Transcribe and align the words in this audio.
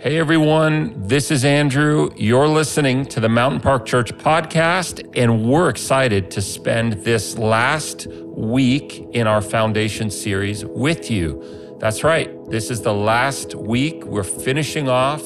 Hey 0.00 0.16
everyone, 0.20 0.94
this 1.08 1.32
is 1.32 1.44
Andrew. 1.44 2.10
You're 2.14 2.46
listening 2.46 3.04
to 3.06 3.18
the 3.18 3.28
Mountain 3.28 3.58
Park 3.58 3.84
Church 3.84 4.12
podcast, 4.12 5.04
and 5.16 5.44
we're 5.44 5.68
excited 5.68 6.30
to 6.30 6.40
spend 6.40 6.92
this 7.02 7.36
last 7.36 8.06
week 8.06 9.08
in 9.12 9.26
our 9.26 9.42
foundation 9.42 10.08
series 10.08 10.64
with 10.64 11.10
you. 11.10 11.76
That's 11.80 12.04
right, 12.04 12.30
this 12.48 12.70
is 12.70 12.82
the 12.82 12.94
last 12.94 13.56
week. 13.56 14.04
We're 14.04 14.22
finishing 14.22 14.88
off 14.88 15.20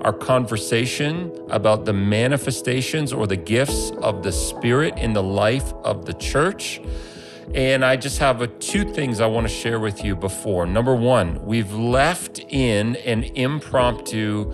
our 0.00 0.14
conversation 0.14 1.30
about 1.50 1.84
the 1.84 1.92
manifestations 1.92 3.12
or 3.12 3.26
the 3.26 3.36
gifts 3.36 3.90
of 4.00 4.22
the 4.22 4.32
Spirit 4.32 4.96
in 4.96 5.12
the 5.12 5.22
life 5.22 5.70
of 5.84 6.06
the 6.06 6.14
church. 6.14 6.80
And 7.52 7.84
I 7.84 7.96
just 7.96 8.18
have 8.18 8.40
a, 8.40 8.46
two 8.46 8.84
things 8.84 9.20
I 9.20 9.26
want 9.26 9.46
to 9.46 9.52
share 9.52 9.78
with 9.78 10.04
you 10.04 10.16
before. 10.16 10.66
Number 10.66 10.94
one, 10.94 11.44
we've 11.44 11.72
left 11.72 12.38
in 12.38 12.96
an 12.96 13.24
impromptu 13.24 14.52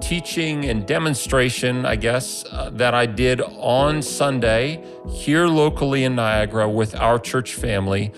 teaching 0.00 0.64
and 0.64 0.86
demonstration, 0.86 1.84
I 1.84 1.96
guess, 1.96 2.44
uh, 2.50 2.70
that 2.74 2.94
I 2.94 3.06
did 3.06 3.40
on 3.40 4.02
Sunday 4.02 4.84
here 5.10 5.48
locally 5.48 6.04
in 6.04 6.14
Niagara 6.14 6.68
with 6.68 6.94
our 6.94 7.18
church 7.18 7.54
family 7.54 8.12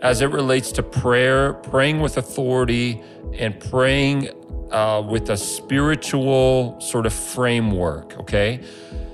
as 0.00 0.20
it 0.20 0.30
relates 0.30 0.72
to 0.72 0.82
prayer, 0.82 1.52
praying 1.52 2.00
with 2.00 2.16
authority, 2.16 3.00
and 3.34 3.58
praying 3.70 4.30
uh, 4.72 5.00
with 5.08 5.30
a 5.30 5.36
spiritual 5.36 6.80
sort 6.80 7.06
of 7.06 7.12
framework, 7.12 8.18
okay? 8.18 8.60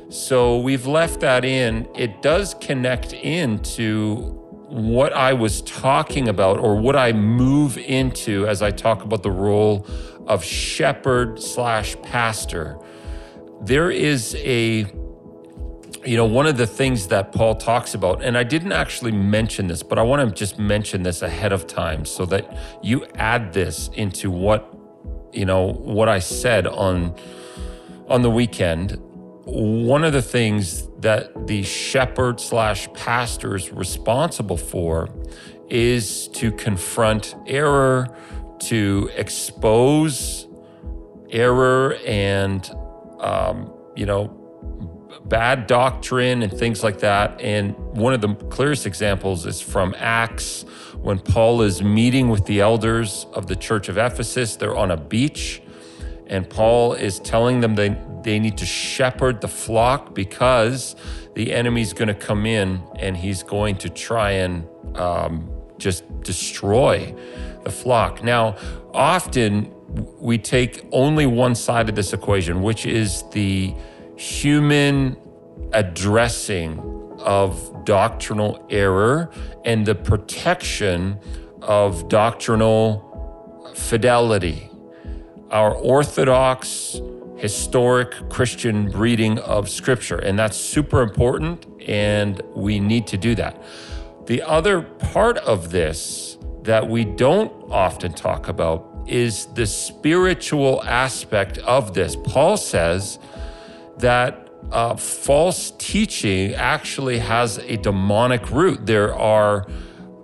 So 0.09 0.59
we've 0.59 0.87
left 0.87 1.21
that 1.21 1.45
in. 1.45 1.87
It 1.95 2.23
does 2.23 2.55
connect 2.55 3.13
into 3.13 4.38
what 4.69 5.15
I 5.15 5.33
was 5.33 5.63
talking 5.63 6.29
about 6.29 6.59
or 6.59 6.77
what 6.77 6.95
I 6.95 7.13
move 7.13 7.79
into 7.79 8.47
as 8.47 8.61
I 8.61 8.71
talk 8.71 9.03
about 9.03 9.23
the 9.23 9.31
role 9.31 9.87
of 10.27 10.45
shepherd 10.45 11.43
slash 11.43 11.97
pastor. 12.03 12.79
There 13.63 13.91
is 13.91 14.37
a, 14.39 14.81
you 16.05 16.17
know, 16.17 16.27
one 16.27 16.47
of 16.47 16.59
the 16.59 16.67
things 16.67 17.07
that 17.09 17.33
Paul 17.33 17.55
talks 17.55 17.95
about, 17.95 18.23
and 18.23 18.37
I 18.37 18.45
didn't 18.45 18.73
actually 18.73 19.13
mention 19.13 19.69
this, 19.69 19.83
but 19.83 19.99
I 19.99 20.03
want 20.03 20.29
to 20.29 20.35
just 20.35 20.59
mention 20.59 21.03
this 21.03 21.23
ahead 21.23 21.53
of 21.53 21.67
time 21.67 22.05
so 22.05 22.27
that 22.27 22.57
you 22.83 23.07
add 23.15 23.55
this 23.55 23.89
into 23.95 24.31
what, 24.31 24.77
you 25.33 25.47
know, 25.47 25.73
what 25.73 26.09
I 26.09 26.19
said 26.19 26.67
on 26.67 27.15
on 28.09 28.23
the 28.23 28.31
weekend 28.31 28.99
one 29.51 30.05
of 30.05 30.13
the 30.13 30.23
things 30.23 30.87
that 30.99 31.47
the 31.47 31.63
shepherd 31.63 32.39
slash 32.39 32.93
pastor 32.93 33.57
is 33.57 33.73
responsible 33.73 34.59
for 34.59 35.09
is 35.71 36.29
to 36.29 36.53
confront 36.53 37.35
error, 37.47 38.09
to 38.59 39.11
expose 39.17 40.47
error 41.31 41.97
and, 42.07 42.71
um, 43.21 43.73
you 43.97 44.05
know, 44.05 44.35
bad 45.25 45.67
doctrine 45.67 46.43
and 46.43 46.53
things 46.53 46.83
like 46.83 47.01
that. 47.01 47.41
And 47.41 47.77
one 47.97 48.13
of 48.13 48.21
the 48.21 48.35
clearest 48.35 48.87
examples 48.87 49.47
is 49.47 49.61
from 49.61 49.95
Acts 49.99 50.65
when 51.01 51.19
Paul 51.19 51.63
is 51.63 51.83
meeting 51.83 52.29
with 52.29 52.45
the 52.47 52.61
elders 52.61 53.27
of 53.33 53.47
the 53.47 53.57
church 53.57 53.89
of 53.89 53.99
Ephesus. 53.99 54.57
They're 54.57 54.77
on 54.77 54.91
a 54.91 54.97
beach, 54.97 55.63
and 56.29 56.49
Paul 56.49 56.95
is 56.95 57.19
telling 57.21 57.61
them 57.61 57.75
they 57.75 57.97
they 58.23 58.39
need 58.39 58.59
to 58.59 58.67
shepherd 58.67 59.41
the 59.41 59.49
flock 59.49 60.15
because 60.15 60.97
the 61.35 61.53
enemy's 61.53 61.93
going 61.93 62.09
to 62.09 62.15
come 62.15 62.47
in 62.47 62.83
and 62.99 63.17
he's 63.17 63.43
going 63.43 63.77
to 63.77 63.89
try 63.89 64.33
and 64.33 64.67
um, 64.97 65.49
just 65.79 66.05
destroy 66.23 67.15
the 67.63 67.71
flock. 67.71 68.23
Now, 68.25 68.57
often 68.93 69.73
we 70.19 70.37
take 70.37 70.87
only 70.93 71.27
one 71.27 71.55
side 71.55 71.89
of 71.89 71.95
this 71.95 72.13
equation, 72.13 72.63
which 72.63 72.87
is 72.87 73.25
the 73.31 73.75
human 74.17 75.17
addressing 75.73 76.79
of 77.21 77.85
doctrinal 77.85 78.67
error 78.71 79.31
and 79.65 79.87
the 79.87 79.95
protection 79.95 81.19
of 81.63 82.09
doctrinal 82.09 83.73
fidelity. 83.75 84.68
Our 85.51 85.75
orthodox 85.75 87.01
historic 87.39 88.29
Christian 88.29 88.91
reading 88.91 89.39
of 89.39 89.71
Scripture. 89.71 90.19
And 90.19 90.39
that's 90.39 90.57
super 90.57 91.01
important, 91.03 91.65
and 91.87 92.43
we 92.55 92.81
need 92.81 93.07
to 93.09 93.17
do 93.17 93.35
that. 93.37 93.63
The 94.27 94.43
other 94.43 94.83
part 94.83 95.39
of 95.39 95.71
this 95.71 96.37
that 96.63 96.87
we 96.87 97.05
don't 97.05 97.51
often 97.71 98.13
talk 98.13 98.49
about 98.49 99.05
is 99.07 99.47
the 99.55 99.67
spiritual 99.67 100.83
aspect 100.85 101.57
of 101.59 101.95
this. 101.95 102.15
Paul 102.15 102.57
says 102.59 103.19
that 103.99 104.51
uh, 104.71 104.97
false 104.97 105.73
teaching 105.79 106.53
actually 106.55 107.19
has 107.19 107.59
a 107.59 107.77
demonic 107.79 108.51
root. 108.51 108.85
There 108.85 109.15
are 109.15 109.67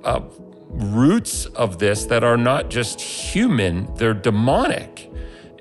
uh, 0.02 0.20
roots 0.68 1.46
of 1.46 1.78
this 1.78 2.04
that 2.06 2.24
are 2.24 2.36
not 2.36 2.68
just 2.68 3.00
human, 3.00 3.94
they're 3.94 4.12
demonic. 4.12 5.10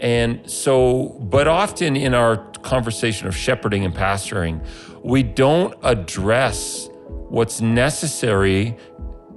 And 0.04 0.52
so, 0.52 1.18
but 1.22 1.48
often 1.48 1.96
in 1.96 2.14
our 2.14 2.36
conversation 2.62 3.26
of 3.26 3.36
shepherding 3.36 3.86
and 3.86 3.96
pastoring, 3.96 4.62
we 5.02 5.24
don't 5.24 5.74
address 5.82 6.90
what's 7.08 7.62
necessary 7.62 8.76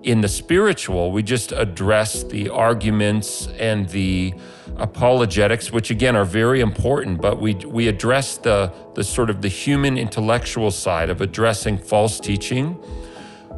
in 0.03 0.22
the 0.22 0.28
spiritual. 0.28 1.12
We 1.12 1.22
just 1.22 1.53
address 1.53 2.25
the 2.25 2.49
arguments 2.49 3.47
and 3.60 3.88
the 3.91 4.34
apologetics, 4.77 5.71
which 5.71 5.91
again 5.91 6.16
are 6.16 6.25
very 6.25 6.60
important, 6.60 7.21
but 7.21 7.41
we, 7.41 7.54
we 7.54 7.87
address 7.87 8.37
the, 8.37 8.72
the 8.94 9.04
sort 9.04 9.31
of 9.31 9.43
the 9.43 9.48
human 9.48 9.97
intellectual 9.97 10.72
side 10.72 11.10
of 11.10 11.21
addressing 11.21 11.78
false 11.78 12.19
teaching, 12.19 12.77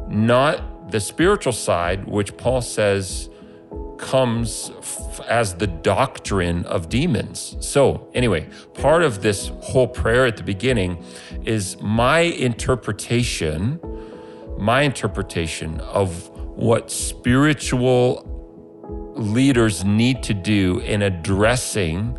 not 0.07 0.91
the 0.91 0.99
spiritual 0.99 1.53
side, 1.53 2.07
which 2.07 2.37
Paul 2.37 2.61
says 2.61 3.31
comes 3.97 4.71
as 5.21 5.55
the 5.55 5.67
doctrine 5.67 6.65
of 6.65 6.89
demons. 6.89 7.55
So, 7.59 8.09
anyway, 8.13 8.47
part 8.75 9.03
of 9.03 9.21
this 9.21 9.51
whole 9.61 9.87
prayer 9.87 10.25
at 10.25 10.37
the 10.37 10.43
beginning 10.43 11.03
is 11.45 11.79
my 11.81 12.19
interpretation, 12.19 13.79
my 14.57 14.81
interpretation 14.81 15.79
of 15.81 16.29
what 16.57 16.91
spiritual 16.91 18.25
leaders 19.15 19.83
need 19.83 20.23
to 20.23 20.33
do 20.33 20.79
in 20.79 21.01
addressing 21.01 22.17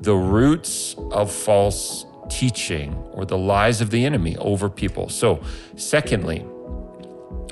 the 0.00 0.14
roots 0.14 0.94
of 1.12 1.32
false 1.32 2.06
teaching 2.28 2.94
or 3.12 3.24
the 3.24 3.38
lies 3.38 3.80
of 3.80 3.90
the 3.90 4.04
enemy 4.04 4.36
over 4.38 4.68
people. 4.68 5.08
So, 5.08 5.40
secondly, 5.76 6.44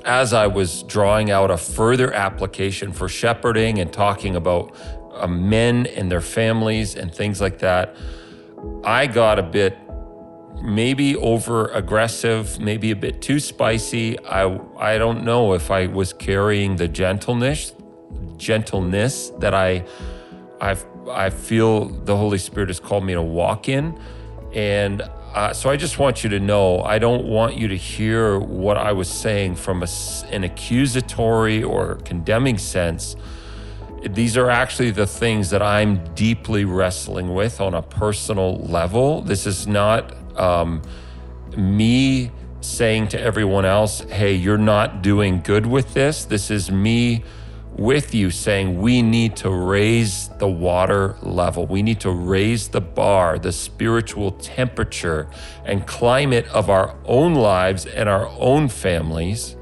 as 0.05 0.33
I 0.33 0.47
was 0.47 0.83
drawing 0.85 1.31
out 1.31 1.51
a 1.51 1.57
further 1.57 2.13
application 2.13 2.93
for 2.93 3.09
shepherding 3.09 3.79
and 3.79 3.93
talking 3.93 4.37
about 4.37 4.75
uh, 5.13 5.27
men 5.27 5.87
and 5.87 6.11
their 6.11 6.21
families 6.21 6.95
and 6.95 7.15
things 7.15 7.41
like 7.41 7.59
that, 7.61 7.97
I 8.85 9.07
got 9.07 9.39
a 9.39 9.43
bit 9.43 9.79
maybe 10.63 11.17
over 11.17 11.67
aggressive, 11.69 12.61
maybe 12.61 12.91
a 12.91 12.97
bit 12.97 13.21
too 13.21 13.41
spicy. 13.41 14.19
I 14.25 14.61
I 14.79 14.99
don't 14.99 15.25
know 15.25 15.55
if 15.55 15.71
I 15.71 15.87
was 15.87 16.13
carrying 16.13 16.77
the 16.77 16.89
gentleness 16.89 17.75
gentleness 18.37 19.31
that 19.39 19.55
I 19.55 19.85
I 20.61 20.77
I 21.11 21.31
feel 21.31 21.87
the 21.87 22.17
Holy 22.17 22.39
Spirit 22.39 22.69
has 22.69 22.81
called 22.81 23.05
me 23.05 23.15
to 23.15 23.23
walk 23.23 23.69
in 23.69 23.99
and 24.55 25.03
uh, 25.35 25.53
so 25.53 25.71
I 25.71 25.77
just 25.77 25.99
want 25.99 26.23
you 26.23 26.31
to 26.31 26.41
know 26.41 26.83
I 26.83 26.99
don't 26.99 27.25
want 27.25 27.57
you 27.57 27.69
to 27.69 27.77
hear 27.77 28.39
what 28.39 28.77
I 28.77 28.93
was 28.93 29.09
saying 29.09 29.57
from 29.57 29.83
a, 29.83 29.89
an 30.31 30.45
accusatory 30.45 31.63
or 31.63 31.97
condemning 31.97 32.59
sense. 32.59 33.17
These 34.05 34.37
are 34.37 34.51
actually 34.51 34.91
the 34.91 35.07
things 35.07 35.51
that 35.51 35.63
I'm 35.63 36.05
deeply 36.15 36.65
wrestling 36.65 37.35
with 37.35 37.61
on 37.61 37.73
a 37.73 37.83
personal 37.83 38.59
level. 38.59 39.23
This 39.23 39.47
is 39.47 39.67
not 39.67 40.15
um, 40.39 40.83
me 41.57 42.31
saying 42.61 43.09
to 43.09 43.21
everyone 43.21 43.65
else, 43.65 44.01
hey, 44.01 44.35
you're 44.35 44.59
not 44.59 45.03
doing 45.03 45.41
good 45.41 45.67
with 45.67 45.95
this. 45.95 46.25
This 46.25 46.51
is 46.51 46.71
me 46.71 47.25
with 47.79 48.15
you 48.15 48.31
saying 48.31 48.81
we 48.81 49.01
need 49.03 49.37
to 49.37 49.51
raise 49.51 50.29
the 50.39 50.49
water 50.49 51.17
level. 51.23 51.67
We 51.67 51.83
need 51.83 52.01
to 52.01 52.11
raise 52.11 52.69
the 52.69 52.81
bar, 52.81 53.39
the 53.39 53.53
spiritual 53.53 54.33
temperature 54.33 55.29
and 55.65 55.87
climate 55.87 56.47
of 56.49 56.69
our 56.69 56.95
own 57.05 57.35
lives 57.35 57.87
and 57.87 58.09
our 58.09 58.29
own 58.39 58.69
families. 58.69 59.57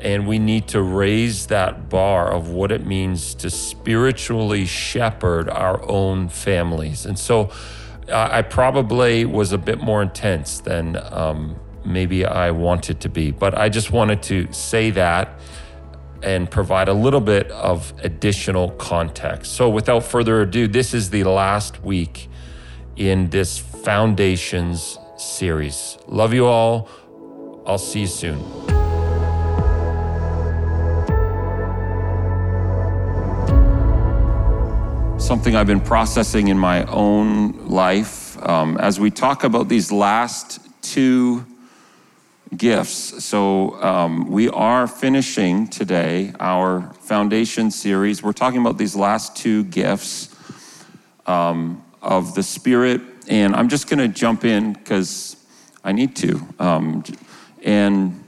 And 0.00 0.26
we 0.26 0.38
need 0.38 0.68
to 0.68 0.82
raise 0.82 1.46
that 1.46 1.88
bar 1.88 2.30
of 2.30 2.50
what 2.50 2.70
it 2.70 2.86
means 2.86 3.34
to 3.36 3.50
spiritually 3.50 4.66
shepherd 4.66 5.48
our 5.48 5.82
own 5.88 6.28
families. 6.28 7.06
And 7.06 7.18
so 7.18 7.50
uh, 8.08 8.28
I 8.30 8.42
probably 8.42 9.24
was 9.24 9.52
a 9.52 9.58
bit 9.58 9.80
more 9.80 10.02
intense 10.02 10.60
than 10.60 10.96
um, 11.10 11.56
maybe 11.84 12.24
I 12.24 12.50
wanted 12.50 13.00
to 13.00 13.08
be, 13.08 13.30
but 13.30 13.56
I 13.56 13.68
just 13.68 13.92
wanted 13.92 14.22
to 14.24 14.52
say 14.52 14.90
that 14.90 15.38
and 16.24 16.50
provide 16.50 16.88
a 16.88 16.94
little 16.94 17.20
bit 17.20 17.50
of 17.50 17.92
additional 18.02 18.70
context. 18.72 19.52
So, 19.52 19.68
without 19.68 20.02
further 20.02 20.40
ado, 20.40 20.66
this 20.66 20.94
is 20.94 21.10
the 21.10 21.24
last 21.24 21.84
week 21.84 22.28
in 22.96 23.30
this 23.30 23.58
Foundations 23.58 24.98
series. 25.18 25.98
Love 26.08 26.32
you 26.32 26.46
all. 26.46 26.88
I'll 27.66 27.78
see 27.78 28.00
you 28.00 28.06
soon. 28.06 28.40
Something 35.18 35.56
I've 35.56 35.66
been 35.66 35.80
processing 35.80 36.48
in 36.48 36.58
my 36.58 36.84
own 36.86 37.66
life 37.66 38.36
um, 38.46 38.76
as 38.78 38.98
we 38.98 39.10
talk 39.10 39.44
about 39.44 39.68
these 39.68 39.92
last 39.92 40.60
two 40.82 41.46
gifts. 42.56 43.24
So, 43.24 43.82
um, 43.82 44.30
we 44.30 44.48
are 44.48 44.86
finishing 44.86 45.68
today 45.68 46.32
our 46.40 46.92
foundation 47.00 47.70
series. 47.70 48.22
We're 48.22 48.32
talking 48.32 48.60
about 48.60 48.78
these 48.78 48.94
last 48.94 49.36
two 49.36 49.64
gifts 49.64 50.34
um, 51.26 51.84
of 52.02 52.34
the 52.34 52.42
Spirit. 52.42 53.00
And 53.28 53.54
I'm 53.54 53.68
just 53.68 53.88
going 53.88 53.98
to 53.98 54.08
jump 54.08 54.44
in 54.44 54.74
because 54.74 55.36
I 55.82 55.92
need 55.92 56.16
to. 56.16 56.40
Um, 56.58 57.04
and, 57.62 58.22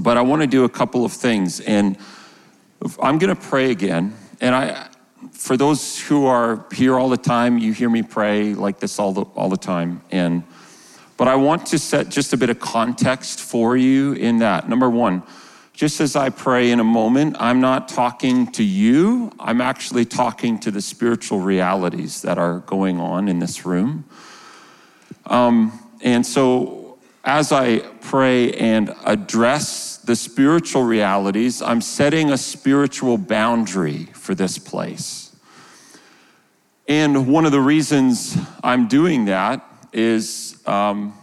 but 0.00 0.16
I 0.16 0.22
want 0.22 0.42
to 0.42 0.48
do 0.48 0.64
a 0.64 0.68
couple 0.68 1.04
of 1.04 1.12
things. 1.12 1.60
And 1.60 1.96
I'm 3.00 3.18
going 3.18 3.34
to 3.34 3.40
pray 3.40 3.70
again. 3.70 4.16
And 4.40 4.54
I, 4.54 4.88
for 5.30 5.56
those 5.56 6.00
who 6.00 6.26
are 6.26 6.66
here 6.72 6.98
all 6.98 7.08
the 7.08 7.16
time, 7.16 7.58
you 7.58 7.72
hear 7.72 7.88
me 7.88 8.02
pray 8.02 8.54
like 8.54 8.80
this 8.80 8.98
all 8.98 9.12
the, 9.12 9.22
all 9.22 9.48
the 9.48 9.56
time. 9.56 10.02
And 10.10 10.42
but 11.22 11.28
I 11.28 11.36
want 11.36 11.66
to 11.66 11.78
set 11.78 12.08
just 12.08 12.32
a 12.32 12.36
bit 12.36 12.50
of 12.50 12.58
context 12.58 13.38
for 13.38 13.76
you 13.76 14.12
in 14.14 14.38
that. 14.38 14.68
Number 14.68 14.90
one, 14.90 15.22
just 15.72 16.00
as 16.00 16.16
I 16.16 16.30
pray 16.30 16.72
in 16.72 16.80
a 16.80 16.84
moment, 16.84 17.36
I'm 17.38 17.60
not 17.60 17.86
talking 17.86 18.50
to 18.50 18.64
you, 18.64 19.30
I'm 19.38 19.60
actually 19.60 20.04
talking 20.04 20.58
to 20.58 20.72
the 20.72 20.80
spiritual 20.80 21.38
realities 21.38 22.22
that 22.22 22.38
are 22.38 22.58
going 22.66 22.98
on 22.98 23.28
in 23.28 23.38
this 23.38 23.64
room. 23.64 24.04
Um, 25.26 25.78
and 26.00 26.26
so, 26.26 26.98
as 27.22 27.52
I 27.52 27.78
pray 28.00 28.54
and 28.54 28.92
address 29.04 29.98
the 29.98 30.16
spiritual 30.16 30.82
realities, 30.82 31.62
I'm 31.62 31.82
setting 31.82 32.30
a 32.30 32.36
spiritual 32.36 33.16
boundary 33.16 34.06
for 34.06 34.34
this 34.34 34.58
place. 34.58 35.36
And 36.88 37.28
one 37.28 37.46
of 37.46 37.52
the 37.52 37.60
reasons 37.60 38.36
I'm 38.64 38.88
doing 38.88 39.26
that 39.26 39.64
is 39.92 40.51
um, 40.66 41.14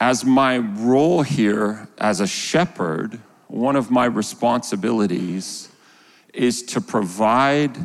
as 0.00 0.24
my 0.24 0.58
role 0.58 1.22
here 1.22 1.88
as 1.98 2.20
a 2.20 2.26
shepherd, 2.26 3.20
one 3.48 3.76
of 3.76 3.90
my 3.90 4.06
responsibilities 4.06 5.68
is 6.32 6.62
to 6.62 6.80
provide 6.80 7.76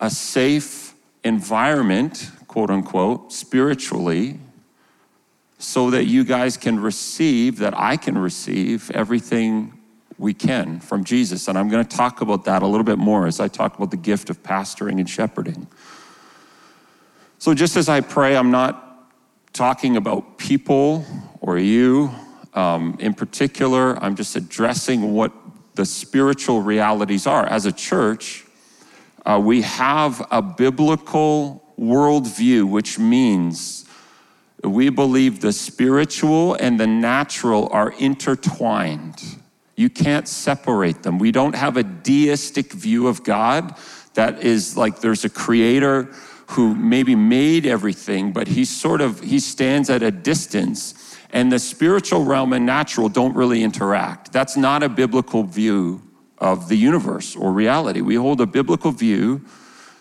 a 0.00 0.10
safe 0.10 0.94
environment, 1.24 2.30
quote 2.46 2.70
unquote, 2.70 3.32
spiritually, 3.32 4.38
so 5.58 5.90
that 5.90 6.04
you 6.06 6.24
guys 6.24 6.56
can 6.56 6.80
receive, 6.80 7.58
that 7.58 7.78
I 7.78 7.96
can 7.96 8.16
receive 8.16 8.90
everything 8.92 9.78
we 10.18 10.34
can 10.34 10.80
from 10.80 11.04
Jesus. 11.04 11.48
And 11.48 11.58
I'm 11.58 11.68
going 11.68 11.84
to 11.84 11.96
talk 11.96 12.20
about 12.20 12.44
that 12.44 12.62
a 12.62 12.66
little 12.66 12.84
bit 12.84 12.98
more 12.98 13.26
as 13.26 13.40
I 13.40 13.48
talk 13.48 13.76
about 13.76 13.90
the 13.90 13.96
gift 13.96 14.30
of 14.30 14.42
pastoring 14.42 14.98
and 14.98 15.08
shepherding. 15.08 15.66
So, 17.40 17.54
just 17.54 17.78
as 17.78 17.88
I 17.88 18.02
pray, 18.02 18.36
I'm 18.36 18.50
not 18.50 19.08
talking 19.54 19.96
about 19.96 20.36
people 20.36 21.06
or 21.40 21.56
you 21.56 22.10
um, 22.52 22.98
in 23.00 23.14
particular. 23.14 23.96
I'm 23.96 24.14
just 24.14 24.36
addressing 24.36 25.14
what 25.14 25.32
the 25.74 25.86
spiritual 25.86 26.60
realities 26.60 27.26
are. 27.26 27.46
As 27.46 27.64
a 27.64 27.72
church, 27.72 28.44
uh, 29.24 29.40
we 29.42 29.62
have 29.62 30.22
a 30.30 30.42
biblical 30.42 31.64
worldview, 31.80 32.68
which 32.68 32.98
means 32.98 33.86
we 34.62 34.90
believe 34.90 35.40
the 35.40 35.54
spiritual 35.54 36.56
and 36.56 36.78
the 36.78 36.86
natural 36.86 37.70
are 37.72 37.92
intertwined. 37.92 39.38
You 39.76 39.88
can't 39.88 40.28
separate 40.28 41.02
them. 41.02 41.18
We 41.18 41.32
don't 41.32 41.54
have 41.54 41.78
a 41.78 41.84
deistic 41.84 42.70
view 42.70 43.06
of 43.06 43.24
God 43.24 43.76
that 44.12 44.42
is 44.42 44.76
like 44.76 45.00
there's 45.00 45.24
a 45.24 45.30
creator 45.30 46.14
who 46.50 46.74
maybe 46.74 47.14
made 47.14 47.66
everything, 47.66 48.32
but 48.32 48.48
he 48.48 48.64
sort 48.64 49.00
of 49.00 49.20
he 49.20 49.38
stands 49.38 49.90
at 49.90 50.02
a 50.02 50.10
distance. 50.10 51.16
And 51.32 51.52
the 51.52 51.60
spiritual 51.60 52.24
realm 52.24 52.52
and 52.52 52.66
natural 52.66 53.08
don't 53.08 53.36
really 53.36 53.62
interact. 53.62 54.32
That's 54.32 54.56
not 54.56 54.82
a 54.82 54.88
biblical 54.88 55.44
view 55.44 56.02
of 56.38 56.68
the 56.68 56.76
universe 56.76 57.36
or 57.36 57.52
reality. 57.52 58.00
We 58.00 58.16
hold 58.16 58.40
a 58.40 58.46
biblical 58.46 58.90
view 58.90 59.44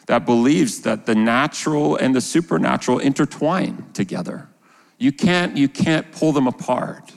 that 0.08 0.26
believes 0.26 0.82
that 0.82 1.06
the 1.06 1.14
natural 1.14 1.96
and 1.98 2.16
the 2.16 2.22
supernatural 2.22 2.98
intertwine 2.98 3.86
together. 3.94 4.50
You 4.98 5.12
can't, 5.12 5.56
you 5.56 5.70
can't 5.70 6.12
pull 6.12 6.32
them 6.32 6.48
apart. 6.48 7.12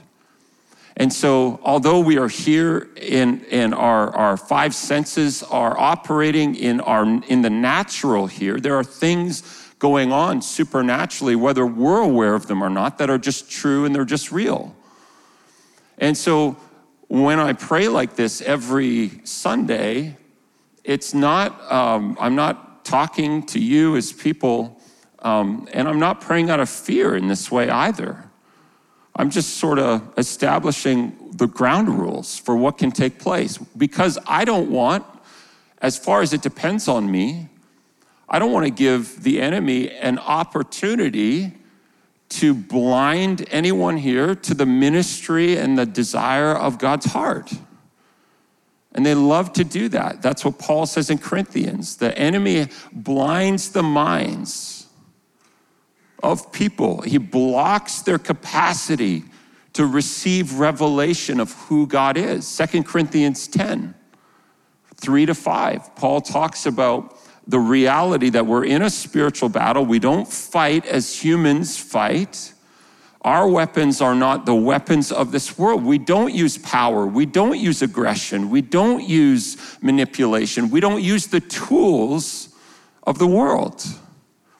And 0.96 1.12
so, 1.12 1.58
although 1.62 2.00
we 2.00 2.18
are 2.18 2.28
here 2.28 2.90
and, 3.00 3.42
in 3.44 3.72
our, 3.72 4.14
our 4.14 4.36
five 4.36 4.74
senses 4.74 5.42
are 5.42 5.78
operating 5.78 6.54
in, 6.54 6.80
our, 6.80 7.04
in 7.04 7.42
the 7.42 7.50
natural 7.50 8.26
here, 8.26 8.58
there 8.58 8.76
are 8.76 8.84
things 8.84 9.42
going 9.78 10.12
on 10.12 10.42
supernaturally, 10.42 11.34
whether 11.34 11.66
we're 11.66 12.02
aware 12.02 12.34
of 12.34 12.46
them 12.46 12.62
or 12.62 12.68
not, 12.68 12.98
that 12.98 13.08
are 13.08 13.18
just 13.18 13.50
true 13.50 13.84
and 13.84 13.94
they're 13.94 14.04
just 14.04 14.30
real. 14.30 14.76
And 15.98 16.16
so, 16.16 16.56
when 17.08 17.38
I 17.38 17.52
pray 17.52 17.88
like 17.88 18.16
this 18.16 18.40
every 18.40 19.20
Sunday, 19.24 20.16
it's 20.84 21.14
not, 21.14 21.70
um, 21.70 22.16
I'm 22.18 22.34
not 22.34 22.84
talking 22.84 23.44
to 23.46 23.58
you 23.58 23.96
as 23.96 24.12
people, 24.12 24.80
um, 25.20 25.68
and 25.72 25.88
I'm 25.88 25.98
not 25.98 26.20
praying 26.20 26.50
out 26.50 26.60
of 26.60 26.68
fear 26.68 27.14
in 27.14 27.28
this 27.28 27.50
way 27.50 27.70
either. 27.70 28.30
I'm 29.14 29.30
just 29.30 29.56
sort 29.56 29.78
of 29.78 30.12
establishing 30.16 31.16
the 31.32 31.46
ground 31.46 31.88
rules 31.88 32.38
for 32.38 32.56
what 32.56 32.78
can 32.78 32.90
take 32.90 33.18
place 33.18 33.58
because 33.58 34.18
I 34.26 34.44
don't 34.44 34.70
want, 34.70 35.04
as 35.80 35.98
far 35.98 36.22
as 36.22 36.32
it 36.32 36.42
depends 36.42 36.88
on 36.88 37.10
me, 37.10 37.48
I 38.28 38.38
don't 38.38 38.52
want 38.52 38.64
to 38.64 38.72
give 38.72 39.22
the 39.22 39.42
enemy 39.42 39.90
an 39.90 40.18
opportunity 40.18 41.52
to 42.30 42.54
blind 42.54 43.46
anyone 43.50 43.98
here 43.98 44.34
to 44.34 44.54
the 44.54 44.64
ministry 44.64 45.58
and 45.58 45.78
the 45.78 45.84
desire 45.84 46.54
of 46.54 46.78
God's 46.78 47.06
heart. 47.06 47.52
And 48.94 49.04
they 49.04 49.14
love 49.14 49.52
to 49.54 49.64
do 49.64 49.90
that. 49.90 50.22
That's 50.22 50.44
what 50.44 50.58
Paul 50.58 50.86
says 50.86 51.10
in 51.10 51.18
Corinthians. 51.18 51.96
The 51.96 52.16
enemy 52.18 52.68
blinds 52.92 53.72
the 53.72 53.82
minds 53.82 54.81
of 56.22 56.52
people. 56.52 57.00
He 57.02 57.18
blocks 57.18 58.02
their 58.02 58.18
capacity 58.18 59.24
to 59.72 59.86
receive 59.86 60.58
revelation 60.58 61.40
of 61.40 61.52
who 61.52 61.86
God 61.86 62.16
is. 62.16 62.46
Second 62.46 62.84
Corinthians 62.84 63.48
10, 63.48 63.94
3 64.96 65.26
to 65.26 65.34
5. 65.34 65.96
Paul 65.96 66.20
talks 66.20 66.66
about 66.66 67.18
the 67.46 67.58
reality 67.58 68.30
that 68.30 68.46
we're 68.46 68.64
in 68.64 68.82
a 68.82 68.90
spiritual 68.90 69.48
battle. 69.48 69.84
We 69.84 69.98
don't 69.98 70.28
fight 70.28 70.86
as 70.86 71.22
humans 71.22 71.76
fight. 71.76 72.52
Our 73.22 73.48
weapons 73.48 74.00
are 74.00 74.14
not 74.14 74.46
the 74.46 74.54
weapons 74.54 75.12
of 75.12 75.32
this 75.32 75.56
world. 75.56 75.84
We 75.84 75.98
don't 75.98 76.34
use 76.34 76.58
power. 76.58 77.06
We 77.06 77.24
don't 77.24 77.58
use 77.58 77.80
aggression. 77.82 78.50
We 78.50 78.62
don't 78.62 79.08
use 79.08 79.56
manipulation. 79.80 80.70
We 80.70 80.80
don't 80.80 81.02
use 81.02 81.28
the 81.28 81.40
tools 81.40 82.48
of 83.04 83.18
the 83.18 83.26
world. 83.26 83.84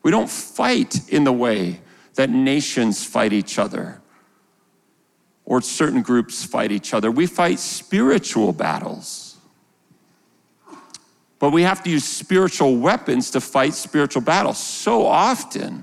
We 0.03 0.11
don't 0.11 0.31
fight 0.31 1.09
in 1.09 1.25
the 1.25 1.33
way 1.33 1.81
that 2.15 2.31
nations 2.31 3.05
fight 3.05 3.33
each 3.33 3.59
other 3.59 4.01
or 5.45 5.61
certain 5.61 6.03
groups 6.03 6.45
fight 6.45 6.73
each 6.73 6.95
other. 6.95 7.11
We 7.11 7.27
fight 7.27 7.59
spiritual 7.59 8.53
battles. 8.53 9.37
But 11.39 11.51
we 11.51 11.63
have 11.63 11.83
to 11.83 11.91
use 11.91 12.05
spiritual 12.05 12.77
weapons 12.77 13.31
to 13.33 13.41
fight 13.41 13.75
spiritual 13.75 14.23
battles. 14.23 14.59
So 14.59 15.05
often, 15.05 15.83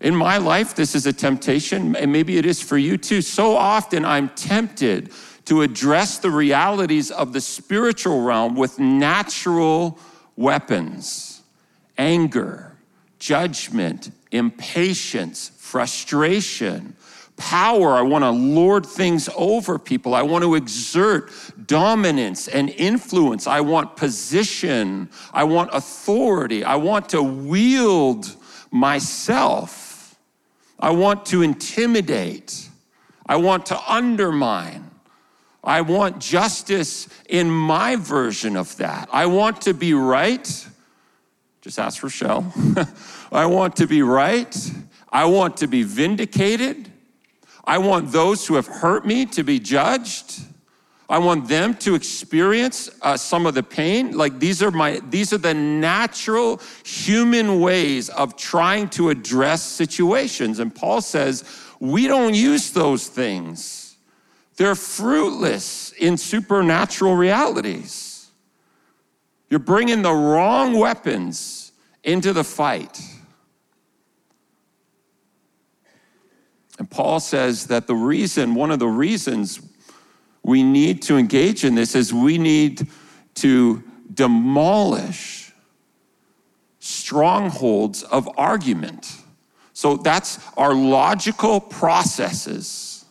in 0.00 0.16
my 0.16 0.38
life, 0.38 0.74
this 0.74 0.96
is 0.96 1.06
a 1.06 1.12
temptation, 1.12 1.94
and 1.94 2.10
maybe 2.10 2.36
it 2.36 2.44
is 2.44 2.60
for 2.60 2.76
you 2.76 2.96
too. 2.96 3.22
So 3.22 3.54
often, 3.54 4.04
I'm 4.04 4.30
tempted 4.30 5.12
to 5.44 5.62
address 5.62 6.18
the 6.18 6.30
realities 6.30 7.12
of 7.12 7.32
the 7.32 7.40
spiritual 7.40 8.22
realm 8.22 8.56
with 8.56 8.80
natural 8.80 9.98
weapons 10.36 11.42
anger 11.98 12.71
judgment, 13.22 14.10
impatience, 14.32 15.52
frustration, 15.56 16.96
power. 17.36 17.92
I 17.92 18.02
want 18.02 18.24
to 18.24 18.30
lord 18.30 18.84
things 18.84 19.28
over 19.36 19.78
people. 19.78 20.12
I 20.12 20.22
want 20.22 20.42
to 20.42 20.56
exert 20.56 21.30
dominance 21.68 22.48
and 22.48 22.68
influence. 22.70 23.46
I 23.46 23.60
want 23.60 23.96
position. 23.96 25.08
I 25.32 25.44
want 25.44 25.70
authority. 25.72 26.64
I 26.64 26.74
want 26.74 27.10
to 27.10 27.22
wield 27.22 28.34
myself. 28.72 30.18
I 30.80 30.90
want 30.90 31.24
to 31.26 31.42
intimidate. 31.42 32.68
I 33.24 33.36
want 33.36 33.66
to 33.66 33.80
undermine. 33.88 34.90
I 35.62 35.82
want 35.82 36.18
justice 36.18 37.06
in 37.28 37.48
my 37.48 37.94
version 37.94 38.56
of 38.56 38.76
that. 38.78 39.08
I 39.12 39.26
want 39.26 39.60
to 39.62 39.74
be 39.74 39.94
right. 39.94 40.66
Just 41.62 41.78
ask 41.78 42.02
Rochelle. 42.02 42.52
I 43.32 43.46
want 43.46 43.76
to 43.76 43.86
be 43.86 44.02
right. 44.02 44.54
I 45.10 45.26
want 45.26 45.56
to 45.58 45.68
be 45.68 45.84
vindicated. 45.84 46.90
I 47.64 47.78
want 47.78 48.10
those 48.10 48.46
who 48.46 48.56
have 48.56 48.66
hurt 48.66 49.06
me 49.06 49.26
to 49.26 49.44
be 49.44 49.60
judged. 49.60 50.40
I 51.08 51.18
want 51.18 51.46
them 51.46 51.74
to 51.74 51.94
experience 51.94 52.90
uh, 53.00 53.16
some 53.16 53.46
of 53.46 53.54
the 53.54 53.62
pain. 53.62 54.16
Like 54.16 54.40
these 54.40 54.60
are 54.60 54.72
my 54.72 55.00
these 55.08 55.32
are 55.32 55.38
the 55.38 55.54
natural 55.54 56.60
human 56.84 57.60
ways 57.60 58.08
of 58.08 58.36
trying 58.36 58.88
to 58.90 59.10
address 59.10 59.62
situations. 59.62 60.58
And 60.58 60.74
Paul 60.74 61.00
says, 61.00 61.44
we 61.78 62.08
don't 62.08 62.34
use 62.34 62.72
those 62.72 63.06
things. 63.06 63.96
They're 64.56 64.74
fruitless 64.74 65.92
in 65.92 66.16
supernatural 66.16 67.14
realities. 67.14 68.11
You're 69.52 69.58
bringing 69.58 70.00
the 70.00 70.14
wrong 70.14 70.78
weapons 70.78 71.72
into 72.02 72.32
the 72.32 72.42
fight. 72.42 72.98
And 76.78 76.90
Paul 76.90 77.20
says 77.20 77.66
that 77.66 77.86
the 77.86 77.94
reason, 77.94 78.54
one 78.54 78.70
of 78.70 78.78
the 78.78 78.88
reasons 78.88 79.60
we 80.42 80.62
need 80.62 81.02
to 81.02 81.18
engage 81.18 81.66
in 81.66 81.74
this 81.74 81.94
is 81.94 82.14
we 82.14 82.38
need 82.38 82.88
to 83.34 83.84
demolish 84.14 85.52
strongholds 86.78 88.04
of 88.04 88.30
argument. 88.38 89.18
So 89.74 89.98
that's 89.98 90.38
our 90.56 90.72
logical 90.72 91.60
processes, 91.60 93.04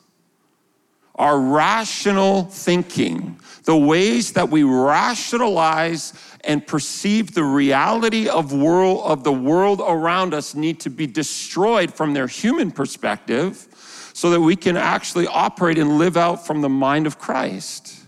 our 1.14 1.40
rational 1.40 2.46
thinking, 2.46 3.40
the 3.66 3.78
ways 3.78 4.34
that 4.34 4.50
we 4.50 4.64
rationalize 4.64 6.14
and 6.44 6.66
perceive 6.66 7.34
the 7.34 7.44
reality 7.44 8.28
of 8.28 8.52
world 8.52 9.02
of 9.06 9.24
the 9.24 9.32
world 9.32 9.82
around 9.86 10.34
us 10.34 10.56
need 10.56 10.80
to 10.82 10.90
be 10.90 11.08
destroyed 11.08 11.94
from 11.94 12.14
their 12.14 12.28
human 12.28 12.72
perspective 12.72 13.68
so 14.14 14.30
that 14.30 14.42
we 14.42 14.56
can 14.56 14.78
actually 14.78 15.28
operate 15.28 15.78
and 15.78 15.98
live 15.98 16.18
out 16.18 16.46
from 16.46 16.62
the 16.62 16.70
mind 16.70 17.08
of 17.08 17.18
Christ. 17.18 18.00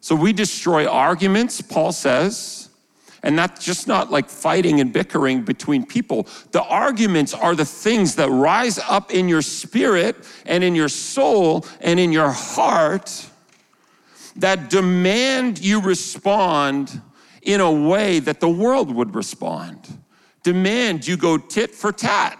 So 0.00 0.14
we 0.14 0.32
destroy 0.32 0.86
arguments, 0.86 1.60
Paul 1.60 1.92
says, 1.92 2.68
and 3.22 3.38
that's 3.38 3.64
just 3.64 3.88
not 3.88 4.10
like 4.10 4.28
fighting 4.28 4.80
and 4.80 4.92
bickering 4.92 5.42
between 5.42 5.86
people. 5.86 6.28
The 6.52 6.62
arguments 6.62 7.32
are 7.32 7.54
the 7.54 7.64
things 7.64 8.16
that 8.16 8.28
rise 8.28 8.78
up 8.78 9.10
in 9.10 9.30
your 9.30 9.40
spirit 9.40 10.16
and 10.44 10.62
in 10.62 10.74
your 10.74 10.90
soul 10.90 11.64
and 11.80 11.98
in 11.98 12.12
your 12.12 12.30
heart 12.30 13.26
that 14.36 14.70
demand 14.70 15.58
you 15.58 15.80
respond 15.80 17.00
in 17.42 17.60
a 17.60 17.70
way 17.70 18.18
that 18.20 18.40
the 18.40 18.48
world 18.48 18.94
would 18.94 19.14
respond. 19.14 19.98
Demand 20.42 21.06
you 21.06 21.16
go 21.16 21.38
tit 21.38 21.74
for 21.74 21.92
tat. 21.92 22.38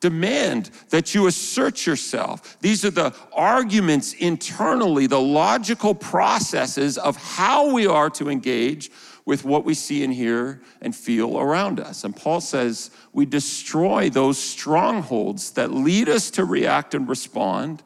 Demand 0.00 0.70
that 0.90 1.14
you 1.14 1.26
assert 1.26 1.86
yourself. 1.86 2.58
These 2.60 2.84
are 2.84 2.90
the 2.90 3.14
arguments 3.32 4.12
internally, 4.12 5.06
the 5.06 5.20
logical 5.20 5.94
processes 5.94 6.98
of 6.98 7.16
how 7.16 7.72
we 7.72 7.86
are 7.86 8.10
to 8.10 8.28
engage 8.28 8.90
with 9.24 9.44
what 9.44 9.64
we 9.64 9.74
see 9.74 10.04
and 10.04 10.12
hear 10.12 10.62
and 10.80 10.94
feel 10.94 11.38
around 11.38 11.80
us. 11.80 12.04
And 12.04 12.14
Paul 12.14 12.40
says 12.40 12.90
we 13.12 13.26
destroy 13.26 14.08
those 14.08 14.38
strongholds 14.38 15.52
that 15.52 15.72
lead 15.72 16.08
us 16.08 16.30
to 16.32 16.44
react 16.44 16.94
and 16.94 17.08
respond 17.08 17.82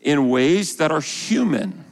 in 0.00 0.30
ways 0.30 0.76
that 0.76 0.90
are 0.90 1.00
human. 1.00 1.84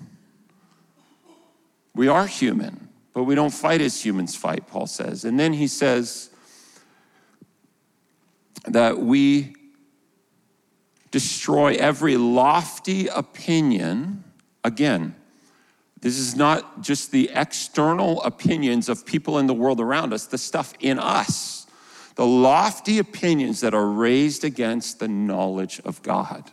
We 1.97 2.09
are 2.09 2.26
human, 2.26 2.91
but 3.15 3.25
we 3.25 3.35
don't 3.35 3.53
fight 3.53 3.81
as 3.81 4.05
humans 4.05 4.37
fight, 4.37 4.67
Paul 4.67 4.87
says. 4.87 5.25
And 5.25 5.41
then 5.41 5.55
he 5.55 5.67
says 5.67 6.29
that 8.67 8.99
we 8.99 9.55
destroy 11.11 11.76
every 11.76 12.19
lofty 12.19 13.09
opinion. 13.09 14.25
Again, 14.62 15.17
this 16.03 16.19
is 16.19 16.37
not 16.37 16.83
just 16.83 17.12
the 17.12 17.31
external 17.33 18.23
opinions 18.23 18.91
of 18.91 19.07
people 19.07 19.38
in 19.38 19.47
the 19.47 19.55
world 19.55 19.81
around 19.81 20.12
us, 20.12 20.26
the 20.26 20.37
stuff 20.37 20.75
in 20.81 20.99
us, 20.99 21.67
the 22.17 22.26
lofty 22.26 22.99
opinions 22.99 23.61
that 23.61 23.73
are 23.73 23.88
raised 23.88 24.45
against 24.45 24.99
the 24.99 25.09
knowledge 25.09 25.81
of 25.87 26.03
God, 26.03 26.50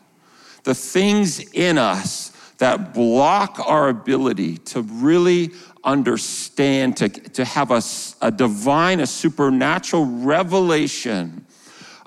the 0.63 0.73
things 0.73 1.41
in 1.51 1.77
us 1.77 2.32
that 2.63 2.93
block 2.93 3.59
our 3.59 3.89
ability 3.89 4.55
to 4.55 4.81
really 4.83 5.51
understand, 5.83 6.95
to, 6.95 7.09
to 7.09 7.43
have 7.43 7.71
a, 7.71 7.81
a 8.21 8.31
divine, 8.31 9.01
a 9.01 9.05
supernatural 9.05 10.05
revelation 10.05 11.45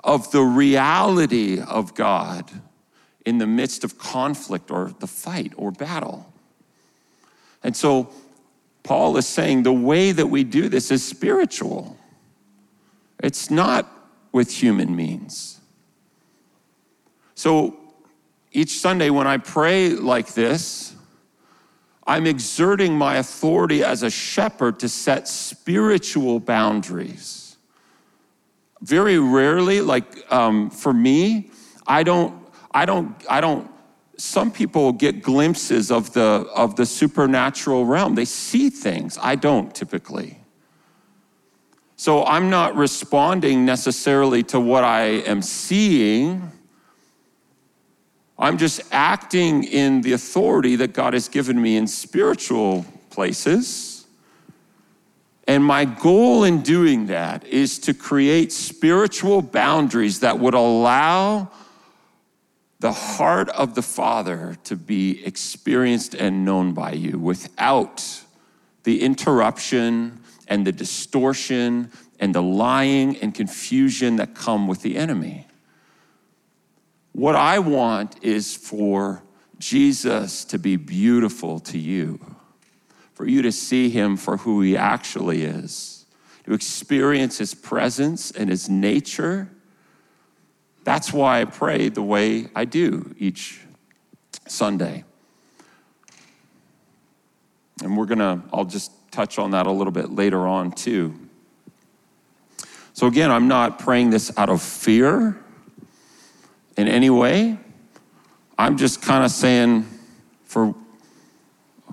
of 0.03 0.31
the 0.31 0.41
reality 0.41 1.61
of 1.61 1.93
God 1.93 2.49
in 3.23 3.37
the 3.37 3.45
midst 3.45 3.83
of 3.83 3.99
conflict 3.99 4.71
or 4.71 4.95
the 4.99 5.05
fight 5.05 5.53
or 5.57 5.71
battle. 5.71 6.33
And 7.63 7.77
so 7.77 8.09
Paul 8.81 9.15
is 9.17 9.27
saying 9.27 9.61
the 9.61 9.71
way 9.71 10.11
that 10.11 10.25
we 10.25 10.43
do 10.43 10.69
this 10.69 10.89
is 10.89 11.05
spiritual. 11.05 11.95
It's 13.21 13.51
not 13.51 13.87
with 14.31 14.49
human 14.51 14.95
means. 14.95 15.61
So 17.35 17.77
each 18.57 18.79
Sunday 18.79 19.11
when 19.11 19.27
I 19.27 19.37
pray 19.37 19.89
like 19.91 20.33
this, 20.33 20.95
I'm 22.07 22.25
exerting 22.25 22.97
my 22.97 23.17
authority 23.17 23.83
as 23.83 24.01
a 24.01 24.09
shepherd 24.09 24.79
to 24.79 24.89
set 24.89 25.27
spiritual 25.27 26.39
boundaries. 26.39 27.57
Very 28.81 29.19
rarely, 29.19 29.81
like 29.81 30.05
um, 30.33 30.71
for 30.71 30.91
me, 30.91 31.51
I 31.85 32.01
don't, 32.01 32.33
I 32.71 32.85
don't, 32.87 33.15
I 33.29 33.41
don't. 33.41 33.69
Some 34.17 34.51
people 34.51 34.91
get 34.91 35.21
glimpses 35.21 35.91
of 35.91 36.13
the 36.13 36.49
of 36.55 36.75
the 36.77 36.85
supernatural 36.87 37.85
realm. 37.85 38.15
They 38.15 38.25
see 38.25 38.71
things. 38.71 39.19
I 39.21 39.35
don't 39.35 39.75
typically. 39.75 40.39
So 41.95 42.25
I'm 42.25 42.49
not 42.49 42.75
responding 42.75 43.65
necessarily 43.65 44.41
to 44.43 44.59
what 44.59 44.83
I 44.83 45.21
am 45.29 45.43
seeing. 45.43 46.51
I'm 48.39 48.57
just 48.57 48.81
acting 48.91 49.63
in 49.63 50.01
the 50.01 50.13
authority 50.13 50.75
that 50.77 50.93
God 50.93 51.13
has 51.13 51.27
given 51.27 51.59
me 51.59 51.75
in 51.75 51.87
spiritual 51.87 52.85
places. 53.09 54.05
And 55.47 55.63
my 55.63 55.85
goal 55.85 56.43
in 56.43 56.61
doing 56.61 57.07
that 57.07 57.45
is 57.45 57.79
to 57.79 57.93
create 57.93 58.51
spiritual 58.51 59.41
boundaries 59.41 60.19
that 60.19 60.37
would 60.37 60.53
allow 60.53 61.49
the 62.79 62.91
heart 62.91 63.49
of 63.49 63.73
the 63.73 63.81
Father 63.81 64.55
to 64.65 64.75
be 64.75 65.25
experienced 65.25 66.13
and 66.13 66.45
known 66.45 66.73
by 66.73 66.91
you 66.91 67.17
without 67.17 68.23
the 68.83 69.01
interruption 69.01 70.21
and 70.47 70.67
the 70.67 70.71
distortion 70.71 71.91
and 72.19 72.35
the 72.35 72.41
lying 72.41 73.17
and 73.17 73.33
confusion 73.33 74.17
that 74.17 74.35
come 74.35 74.67
with 74.67 74.81
the 74.83 74.95
enemy. 74.95 75.46
What 77.17 77.35
I 77.35 77.57
want 77.57 78.23
is 78.23 78.55
for 78.55 79.23
Jesus 79.57 80.45
to 80.45 80.59
be 80.59 80.75
beautiful 80.75 81.59
to 81.61 81.79
you, 81.79 82.19
for 83.15 83.25
you 83.25 83.41
to 83.41 83.51
see 83.51 83.89
him 83.89 84.17
for 84.17 84.37
who 84.37 84.61
he 84.61 84.77
actually 84.77 85.41
is, 85.41 86.05
to 86.45 86.53
experience 86.53 87.39
his 87.39 87.55
presence 87.55 88.29
and 88.29 88.51
his 88.51 88.69
nature. 88.69 89.49
That's 90.83 91.11
why 91.11 91.41
I 91.41 91.45
pray 91.45 91.89
the 91.89 92.03
way 92.03 92.49
I 92.55 92.65
do 92.65 93.15
each 93.17 93.61
Sunday. 94.47 95.03
And 97.81 97.97
we're 97.97 98.05
gonna, 98.05 98.43
I'll 98.53 98.63
just 98.63 98.91
touch 99.09 99.39
on 99.39 99.49
that 99.51 99.65
a 99.65 99.71
little 99.71 99.89
bit 99.89 100.11
later 100.11 100.47
on 100.47 100.71
too. 100.71 101.19
So 102.93 103.07
again, 103.07 103.31
I'm 103.31 103.47
not 103.47 103.79
praying 103.79 104.11
this 104.11 104.31
out 104.37 104.49
of 104.49 104.61
fear 104.61 105.43
in 106.77 106.87
any 106.87 107.09
way. 107.09 107.57
I'm 108.57 108.77
just 108.77 109.01
kind 109.01 109.25
of 109.25 109.31
saying, 109.31 109.85
for, 110.45 110.73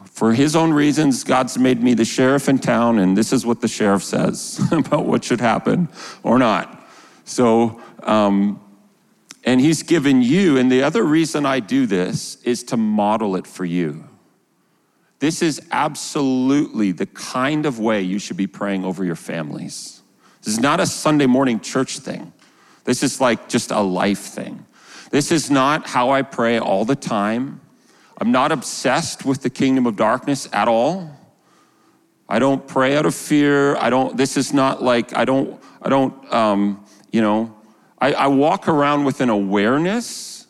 for 0.04 0.32
his 0.32 0.54
own 0.54 0.72
reasons, 0.72 1.24
God's 1.24 1.58
made 1.58 1.82
me 1.82 1.94
the 1.94 2.04
sheriff 2.04 2.48
in 2.48 2.58
town, 2.58 2.98
and 2.98 3.16
this 3.16 3.32
is 3.32 3.44
what 3.44 3.60
the 3.60 3.68
sheriff 3.68 4.04
says 4.04 4.60
about 4.72 5.06
what 5.06 5.24
should 5.24 5.40
happen 5.40 5.88
or 6.22 6.38
not. 6.38 6.86
So, 7.24 7.80
um, 8.02 8.60
and 9.44 9.60
he's 9.60 9.82
given 9.82 10.22
you, 10.22 10.56
and 10.56 10.70
the 10.70 10.82
other 10.82 11.02
reason 11.02 11.44
I 11.44 11.60
do 11.60 11.86
this 11.86 12.36
is 12.42 12.62
to 12.64 12.76
model 12.76 13.36
it 13.36 13.46
for 13.46 13.64
you. 13.64 14.08
This 15.18 15.42
is 15.42 15.60
absolutely 15.70 16.92
the 16.92 17.06
kind 17.06 17.66
of 17.66 17.78
way 17.78 18.02
you 18.02 18.18
should 18.18 18.36
be 18.36 18.46
praying 18.46 18.84
over 18.84 19.04
your 19.04 19.16
families. 19.16 20.02
This 20.42 20.54
is 20.54 20.60
not 20.60 20.80
a 20.80 20.86
Sunday 20.86 21.26
morning 21.26 21.60
church 21.60 21.98
thing. 21.98 22.32
This 22.84 23.02
is 23.02 23.20
like 23.20 23.48
just 23.48 23.70
a 23.70 23.80
life 23.80 24.20
thing. 24.20 24.66
This 25.14 25.30
is 25.30 25.48
not 25.48 25.86
how 25.86 26.10
I 26.10 26.22
pray 26.22 26.58
all 26.58 26.84
the 26.84 26.96
time. 26.96 27.60
I'm 28.18 28.32
not 28.32 28.50
obsessed 28.50 29.24
with 29.24 29.42
the 29.42 29.48
kingdom 29.48 29.86
of 29.86 29.94
darkness 29.94 30.48
at 30.52 30.66
all. 30.66 31.08
I 32.28 32.40
don't 32.40 32.66
pray 32.66 32.96
out 32.96 33.06
of 33.06 33.14
fear. 33.14 33.76
I 33.76 33.90
don't, 33.90 34.16
this 34.16 34.36
is 34.36 34.52
not 34.52 34.82
like, 34.82 35.16
I 35.16 35.24
don't, 35.24 35.62
I 35.80 35.88
don't, 35.88 36.34
um, 36.34 36.84
you 37.12 37.22
know, 37.22 37.56
I, 38.00 38.12
I, 38.14 38.26
walk 38.26 38.66
around 38.66 39.04
with 39.04 39.20
an 39.20 39.30
awareness 39.30 40.48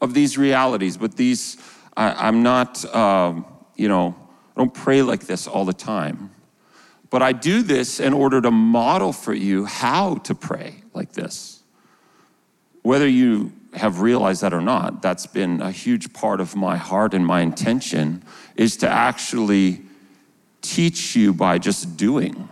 of 0.00 0.14
these 0.14 0.38
realities, 0.38 0.96
but 0.96 1.18
these, 1.18 1.58
I, 1.94 2.26
am 2.26 2.42
not, 2.42 2.82
um, 2.94 3.44
you 3.76 3.88
know, 3.88 4.16
I 4.56 4.60
don't 4.60 4.72
pray 4.72 5.02
like 5.02 5.26
this 5.26 5.46
all 5.46 5.66
the 5.66 5.74
time. 5.74 6.30
But 7.10 7.20
I 7.20 7.32
do 7.32 7.62
this 7.62 8.00
in 8.00 8.14
order 8.14 8.40
to 8.40 8.50
model 8.50 9.12
for 9.12 9.34
you 9.34 9.66
how 9.66 10.14
to 10.14 10.34
pray 10.34 10.84
like 10.94 11.12
this. 11.12 11.62
Whether 12.80 13.06
you 13.06 13.52
have 13.74 14.00
realized 14.00 14.42
that 14.42 14.52
or 14.52 14.60
not, 14.60 15.02
that's 15.02 15.26
been 15.26 15.60
a 15.60 15.70
huge 15.70 16.12
part 16.12 16.40
of 16.40 16.56
my 16.56 16.76
heart 16.76 17.14
and 17.14 17.24
my 17.24 17.40
intention 17.40 18.22
is 18.56 18.76
to 18.78 18.88
actually 18.88 19.82
teach 20.60 21.14
you 21.14 21.32
by 21.32 21.58
just 21.58 21.96
doing. 21.96 22.48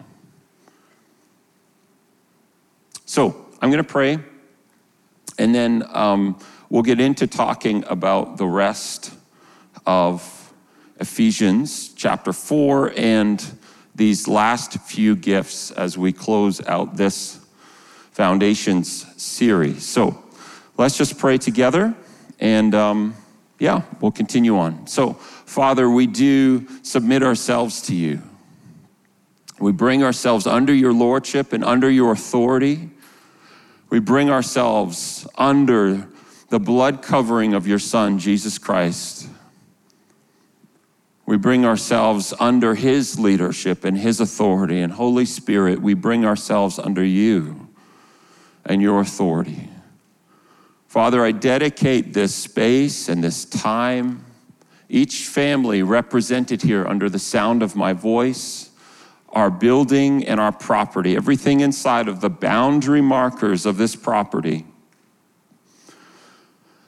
So 3.05 3.47
I'm 3.61 3.71
going 3.71 3.83
to 3.83 3.91
pray, 3.91 4.19
and 5.39 5.55
then 5.55 5.85
um, 5.93 6.39
we'll 6.69 6.83
get 6.83 7.01
into 7.01 7.27
talking 7.27 7.85
about 7.89 8.37
the 8.37 8.47
rest 8.47 9.13
of 9.87 10.53
Ephesians 11.01 11.93
chapter 11.95 12.33
4 12.33 12.93
and 12.97 13.45
these 13.95 14.29
last 14.29 14.79
few 14.81 15.17
gifts 15.17 15.71
as 15.73 15.99
we 15.99 16.13
close 16.13 16.65
out 16.67 16.97
this 16.97 17.41
Foundations 18.13 19.07
series. 19.21 19.87
So 19.87 20.25
let's 20.79 20.97
just 20.97 21.19
pray 21.19 21.37
together, 21.37 21.95
and 22.41 22.75
um, 22.75 23.15
yeah, 23.59 23.83
we'll 24.01 24.13
continue 24.13 24.57
on. 24.57 24.87
So, 24.87 25.15
Father, 25.15 25.91
we 25.91 26.07
do 26.07 26.67
submit 26.83 27.23
ourselves 27.23 27.83
to 27.83 27.95
you. 27.95 28.23
We 29.61 29.73
bring 29.73 30.05
ourselves 30.05 30.47
under 30.47 30.73
your 30.73 30.93
lordship 30.93 31.53
and 31.53 31.65
under 31.65 31.91
your 31.91 32.13
authority. 32.13 32.91
We 33.91 33.99
bring 33.99 34.31
ourselves 34.31 35.27
under 35.37 36.09
the 36.49 36.61
blood 36.61 37.03
covering 37.03 37.55
of 37.55 37.67
your 37.67 37.81
Son, 37.81 38.19
Jesus 38.19 38.57
Christ. 38.57 39.29
We 41.27 41.37
bring 41.37 41.65
ourselves 41.67 42.33
under 42.39 42.75
his 42.75 43.19
leadership 43.19 43.85
and 43.85 43.99
his 43.99 44.21
authority. 44.21 44.81
And 44.81 44.93
Holy 44.93 45.27
Spirit, 45.27 45.83
we 45.83 45.95
bring 45.95 46.25
ourselves 46.25 46.79
under 46.79 47.05
you 47.05 47.69
and 48.65 48.81
your 48.81 49.01
authority. 49.01 49.68
Father, 50.89 51.23
I 51.23 51.33
dedicate 51.33 52.15
this 52.15 52.35
space 52.35 53.11
and 53.11 53.23
this 53.23 53.45
time, 53.45 54.25
each 54.89 55.27
family 55.27 55.83
represented 55.83 56.63
here 56.63 56.87
under 56.87 57.11
the 57.11 57.19
sound 57.19 57.63
of 57.63 57.77
my 57.77 57.93
voice, 57.93 58.71
our 59.29 59.51
building 59.51 60.27
and 60.27 60.41
our 60.41 60.51
property, 60.51 61.15
everything 61.15 61.61
inside 61.61 62.09
of 62.09 62.23
the 62.23 62.31
boundary 62.31 63.03
markers 63.03 63.67
of 63.67 63.77
this 63.77 63.95
property. 63.95 64.65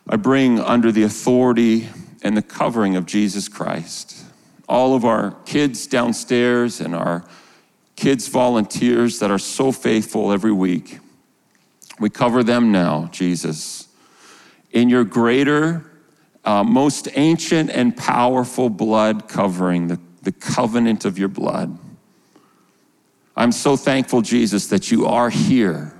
I 0.08 0.16
bring 0.16 0.58
under 0.58 0.90
the 0.90 1.02
authority 1.02 1.90
and 2.22 2.34
the 2.34 2.42
covering 2.42 2.96
of 2.96 3.04
Jesus 3.04 3.48
Christ. 3.48 4.24
All 4.66 4.94
of 4.94 5.04
our 5.04 5.32
kids 5.44 5.86
downstairs 5.86 6.80
and 6.80 6.94
our 6.94 7.22
kids 7.96 8.28
volunteers 8.28 9.18
that 9.18 9.30
are 9.30 9.38
so 9.38 9.70
faithful 9.70 10.32
every 10.32 10.52
week. 10.52 11.00
We 11.98 12.08
cover 12.08 12.42
them 12.42 12.72
now, 12.72 13.10
Jesus 13.12 13.79
in 14.72 14.88
your 14.88 15.04
greater, 15.04 15.90
uh, 16.44 16.64
most 16.64 17.08
ancient 17.14 17.70
and 17.70 17.96
powerful 17.96 18.70
blood 18.70 19.28
covering, 19.28 19.88
the, 19.88 20.00
the 20.22 20.32
covenant 20.32 21.04
of 21.04 21.18
your 21.18 21.28
blood. 21.28 21.76
I'm 23.36 23.52
so 23.52 23.76
thankful, 23.76 24.22
Jesus, 24.22 24.66
that 24.68 24.90
you 24.90 25.06
are 25.06 25.30
here. 25.30 25.94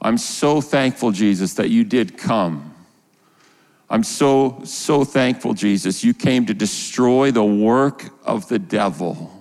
I'm 0.00 0.18
so 0.18 0.60
thankful, 0.60 1.10
Jesus, 1.10 1.54
that 1.54 1.70
you 1.70 1.84
did 1.84 2.16
come. 2.16 2.74
I'm 3.90 4.04
so, 4.04 4.60
so 4.64 5.04
thankful, 5.04 5.54
Jesus, 5.54 6.04
you 6.04 6.12
came 6.12 6.44
to 6.46 6.54
destroy 6.54 7.30
the 7.30 7.44
work 7.44 8.10
of 8.24 8.48
the 8.48 8.58
devil. 8.58 9.32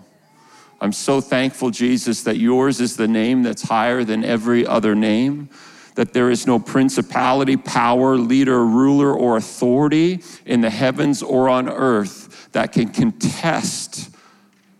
I'm 0.79 0.93
so 0.93 1.19
thankful, 1.19 1.69
Jesus, 1.69 2.23
that 2.23 2.37
yours 2.37 2.79
is 2.79 2.95
the 2.95 3.07
name 3.07 3.43
that's 3.43 3.63
higher 3.63 4.03
than 4.03 4.23
every 4.23 4.65
other 4.65 4.95
name 4.95 5.49
that 5.97 6.13
there 6.13 6.29
is 6.29 6.45
no 6.45 6.59
principality, 6.59 7.57
power, 7.57 8.17
leader, 8.17 8.63
ruler, 8.63 9.11
or 9.11 9.35
authority 9.35 10.21
in 10.45 10.61
the 10.61 10.69
heavens 10.69 11.23
or 11.23 11.49
on 11.49 11.67
earth 11.67 12.49
that 12.51 12.71
can 12.71 12.87
contest, 12.87 14.11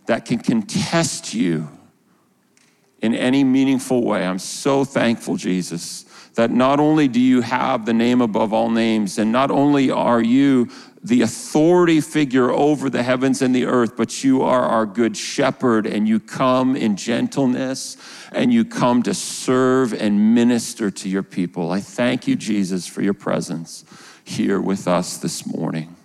that 0.05 0.25
can 0.25 0.37
contest 0.37 1.33
you 1.33 1.67
in 3.01 3.15
any 3.15 3.43
meaningful 3.43 4.03
way. 4.03 4.27
I'm 4.27 4.37
so 4.37 4.85
thankful, 4.85 5.37
Jesus, 5.37 6.03
that 6.35 6.51
not 6.51 6.79
only 6.79 7.07
do 7.07 7.19
you 7.19 7.41
have 7.41 7.87
the 7.87 7.93
name 7.93 8.21
above 8.21 8.53
all 8.53 8.69
names, 8.69 9.17
and 9.17 9.31
not 9.31 9.49
only 9.49 9.89
are 9.89 10.21
you 10.21 10.69
the 11.07 11.21
authority 11.21 12.01
figure 12.01 12.51
over 12.51 12.89
the 12.89 13.01
heavens 13.01 13.41
and 13.41 13.55
the 13.55 13.65
earth, 13.65 13.95
but 13.95 14.23
you 14.23 14.41
are 14.41 14.63
our 14.63 14.85
good 14.85 15.15
shepherd 15.15 15.85
and 15.85 16.07
you 16.07 16.19
come 16.19 16.75
in 16.75 16.97
gentleness 16.97 17.95
and 18.31 18.51
you 18.51 18.65
come 18.65 19.01
to 19.03 19.13
serve 19.13 19.93
and 19.93 20.35
minister 20.35 20.91
to 20.91 21.07
your 21.07 21.23
people. 21.23 21.71
I 21.71 21.79
thank 21.79 22.27
you, 22.27 22.35
Jesus, 22.35 22.87
for 22.87 23.01
your 23.01 23.13
presence 23.13 23.85
here 24.23 24.59
with 24.59 24.87
us 24.87 25.17
this 25.17 25.45
morning. 25.45 25.95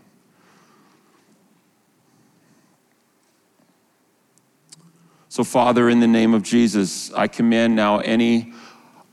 So, 5.29 5.43
Father, 5.43 5.88
in 5.88 5.99
the 5.99 6.07
name 6.07 6.35
of 6.35 6.43
Jesus, 6.43 7.12
I 7.15 7.27
command 7.27 7.75
now 7.75 7.99
any 8.01 8.53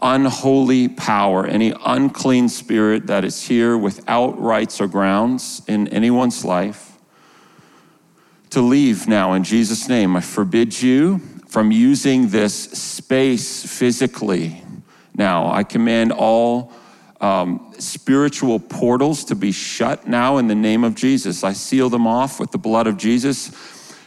unholy 0.01 0.87
power, 0.87 1.45
any 1.45 1.73
unclean 1.85 2.49
spirit 2.49 3.07
that 3.07 3.25
is 3.25 3.47
here 3.47 3.77
without 3.77 4.39
rights 4.39 4.79
or 4.79 4.87
grounds 4.87 5.61
in 5.67 5.87
anyone's 5.89 6.45
life, 6.45 6.97
to 8.49 8.61
leave 8.61 9.07
now 9.07 9.33
in 9.33 9.43
Jesus' 9.43 9.87
name. 9.87 10.15
I 10.15 10.21
forbid 10.21 10.81
you 10.81 11.19
from 11.47 11.71
using 11.71 12.29
this 12.29 12.55
space 12.55 13.65
physically. 13.65 14.63
Now, 15.15 15.51
I 15.51 15.63
command 15.63 16.11
all 16.11 16.71
um, 17.19 17.73
spiritual 17.77 18.59
portals 18.59 19.25
to 19.25 19.35
be 19.35 19.51
shut 19.51 20.07
now 20.07 20.37
in 20.37 20.47
the 20.47 20.55
name 20.55 20.83
of 20.83 20.95
Jesus. 20.95 21.43
I 21.43 21.53
seal 21.53 21.89
them 21.89 22.07
off 22.07 22.39
with 22.39 22.51
the 22.51 22.57
blood 22.57 22.87
of 22.87 22.97
Jesus, 22.97 23.51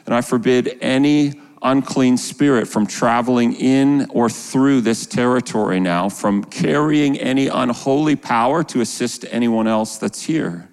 and 0.06 0.14
I 0.14 0.22
forbid 0.22 0.78
any 0.80 1.34
unclean 1.62 2.16
spirit 2.16 2.66
from 2.66 2.86
traveling 2.86 3.54
in 3.54 4.06
or 4.10 4.28
through 4.28 4.80
this 4.80 5.06
territory 5.06 5.80
now, 5.80 6.08
from 6.08 6.44
carrying 6.44 7.16
any 7.18 7.46
unholy 7.46 8.16
power 8.16 8.64
to 8.64 8.80
assist 8.80 9.24
anyone 9.30 9.66
else 9.66 9.98
that's 9.98 10.22
here. 10.22 10.68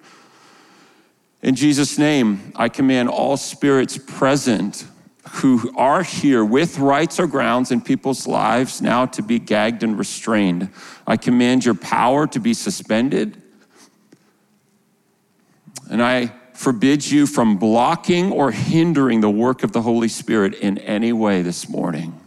In 1.42 1.54
Jesus' 1.54 1.96
name, 1.98 2.52
I 2.56 2.68
command 2.68 3.08
all 3.08 3.36
spirits 3.36 3.96
present 3.96 4.86
who 5.30 5.72
are 5.76 6.02
here 6.02 6.44
with 6.44 6.78
rights 6.78 7.20
or 7.20 7.26
grounds 7.26 7.70
in 7.70 7.80
people's 7.80 8.26
lives 8.26 8.82
now 8.82 9.06
to 9.06 9.22
be 9.22 9.38
gagged 9.38 9.82
and 9.82 9.98
restrained. 9.98 10.70
I 11.06 11.16
command 11.16 11.64
your 11.64 11.74
power 11.74 12.26
to 12.26 12.40
be 12.40 12.52
suspended. 12.52 13.40
And 15.88 16.02
I 16.02 16.32
forbids 16.60 17.10
you 17.10 17.26
from 17.26 17.56
blocking 17.56 18.30
or 18.30 18.50
hindering 18.50 19.22
the 19.22 19.30
work 19.30 19.62
of 19.62 19.72
the 19.72 19.80
Holy 19.80 20.08
Spirit 20.08 20.52
in 20.56 20.76
any 20.76 21.10
way 21.10 21.40
this 21.40 21.70
morning. 21.70 22.20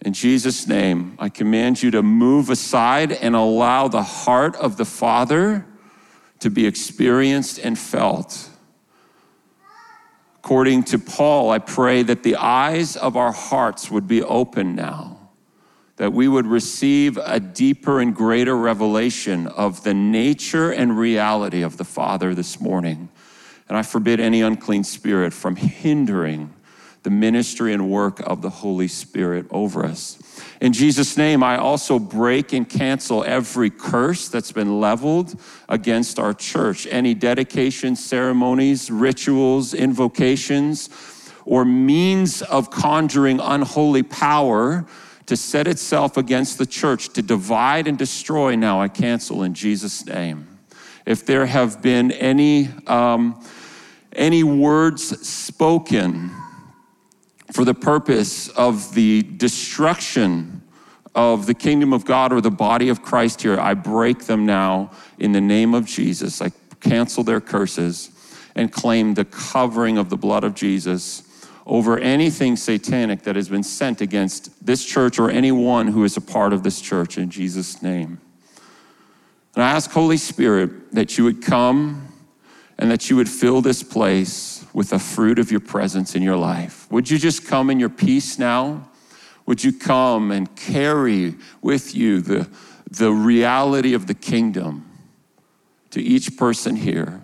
In 0.00 0.14
Jesus' 0.14 0.66
name, 0.66 1.14
I 1.18 1.28
command 1.28 1.82
you 1.82 1.90
to 1.90 2.02
move 2.02 2.48
aside 2.48 3.12
and 3.12 3.36
allow 3.36 3.88
the 3.88 4.02
heart 4.02 4.56
of 4.56 4.78
the 4.78 4.86
Father 4.86 5.66
to 6.38 6.48
be 6.48 6.66
experienced 6.66 7.58
and 7.58 7.78
felt. 7.78 8.48
According 10.36 10.84
to 10.84 10.98
Paul, 10.98 11.50
I 11.50 11.58
pray 11.58 12.02
that 12.04 12.22
the 12.22 12.36
eyes 12.36 12.96
of 12.96 13.18
our 13.18 13.32
hearts 13.32 13.90
would 13.90 14.08
be 14.08 14.22
open 14.22 14.74
now 14.74 15.11
that 15.96 16.12
we 16.12 16.26
would 16.26 16.46
receive 16.46 17.18
a 17.18 17.38
deeper 17.38 18.00
and 18.00 18.14
greater 18.14 18.56
revelation 18.56 19.46
of 19.46 19.84
the 19.84 19.94
nature 19.94 20.70
and 20.70 20.98
reality 20.98 21.62
of 21.62 21.76
the 21.76 21.84
Father 21.84 22.34
this 22.34 22.60
morning. 22.60 23.08
And 23.68 23.76
I 23.76 23.82
forbid 23.82 24.20
any 24.20 24.42
unclean 24.42 24.84
spirit 24.84 25.32
from 25.32 25.56
hindering 25.56 26.52
the 27.02 27.10
ministry 27.10 27.72
and 27.72 27.90
work 27.90 28.20
of 28.20 28.42
the 28.42 28.50
Holy 28.50 28.88
Spirit 28.88 29.46
over 29.50 29.84
us. 29.84 30.18
In 30.60 30.72
Jesus' 30.72 31.16
name, 31.16 31.42
I 31.42 31.56
also 31.56 31.98
break 31.98 32.52
and 32.52 32.68
cancel 32.68 33.24
every 33.24 33.70
curse 33.70 34.28
that's 34.28 34.52
been 34.52 34.80
leveled 34.80 35.38
against 35.68 36.18
our 36.18 36.32
church. 36.32 36.86
Any 36.88 37.14
dedication 37.14 37.96
ceremonies, 37.96 38.90
rituals, 38.90 39.74
invocations, 39.74 40.88
or 41.44 41.64
means 41.64 42.42
of 42.42 42.70
conjuring 42.70 43.40
unholy 43.40 44.04
power 44.04 44.86
to 45.32 45.36
set 45.38 45.66
itself 45.66 46.18
against 46.18 46.58
the 46.58 46.66
church, 46.66 47.08
to 47.08 47.22
divide 47.22 47.86
and 47.86 47.96
destroy, 47.96 48.54
now 48.54 48.82
I 48.82 48.88
cancel 48.88 49.44
in 49.44 49.54
Jesus' 49.54 50.04
name. 50.04 50.58
If 51.06 51.24
there 51.24 51.46
have 51.46 51.80
been 51.80 52.12
any, 52.12 52.68
um, 52.86 53.42
any 54.12 54.42
words 54.42 55.26
spoken 55.26 56.30
for 57.50 57.64
the 57.64 57.72
purpose 57.72 58.50
of 58.50 58.92
the 58.94 59.22
destruction 59.22 60.60
of 61.14 61.46
the 61.46 61.54
kingdom 61.54 61.94
of 61.94 62.04
God 62.04 62.30
or 62.30 62.42
the 62.42 62.50
body 62.50 62.90
of 62.90 63.00
Christ 63.00 63.40
here, 63.40 63.58
I 63.58 63.72
break 63.72 64.26
them 64.26 64.44
now 64.44 64.90
in 65.18 65.32
the 65.32 65.40
name 65.40 65.72
of 65.72 65.86
Jesus. 65.86 66.42
I 66.42 66.50
cancel 66.80 67.24
their 67.24 67.40
curses 67.40 68.10
and 68.54 68.70
claim 68.70 69.14
the 69.14 69.24
covering 69.24 69.96
of 69.96 70.10
the 70.10 70.18
blood 70.18 70.44
of 70.44 70.54
Jesus 70.54 71.22
over 71.66 71.98
anything 71.98 72.56
satanic 72.56 73.22
that 73.22 73.36
has 73.36 73.48
been 73.48 73.62
sent 73.62 74.00
against 74.00 74.64
this 74.64 74.84
church 74.84 75.18
or 75.18 75.30
anyone 75.30 75.88
who 75.88 76.04
is 76.04 76.16
a 76.16 76.20
part 76.20 76.52
of 76.52 76.62
this 76.62 76.80
church 76.80 77.18
in 77.18 77.30
Jesus' 77.30 77.82
name. 77.82 78.20
And 79.54 79.62
I 79.62 79.70
ask, 79.70 79.90
Holy 79.90 80.16
Spirit, 80.16 80.92
that 80.92 81.18
you 81.18 81.24
would 81.24 81.42
come 81.42 82.08
and 82.78 82.90
that 82.90 83.10
you 83.10 83.16
would 83.16 83.28
fill 83.28 83.60
this 83.60 83.82
place 83.82 84.64
with 84.72 84.90
the 84.90 84.98
fruit 84.98 85.38
of 85.38 85.50
your 85.50 85.60
presence 85.60 86.14
in 86.14 86.22
your 86.22 86.36
life. 86.36 86.90
Would 86.90 87.10
you 87.10 87.18
just 87.18 87.46
come 87.46 87.70
in 87.70 87.78
your 87.78 87.90
peace 87.90 88.38
now? 88.38 88.88
Would 89.46 89.62
you 89.62 89.72
come 89.72 90.30
and 90.30 90.54
carry 90.56 91.34
with 91.60 91.94
you 91.94 92.20
the, 92.20 92.48
the 92.90 93.12
reality 93.12 93.92
of 93.94 94.06
the 94.06 94.14
kingdom 94.14 94.88
to 95.90 96.00
each 96.00 96.36
person 96.36 96.76
here? 96.76 97.21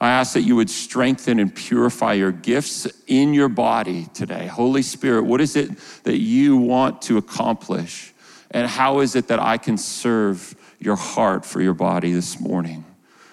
I 0.00 0.10
ask 0.10 0.34
that 0.34 0.42
you 0.42 0.56
would 0.56 0.68
strengthen 0.68 1.38
and 1.38 1.54
purify 1.54 2.14
your 2.14 2.32
gifts 2.32 2.86
in 3.06 3.32
your 3.32 3.48
body 3.48 4.06
today. 4.12 4.46
Holy 4.46 4.82
Spirit, 4.82 5.24
what 5.24 5.40
is 5.40 5.56
it 5.56 5.70
that 6.02 6.18
you 6.18 6.56
want 6.56 7.00
to 7.02 7.16
accomplish? 7.16 8.12
And 8.50 8.68
how 8.68 9.00
is 9.00 9.16
it 9.16 9.28
that 9.28 9.40
I 9.40 9.56
can 9.56 9.78
serve 9.78 10.54
your 10.78 10.96
heart 10.96 11.44
for 11.46 11.62
your 11.62 11.74
body 11.74 12.12
this 12.12 12.38
morning? 12.38 12.84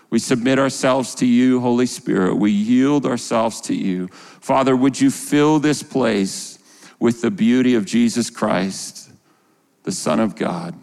We 0.09 0.19
submit 0.19 0.59
ourselves 0.59 1.15
to 1.15 1.25
you, 1.25 1.59
Holy 1.59 1.85
Spirit. 1.85 2.35
We 2.35 2.51
yield 2.51 3.05
ourselves 3.05 3.59
to 3.61 3.75
you. 3.75 4.07
Father, 4.07 4.75
would 4.75 5.01
you 5.01 5.09
fill 5.09 5.59
this 5.59 5.83
place 5.83 6.59
with 6.99 7.21
the 7.21 7.31
beauty 7.31 7.75
of 7.75 7.83
Jesus 7.83 8.29
Christ, 8.29 9.11
the 9.83 9.91
Son 9.91 10.19
of 10.19 10.35
God? 10.35 10.75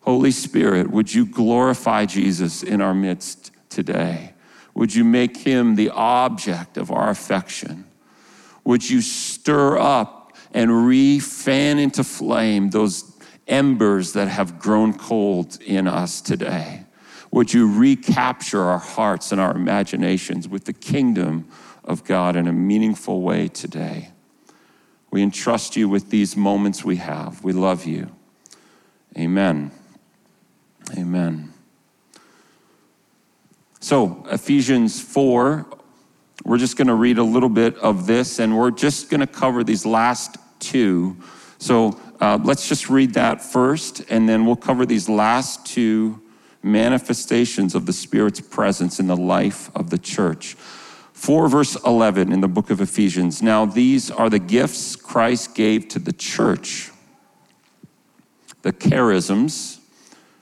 Holy 0.00 0.30
Spirit, 0.30 0.90
would 0.90 1.12
you 1.12 1.26
glorify 1.26 2.06
Jesus 2.06 2.62
in 2.62 2.80
our 2.80 2.94
midst 2.94 3.52
today? 3.68 4.32
Would 4.74 4.94
you 4.94 5.04
make 5.04 5.36
him 5.36 5.74
the 5.74 5.90
object 5.90 6.76
of 6.76 6.90
our 6.90 7.10
affection? 7.10 7.84
Would 8.64 8.88
you 8.88 9.00
stir 9.00 9.78
up 9.78 10.36
and 10.52 10.86
re-fan 10.86 11.78
into 11.78 12.04
flame 12.04 12.70
those 12.70 13.16
embers 13.46 14.12
that 14.12 14.28
have 14.28 14.58
grown 14.58 14.96
cold 14.96 15.58
in 15.60 15.86
us 15.86 16.20
today? 16.20 16.84
Would 17.30 17.52
you 17.52 17.72
recapture 17.72 18.62
our 18.62 18.78
hearts 18.78 19.32
and 19.32 19.40
our 19.40 19.54
imaginations 19.54 20.48
with 20.48 20.64
the 20.64 20.72
kingdom 20.72 21.48
of 21.84 22.04
God 22.04 22.36
in 22.36 22.48
a 22.48 22.52
meaningful 22.52 23.22
way 23.22 23.48
today? 23.48 24.10
We 25.10 25.22
entrust 25.22 25.76
you 25.76 25.88
with 25.88 26.10
these 26.10 26.36
moments 26.36 26.84
we 26.84 26.96
have. 26.96 27.42
We 27.42 27.52
love 27.52 27.84
you. 27.84 28.10
Amen. 29.16 29.72
Amen. 30.96 31.49
So, 33.82 34.26
Ephesians 34.30 35.00
4, 35.00 35.66
we're 36.44 36.58
just 36.58 36.76
going 36.76 36.88
to 36.88 36.94
read 36.94 37.16
a 37.16 37.24
little 37.24 37.48
bit 37.48 37.78
of 37.78 38.06
this 38.06 38.38
and 38.38 38.56
we're 38.56 38.70
just 38.70 39.08
going 39.08 39.20
to 39.20 39.26
cover 39.26 39.64
these 39.64 39.86
last 39.86 40.36
two. 40.58 41.16
So, 41.56 41.98
uh, 42.20 42.38
let's 42.44 42.68
just 42.68 42.90
read 42.90 43.14
that 43.14 43.42
first 43.42 44.02
and 44.10 44.28
then 44.28 44.44
we'll 44.44 44.56
cover 44.56 44.84
these 44.84 45.08
last 45.08 45.64
two 45.64 46.20
manifestations 46.62 47.74
of 47.74 47.86
the 47.86 47.92
Spirit's 47.94 48.40
presence 48.40 49.00
in 49.00 49.06
the 49.06 49.16
life 49.16 49.74
of 49.74 49.88
the 49.88 49.98
church. 49.98 50.56
4 51.14 51.48
verse 51.48 51.74
11 51.86 52.32
in 52.32 52.42
the 52.42 52.48
book 52.48 52.68
of 52.68 52.82
Ephesians. 52.82 53.42
Now, 53.42 53.64
these 53.64 54.10
are 54.10 54.28
the 54.28 54.38
gifts 54.38 54.94
Christ 54.94 55.54
gave 55.54 55.88
to 55.88 55.98
the 55.98 56.12
church 56.12 56.90
the 58.60 58.74
charisms 58.74 59.79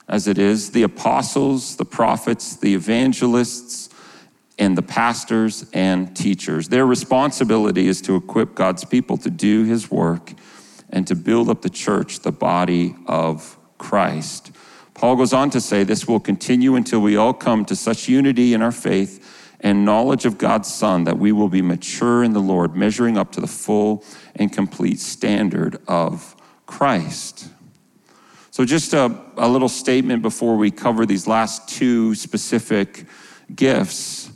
as 0.09 0.27
it 0.27 0.37
is 0.37 0.71
the 0.71 0.83
apostles, 0.83 1.77
the 1.77 1.85
prophets, 1.85 2.55
the 2.57 2.73
evangelists, 2.73 3.89
and 4.57 4.77
the 4.77 4.81
pastors 4.81 5.65
and 5.71 6.15
teachers. 6.17 6.67
Their 6.67 6.85
responsibility 6.85 7.87
is 7.87 8.01
to 8.01 8.15
equip 8.15 8.55
God's 8.55 8.83
people 8.83 9.15
to 9.17 9.29
do 9.29 9.63
his 9.63 9.89
work 9.89 10.33
and 10.89 11.07
to 11.07 11.15
build 11.15 11.49
up 11.49 11.61
the 11.61 11.69
church, 11.69 12.21
the 12.21 12.31
body 12.31 12.95
of 13.05 13.57
Christ. 13.77 14.51
Paul 14.95 15.15
goes 15.15 15.31
on 15.31 15.51
to 15.51 15.61
say 15.61 15.83
this 15.83 16.07
will 16.07 16.19
continue 16.19 16.75
until 16.75 16.99
we 16.99 17.15
all 17.15 17.33
come 17.33 17.63
to 17.65 17.75
such 17.75 18.09
unity 18.09 18.53
in 18.53 18.61
our 18.61 18.71
faith 18.71 19.55
and 19.61 19.85
knowledge 19.85 20.25
of 20.25 20.37
God's 20.37 20.73
Son 20.73 21.03
that 21.05 21.17
we 21.17 21.31
will 21.31 21.49
be 21.49 21.61
mature 21.61 22.23
in 22.23 22.33
the 22.33 22.41
Lord, 22.41 22.75
measuring 22.75 23.17
up 23.17 23.31
to 23.33 23.41
the 23.41 23.47
full 23.47 24.03
and 24.35 24.51
complete 24.51 24.99
standard 24.99 25.77
of 25.87 26.35
Christ. 26.65 27.49
So, 28.59 28.65
just 28.65 28.93
a, 28.93 29.17
a 29.37 29.47
little 29.47 29.69
statement 29.69 30.21
before 30.21 30.57
we 30.57 30.69
cover 30.69 31.05
these 31.05 31.27
last 31.27 31.69
two 31.69 32.13
specific 32.13 33.05
gifts. 33.55 34.29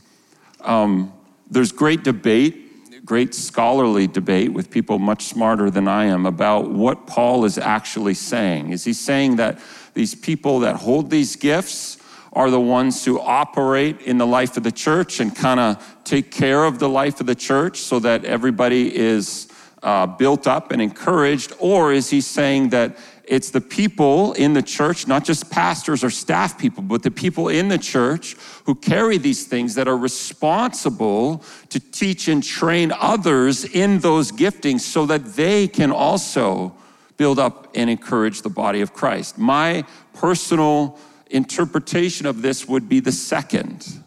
Um, 0.61 1.11
there's 1.51 1.73
great 1.73 2.05
debate, 2.05 3.05
great 3.05 3.35
scholarly 3.35 4.07
debate 4.07 4.53
with 4.53 4.71
people 4.71 4.97
much 4.97 5.25
smarter 5.25 5.69
than 5.69 5.89
I 5.89 6.05
am 6.05 6.25
about 6.25 6.71
what 6.71 7.05
Paul 7.05 7.43
is 7.43 7.57
actually 7.57 8.13
saying. 8.13 8.69
Is 8.69 8.85
he 8.85 8.93
saying 8.93 9.35
that 9.35 9.59
these 9.93 10.15
people 10.15 10.61
that 10.61 10.77
hold 10.77 11.09
these 11.09 11.35
gifts 11.35 11.97
are 12.31 12.49
the 12.49 12.61
ones 12.61 13.03
who 13.03 13.19
operate 13.19 13.99
in 14.03 14.19
the 14.19 14.25
life 14.25 14.55
of 14.55 14.63
the 14.63 14.71
church 14.71 15.19
and 15.19 15.35
kind 15.35 15.59
of 15.59 15.97
take 16.05 16.31
care 16.31 16.63
of 16.63 16.79
the 16.79 16.87
life 16.87 17.19
of 17.19 17.25
the 17.25 17.35
church 17.35 17.79
so 17.79 17.99
that 17.99 18.23
everybody 18.23 18.95
is 18.95 19.49
uh, 19.83 20.07
built 20.07 20.47
up 20.47 20.71
and 20.71 20.81
encouraged? 20.81 21.51
Or 21.59 21.91
is 21.91 22.09
he 22.09 22.21
saying 22.21 22.69
that 22.69 22.97
it's 23.33 23.49
the 23.49 23.61
people 23.61 24.33
in 24.33 24.53
the 24.53 24.61
church, 24.61 25.07
not 25.07 25.25
just 25.25 25.49
pastors 25.49 26.03
or 26.03 26.11
staff 26.11 26.55
people, 26.55 26.83
but 26.83 27.01
the 27.01 27.09
people 27.09 27.49
in 27.49 27.67
the 27.67 27.79
church 27.79 28.35
who 28.65 28.75
carry 28.75 29.17
these 29.17 29.47
things 29.47 29.73
that 29.73 29.87
are 29.87 29.97
responsible 29.97 31.43
to 31.69 31.79
teach 31.79 32.27
and 32.27 32.43
train 32.43 32.93
others 32.95 33.65
in 33.65 33.97
those 33.97 34.31
giftings 34.31 34.81
so 34.81 35.07
that 35.07 35.33
they 35.33 35.67
can 35.67 35.91
also 35.91 36.75
build 37.17 37.39
up 37.39 37.71
and 37.73 37.89
encourage 37.89 38.43
the 38.43 38.51
body 38.51 38.81
of 38.81 38.93
Christ. 38.93 39.39
My 39.39 39.83
personal 40.13 40.99
interpretation 41.31 42.27
of 42.27 42.43
this 42.43 42.67
would 42.67 42.87
be 42.87 42.99
the 42.99 43.11
second. 43.11 44.03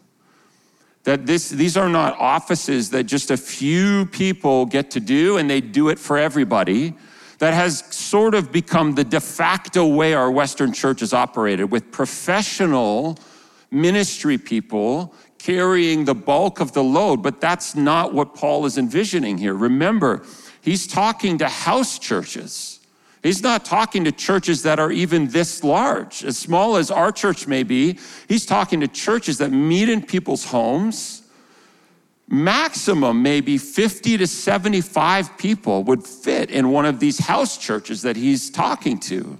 That 1.02 1.26
this, 1.26 1.50
these 1.50 1.76
are 1.76 1.88
not 1.88 2.16
offices 2.16 2.90
that 2.90 3.04
just 3.04 3.32
a 3.32 3.36
few 3.36 4.06
people 4.06 4.66
get 4.66 4.92
to 4.92 5.00
do 5.00 5.36
and 5.36 5.50
they 5.50 5.60
do 5.60 5.88
it 5.88 5.98
for 5.98 6.16
everybody 6.16 6.94
that 7.38 7.54
has 7.54 7.80
sort 7.94 8.34
of 8.34 8.50
become 8.50 8.94
the 8.94 9.04
de 9.04 9.20
facto 9.20 9.86
way 9.86 10.14
our 10.14 10.30
Western 10.30 10.72
church 10.72 11.02
is 11.02 11.12
operated, 11.12 11.70
with 11.70 11.90
professional 11.92 13.18
ministry 13.70 14.38
people 14.38 15.14
carrying 15.38 16.04
the 16.04 16.14
bulk 16.14 16.60
of 16.60 16.72
the 16.72 16.82
load. 16.82 17.22
But 17.22 17.40
that's 17.40 17.74
not 17.74 18.14
what 18.14 18.34
Paul 18.34 18.66
is 18.66 18.78
envisioning 18.78 19.38
here. 19.38 19.54
Remember, 19.54 20.24
he's 20.62 20.86
talking 20.86 21.38
to 21.38 21.48
house 21.48 21.98
churches. 21.98 22.80
He's 23.22 23.42
not 23.42 23.64
talking 23.64 24.04
to 24.04 24.12
churches 24.12 24.62
that 24.62 24.78
are 24.78 24.92
even 24.92 25.28
this 25.28 25.64
large, 25.64 26.24
as 26.24 26.38
small 26.38 26.76
as 26.76 26.90
our 26.90 27.10
church 27.10 27.46
may 27.46 27.64
be. 27.64 27.98
He's 28.28 28.46
talking 28.46 28.80
to 28.80 28.88
churches 28.88 29.38
that 29.38 29.50
meet 29.50 29.88
in 29.88 30.00
people's 30.00 30.44
homes 30.44 31.22
maximum 32.28 33.22
maybe 33.22 33.56
50 33.58 34.18
to 34.18 34.26
75 34.26 35.38
people 35.38 35.84
would 35.84 36.04
fit 36.04 36.50
in 36.50 36.70
one 36.70 36.84
of 36.84 36.98
these 36.98 37.18
house 37.18 37.56
churches 37.56 38.02
that 38.02 38.16
he's 38.16 38.50
talking 38.50 38.98
to. 38.98 39.38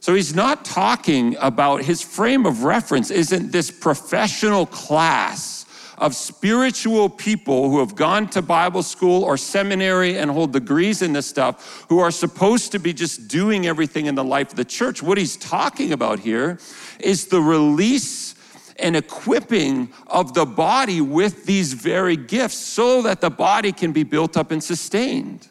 So 0.00 0.14
he's 0.14 0.34
not 0.34 0.64
talking 0.64 1.36
about 1.40 1.82
his 1.82 2.02
frame 2.02 2.44
of 2.44 2.64
reference, 2.64 3.10
isn't 3.10 3.52
this 3.52 3.70
professional 3.70 4.66
class 4.66 5.64
of 5.96 6.14
spiritual 6.14 7.08
people 7.08 7.70
who 7.70 7.78
have 7.78 7.94
gone 7.94 8.28
to 8.28 8.42
Bible 8.42 8.82
school 8.82 9.22
or 9.22 9.36
seminary 9.36 10.18
and 10.18 10.30
hold 10.30 10.52
degrees 10.52 11.02
in 11.02 11.12
this 11.12 11.26
stuff, 11.26 11.86
who 11.88 12.00
are 12.00 12.10
supposed 12.10 12.72
to 12.72 12.78
be 12.78 12.92
just 12.92 13.28
doing 13.28 13.66
everything 13.66 14.06
in 14.06 14.14
the 14.14 14.24
life 14.24 14.50
of 14.50 14.56
the 14.56 14.64
church. 14.64 15.02
What 15.02 15.18
he's 15.18 15.36
talking 15.36 15.92
about 15.92 16.18
here 16.18 16.58
is 16.98 17.28
the 17.28 17.40
release 17.40 18.33
and 18.76 18.96
equipping 18.96 19.92
of 20.06 20.34
the 20.34 20.44
body 20.44 21.00
with 21.00 21.46
these 21.46 21.72
very 21.72 22.16
gifts 22.16 22.56
so 22.56 23.02
that 23.02 23.20
the 23.20 23.30
body 23.30 23.72
can 23.72 23.92
be 23.92 24.02
built 24.02 24.36
up 24.36 24.50
and 24.50 24.62
sustained. 24.62 25.48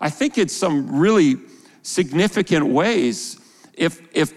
I 0.00 0.10
think 0.10 0.38
in 0.38 0.48
some 0.48 0.98
really 0.98 1.36
significant 1.82 2.66
ways, 2.66 3.38
if, 3.74 4.00
if, 4.12 4.32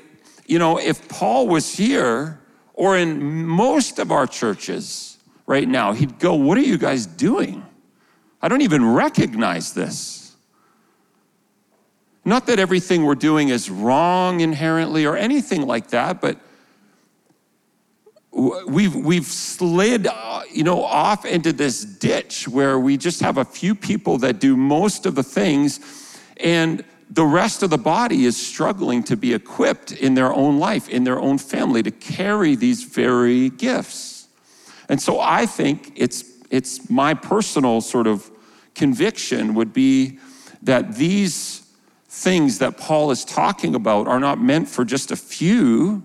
you 0.45 0.60
know, 0.60 0.78
if 0.78 1.08
Paul 1.10 1.47
was 1.47 1.76
here 1.76 2.39
or 2.73 2.97
in 2.97 3.45
most 3.45 3.99
of 3.99 4.12
our 4.12 4.28
churches 4.28 5.17
right 5.45 5.67
now, 5.67 5.93
he'd 5.93 6.19
go, 6.19 6.36
What 6.36 6.58
are 6.58 6.62
you 6.62 6.78
guys 6.78 7.06
doing? 7.06 7.63
I 8.41 8.47
don't 8.47 8.62
even 8.62 8.86
recognize 8.86 9.73
this. 9.73 10.36
Not 12.26 12.45
that 12.47 12.60
everything 12.60 13.04
we're 13.04 13.15
doing 13.15 13.49
is 13.49 13.69
wrong 13.69 14.39
inherently 14.39 15.06
or 15.06 15.17
anything 15.17 15.65
like 15.67 15.88
that, 15.88 16.21
but 16.21 16.38
we've, 18.34 18.96
we've 18.96 19.26
slid 19.26 20.08
uh, 20.08 20.41
you 20.52 20.63
know, 20.63 20.84
off 20.84 21.26
into 21.26 21.54
this 21.54 21.84
ditch 21.86 22.48
where 22.48 22.80
we 22.80 22.98
just 22.98 23.22
have 23.22 23.38
a 23.38 23.46
few 23.46 23.76
people 23.76 24.17
that 24.19 24.39
do 24.39 24.58
most 24.58 25.06
of 25.06 25.15
the 25.15 25.24
things 25.24 25.80
and 26.38 26.84
the 27.10 27.26
rest 27.26 27.62
of 27.62 27.69
the 27.69 27.78
body 27.78 28.26
is 28.26 28.36
struggling 28.36 29.04
to 29.04 29.15
be 29.15 29.34
equipped 29.34 29.91
in 29.91 30.15
their 30.15 30.34
own 30.34 30.58
life, 30.58 30.89
in 30.89 31.04
their 31.04 31.19
own 31.19 31.38
family, 31.38 31.84
to 31.84 31.91
carry 31.91 32.56
these 32.56 32.84
very 32.84 33.52
gifts. 33.52 34.28
And 34.89 35.00
so 35.00 35.19
I 35.19 35.46
think 35.46 35.93
it's, 35.96 36.24
it's 36.50 36.89
my 36.89 37.13
personal 37.13 37.82
sort 37.82 38.08
of 38.08 38.32
conviction 38.74 39.54
would 39.54 39.74
be 39.74 40.17
that 40.63 40.96
these 40.96 41.60
things 42.08 42.58
that 42.60 42.78
Paul 42.78 43.12
is 43.12 43.24
talking 43.24 43.76
about 43.76 44.08
are 44.08 44.19
not 44.19 44.41
meant 44.41 44.67
for 44.67 44.84
just 44.84 45.12
a 45.12 45.15
few. 45.15 46.04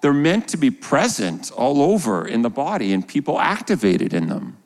They're 0.00 0.12
meant 0.12 0.48
to 0.48 0.56
be 0.56 0.70
present 0.70 1.50
all 1.52 1.82
over 1.82 2.26
in 2.26 2.42
the 2.42 2.50
body 2.50 2.92
and 2.92 3.06
people 3.06 3.38
activated 3.38 4.14
in 4.14 4.28
them. 4.28 4.56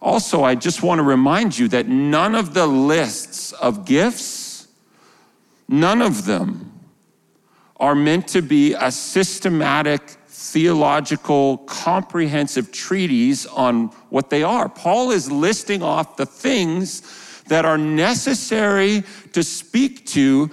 Also, 0.00 0.44
I 0.44 0.54
just 0.54 0.82
want 0.82 1.00
to 1.00 1.02
remind 1.02 1.58
you 1.58 1.68
that 1.68 1.88
none 1.88 2.34
of 2.34 2.54
the 2.54 2.66
lists 2.66 3.52
of 3.52 3.84
gifts, 3.84 4.68
none 5.68 6.00
of 6.00 6.24
them 6.24 6.72
are 7.78 7.94
meant 7.94 8.28
to 8.28 8.42
be 8.42 8.74
a 8.74 8.90
systematic, 8.90 10.00
theological, 10.28 11.58
comprehensive 11.58 12.72
treatise 12.72 13.46
on 13.46 13.86
what 14.10 14.30
they 14.30 14.42
are. 14.42 14.68
Paul 14.68 15.10
is 15.10 15.30
listing 15.30 15.82
off 15.82 16.16
the 16.16 16.26
things 16.26 17.02
that 17.48 17.64
are 17.64 17.78
necessary 17.78 19.02
to 19.32 19.42
speak 19.42 20.06
to 20.06 20.50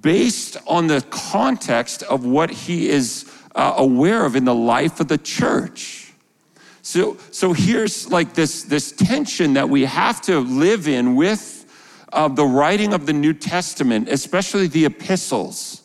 based 0.00 0.56
on 0.66 0.86
the 0.86 1.04
context 1.10 2.02
of 2.04 2.24
what 2.24 2.50
he 2.50 2.88
is 2.88 3.25
uh, 3.56 3.74
aware 3.78 4.24
of 4.24 4.36
in 4.36 4.44
the 4.44 4.54
life 4.54 5.00
of 5.00 5.08
the 5.08 5.18
church. 5.18 6.12
So, 6.82 7.16
so 7.32 7.52
here's 7.52 8.08
like 8.12 8.34
this, 8.34 8.62
this 8.62 8.92
tension 8.92 9.54
that 9.54 9.68
we 9.68 9.86
have 9.86 10.20
to 10.22 10.38
live 10.38 10.86
in 10.86 11.16
with 11.16 11.64
uh, 12.12 12.28
the 12.28 12.44
writing 12.44 12.92
of 12.92 13.06
the 13.06 13.12
New 13.12 13.32
Testament, 13.32 14.08
especially 14.08 14.68
the 14.68 14.84
epistles. 14.84 15.82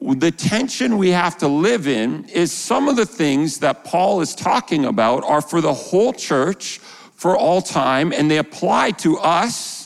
The 0.00 0.32
tension 0.32 0.98
we 0.98 1.10
have 1.10 1.38
to 1.38 1.46
live 1.46 1.86
in 1.86 2.24
is 2.24 2.50
some 2.50 2.88
of 2.88 2.96
the 2.96 3.06
things 3.06 3.58
that 3.58 3.84
Paul 3.84 4.20
is 4.20 4.34
talking 4.34 4.86
about 4.86 5.22
are 5.22 5.40
for 5.40 5.60
the 5.60 5.72
whole 5.72 6.12
church 6.12 6.78
for 7.14 7.36
all 7.36 7.62
time, 7.62 8.12
and 8.12 8.28
they 8.28 8.38
apply 8.38 8.90
to 8.92 9.18
us 9.18 9.81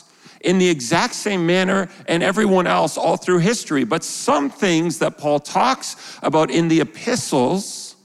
in 0.47 0.57
the 0.57 0.69
exact 0.69 1.13
same 1.13 1.45
manner 1.45 1.89
and 2.07 2.23
everyone 2.23 2.65
else 2.65 2.97
all 2.97 3.17
through 3.17 3.39
history. 3.39 3.83
But 3.83 4.03
some 4.03 4.49
things 4.49 4.99
that 4.99 5.17
Paul 5.17 5.39
talks 5.39 6.17
about 6.23 6.49
in 6.49 6.69
the 6.69 6.79
epistles, 6.79 7.97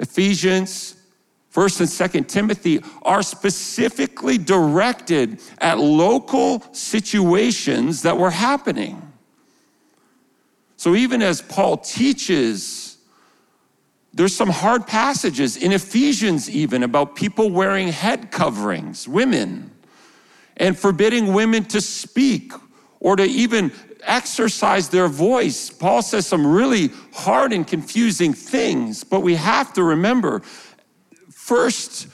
Ephesians, 0.00 0.96
1st 1.52 1.80
and 1.80 2.24
2nd 2.24 2.28
Timothy, 2.28 2.80
are 3.02 3.22
specifically 3.22 4.38
directed 4.38 5.38
at 5.58 5.78
local 5.78 6.64
situations 6.72 8.02
that 8.02 8.16
were 8.16 8.30
happening. 8.30 9.00
So 10.76 10.94
even 10.94 11.20
as 11.22 11.42
Paul 11.42 11.76
teaches 11.76 12.90
there's 14.14 14.34
some 14.34 14.48
hard 14.48 14.86
passages 14.86 15.56
in 15.56 15.72
Ephesians, 15.72 16.48
even 16.48 16.84
about 16.84 17.16
people 17.16 17.50
wearing 17.50 17.88
head 17.88 18.30
coverings, 18.30 19.08
women, 19.08 19.73
and 20.56 20.78
forbidding 20.78 21.32
women 21.32 21.64
to 21.66 21.80
speak 21.80 22.52
or 23.00 23.16
to 23.16 23.24
even 23.24 23.72
exercise 24.02 24.88
their 24.88 25.08
voice. 25.08 25.70
Paul 25.70 26.02
says 26.02 26.26
some 26.26 26.46
really 26.46 26.90
hard 27.12 27.52
and 27.52 27.66
confusing 27.66 28.32
things, 28.32 29.04
but 29.04 29.20
we 29.20 29.34
have 29.34 29.72
to 29.74 29.82
remember 29.82 30.40
first 31.30 32.08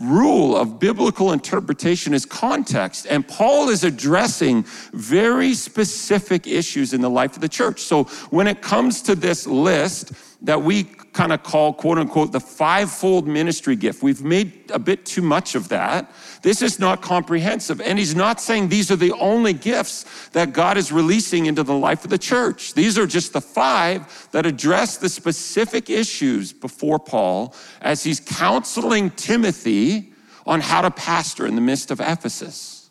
rule 0.00 0.56
of 0.56 0.78
biblical 0.78 1.32
interpretation 1.32 2.14
is 2.14 2.24
context. 2.24 3.06
And 3.08 3.26
Paul 3.26 3.68
is 3.68 3.84
addressing 3.84 4.64
very 4.92 5.54
specific 5.54 6.46
issues 6.46 6.94
in 6.94 7.00
the 7.00 7.10
life 7.10 7.34
of 7.34 7.42
the 7.42 7.48
church. 7.48 7.80
So 7.80 8.04
when 8.30 8.46
it 8.46 8.62
comes 8.62 9.02
to 9.02 9.14
this 9.14 9.46
list 9.46 10.12
that 10.42 10.62
we 10.62 10.84
kind 11.12 11.32
of 11.32 11.42
call, 11.42 11.72
quote 11.72 11.98
unquote, 11.98 12.32
the 12.32 12.40
fivefold 12.40 13.26
ministry 13.26 13.74
gift. 13.74 14.02
We've 14.02 14.22
made 14.22 14.70
a 14.72 14.78
bit 14.78 15.04
too 15.04 15.22
much 15.22 15.54
of 15.54 15.68
that. 15.70 16.10
This 16.42 16.62
is 16.62 16.78
not 16.78 17.02
comprehensive. 17.02 17.80
And 17.80 17.98
he's 17.98 18.14
not 18.14 18.40
saying 18.40 18.68
these 18.68 18.90
are 18.90 18.96
the 18.96 19.12
only 19.12 19.52
gifts 19.52 20.28
that 20.30 20.52
God 20.52 20.76
is 20.76 20.92
releasing 20.92 21.46
into 21.46 21.62
the 21.62 21.74
life 21.74 22.04
of 22.04 22.10
the 22.10 22.18
church. 22.18 22.74
These 22.74 22.96
are 22.96 23.06
just 23.06 23.32
the 23.32 23.40
five 23.40 24.28
that 24.30 24.46
address 24.46 24.98
the 24.98 25.08
specific 25.08 25.90
issues 25.90 26.52
before 26.52 26.98
Paul 26.98 27.54
as 27.80 28.04
he's 28.04 28.20
counseling 28.20 29.10
Timothy 29.10 30.12
on 30.46 30.60
how 30.60 30.82
to 30.82 30.90
pastor 30.90 31.46
in 31.46 31.56
the 31.56 31.60
midst 31.60 31.90
of 31.90 32.00
Ephesus. 32.00 32.90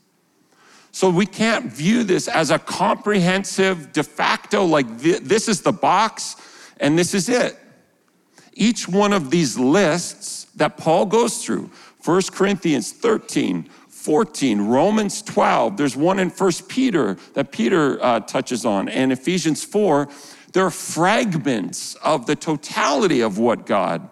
So 0.91 1.10
we 1.10 1.25
can't 1.25 1.71
view 1.71 2.03
this 2.03 2.27
as 2.27 2.51
a 2.51 2.60
comprehensive 2.60 3.93
de 3.93 4.03
facto, 4.03 4.65
like 4.65 4.97
this 4.97 5.47
is 5.47 5.62
the 5.62 5.71
box 5.71 6.36
and 6.79 6.97
this 6.97 7.13
is 7.13 7.29
it 7.29 7.58
each 8.53 8.88
one 8.88 9.13
of 9.13 9.31
these 9.31 9.57
lists 9.57 10.45
that 10.55 10.77
Paul 10.77 11.05
goes 11.05 11.43
through 11.43 11.69
1 12.03 12.21
Corinthians 12.31 12.91
13, 12.91 13.63
14, 13.63 14.62
Romans 14.62 15.21
12, 15.21 15.77
there's 15.77 15.95
one 15.95 16.19
in 16.19 16.29
1 16.29 16.51
Peter 16.67 17.17
that 17.33 17.51
Peter 17.51 18.03
uh, 18.03 18.19
touches 18.21 18.65
on, 18.65 18.88
and 18.89 19.12
Ephesians 19.12 19.63
4, 19.63 20.07
they're 20.53 20.71
fragments 20.71 21.95
of 21.95 22.25
the 22.25 22.35
totality 22.35 23.21
of 23.21 23.38
what 23.38 23.65
God 23.65 24.09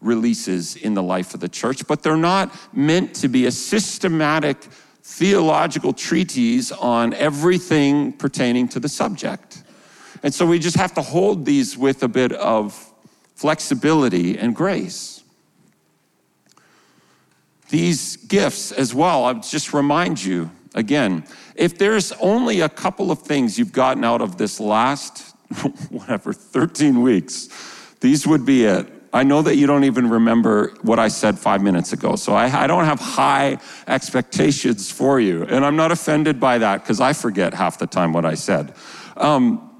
releases 0.00 0.76
in 0.76 0.94
the 0.94 1.02
life 1.02 1.32
of 1.32 1.40
the 1.40 1.48
church, 1.48 1.86
but 1.86 2.02
they're 2.02 2.16
not 2.16 2.54
meant 2.74 3.14
to 3.14 3.28
be 3.28 3.46
a 3.46 3.50
systematic 3.50 4.58
theological 5.02 5.92
treatise 5.92 6.72
on 6.72 7.14
everything 7.14 8.12
pertaining 8.12 8.68
to 8.68 8.80
the 8.80 8.88
subject. 8.88 9.62
And 10.22 10.34
so 10.34 10.46
we 10.46 10.58
just 10.58 10.76
have 10.76 10.94
to 10.94 11.02
hold 11.02 11.44
these 11.44 11.76
with 11.76 12.02
a 12.02 12.08
bit 12.08 12.32
of 12.32 12.93
flexibility, 13.34 14.38
and 14.38 14.54
grace. 14.54 15.22
These 17.70 18.16
gifts 18.16 18.72
as 18.72 18.94
well, 18.94 19.24
I'll 19.24 19.40
just 19.40 19.72
remind 19.72 20.22
you 20.22 20.50
again 20.74 21.24
if 21.54 21.78
there's 21.78 22.12
only 22.12 22.60
a 22.60 22.68
couple 22.68 23.10
of 23.10 23.22
things 23.22 23.58
you've 23.58 23.72
gotten 23.72 24.04
out 24.04 24.20
of 24.20 24.36
this 24.36 24.58
last, 24.58 25.34
whatever, 25.90 26.32
13 26.32 27.02
weeks, 27.02 27.48
these 28.00 28.26
would 28.26 28.44
be 28.44 28.64
it. 28.64 28.90
I 29.12 29.22
know 29.22 29.42
that 29.42 29.56
you 29.56 29.68
don't 29.68 29.84
even 29.84 30.10
remember 30.10 30.74
what 30.82 30.98
I 30.98 31.06
said 31.06 31.38
five 31.38 31.62
minutes 31.62 31.92
ago, 31.92 32.16
so 32.16 32.34
I, 32.34 32.64
I 32.64 32.66
don't 32.66 32.84
have 32.84 32.98
high 32.98 33.58
expectations 33.86 34.90
for 34.90 35.20
you. 35.20 35.44
And 35.44 35.64
I'm 35.64 35.76
not 35.76 35.92
offended 35.92 36.40
by 36.40 36.58
that 36.58 36.82
because 36.82 37.00
I 37.00 37.12
forget 37.12 37.54
half 37.54 37.78
the 37.78 37.86
time 37.86 38.12
what 38.12 38.24
I 38.24 38.34
said. 38.34 38.74
Um, 39.16 39.73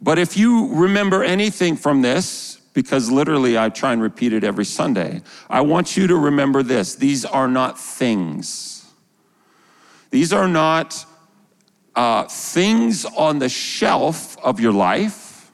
but 0.00 0.18
if 0.18 0.36
you 0.36 0.72
remember 0.74 1.24
anything 1.24 1.76
from 1.76 2.02
this, 2.02 2.60
because 2.72 3.10
literally 3.10 3.58
I 3.58 3.68
try 3.70 3.92
and 3.92 4.00
repeat 4.00 4.32
it 4.32 4.44
every 4.44 4.64
Sunday, 4.64 5.22
I 5.50 5.62
want 5.62 5.96
you 5.96 6.06
to 6.06 6.16
remember 6.16 6.62
this. 6.62 6.94
These 6.94 7.24
are 7.24 7.48
not 7.48 7.78
things. 7.78 8.92
These 10.10 10.32
are 10.32 10.48
not 10.48 11.04
uh, 11.96 12.24
things 12.24 13.04
on 13.04 13.40
the 13.40 13.48
shelf 13.48 14.38
of 14.38 14.60
your 14.60 14.72
life, 14.72 15.50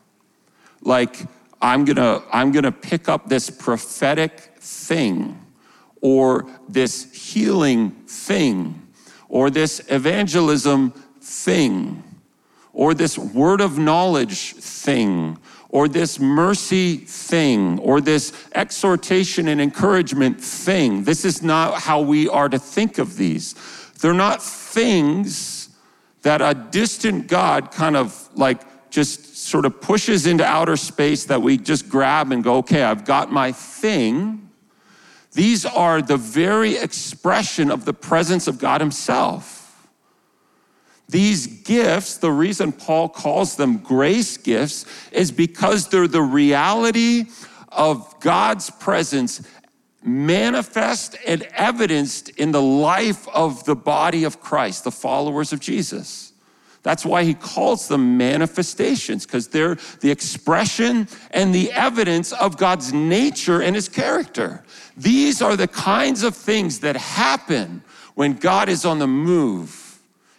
like 0.82 1.16
I'm 1.62 1.86
gonna, 1.86 2.22
I'm 2.30 2.52
gonna 2.52 2.70
pick 2.70 3.08
up 3.08 3.28
this 3.30 3.48
prophetic 3.48 4.38
thing, 4.58 5.40
or 6.02 6.46
this 6.68 7.10
healing 7.32 7.92
thing, 8.06 8.86
or 9.30 9.48
this 9.48 9.80
evangelism 9.88 10.90
thing 11.22 12.13
or 12.74 12.92
this 12.92 13.16
word 13.16 13.60
of 13.60 13.78
knowledge 13.78 14.52
thing, 14.54 15.38
or 15.70 15.88
this 15.88 16.20
mercy 16.20 16.96
thing, 16.96 17.78
or 17.78 18.00
this 18.00 18.32
exhortation 18.54 19.48
and 19.48 19.60
encouragement 19.60 20.40
thing. 20.40 21.04
This 21.04 21.24
is 21.24 21.42
not 21.42 21.80
how 21.80 22.00
we 22.00 22.28
are 22.28 22.48
to 22.48 22.58
think 22.58 22.98
of 22.98 23.16
these. 23.16 23.54
They're 24.00 24.12
not 24.12 24.42
things 24.42 25.70
that 26.22 26.42
a 26.42 26.54
distant 26.54 27.28
God 27.28 27.70
kind 27.70 27.96
of 27.96 28.28
like 28.34 28.90
just 28.90 29.36
sort 29.36 29.64
of 29.64 29.80
pushes 29.80 30.26
into 30.26 30.44
outer 30.44 30.76
space 30.76 31.24
that 31.26 31.42
we 31.42 31.58
just 31.58 31.88
grab 31.88 32.32
and 32.32 32.42
go, 32.42 32.56
okay, 32.58 32.82
I've 32.82 33.04
got 33.04 33.32
my 33.32 33.52
thing. 33.52 34.48
These 35.32 35.66
are 35.66 36.00
the 36.00 36.16
very 36.16 36.76
expression 36.76 37.70
of 37.70 37.84
the 37.84 37.92
presence 37.92 38.46
of 38.46 38.58
God 38.58 38.80
Himself. 38.80 39.53
These 41.14 41.46
gifts, 41.62 42.16
the 42.16 42.32
reason 42.32 42.72
Paul 42.72 43.08
calls 43.08 43.54
them 43.54 43.78
grace 43.78 44.36
gifts 44.36 44.84
is 45.12 45.30
because 45.30 45.86
they're 45.86 46.08
the 46.08 46.20
reality 46.20 47.26
of 47.68 48.18
God's 48.18 48.68
presence 48.68 49.40
manifest 50.02 51.16
and 51.24 51.46
evidenced 51.52 52.30
in 52.30 52.50
the 52.50 52.60
life 52.60 53.28
of 53.28 53.64
the 53.64 53.76
body 53.76 54.24
of 54.24 54.40
Christ, 54.40 54.82
the 54.82 54.90
followers 54.90 55.52
of 55.52 55.60
Jesus. 55.60 56.32
That's 56.82 57.06
why 57.06 57.22
he 57.22 57.34
calls 57.34 57.86
them 57.86 58.18
manifestations, 58.18 59.24
because 59.24 59.46
they're 59.46 59.76
the 60.00 60.10
expression 60.10 61.06
and 61.30 61.54
the 61.54 61.70
evidence 61.70 62.32
of 62.32 62.56
God's 62.56 62.92
nature 62.92 63.62
and 63.62 63.76
his 63.76 63.88
character. 63.88 64.64
These 64.96 65.40
are 65.40 65.54
the 65.54 65.68
kinds 65.68 66.24
of 66.24 66.34
things 66.34 66.80
that 66.80 66.96
happen 66.96 67.84
when 68.16 68.32
God 68.32 68.68
is 68.68 68.84
on 68.84 68.98
the 68.98 69.06
move 69.06 69.83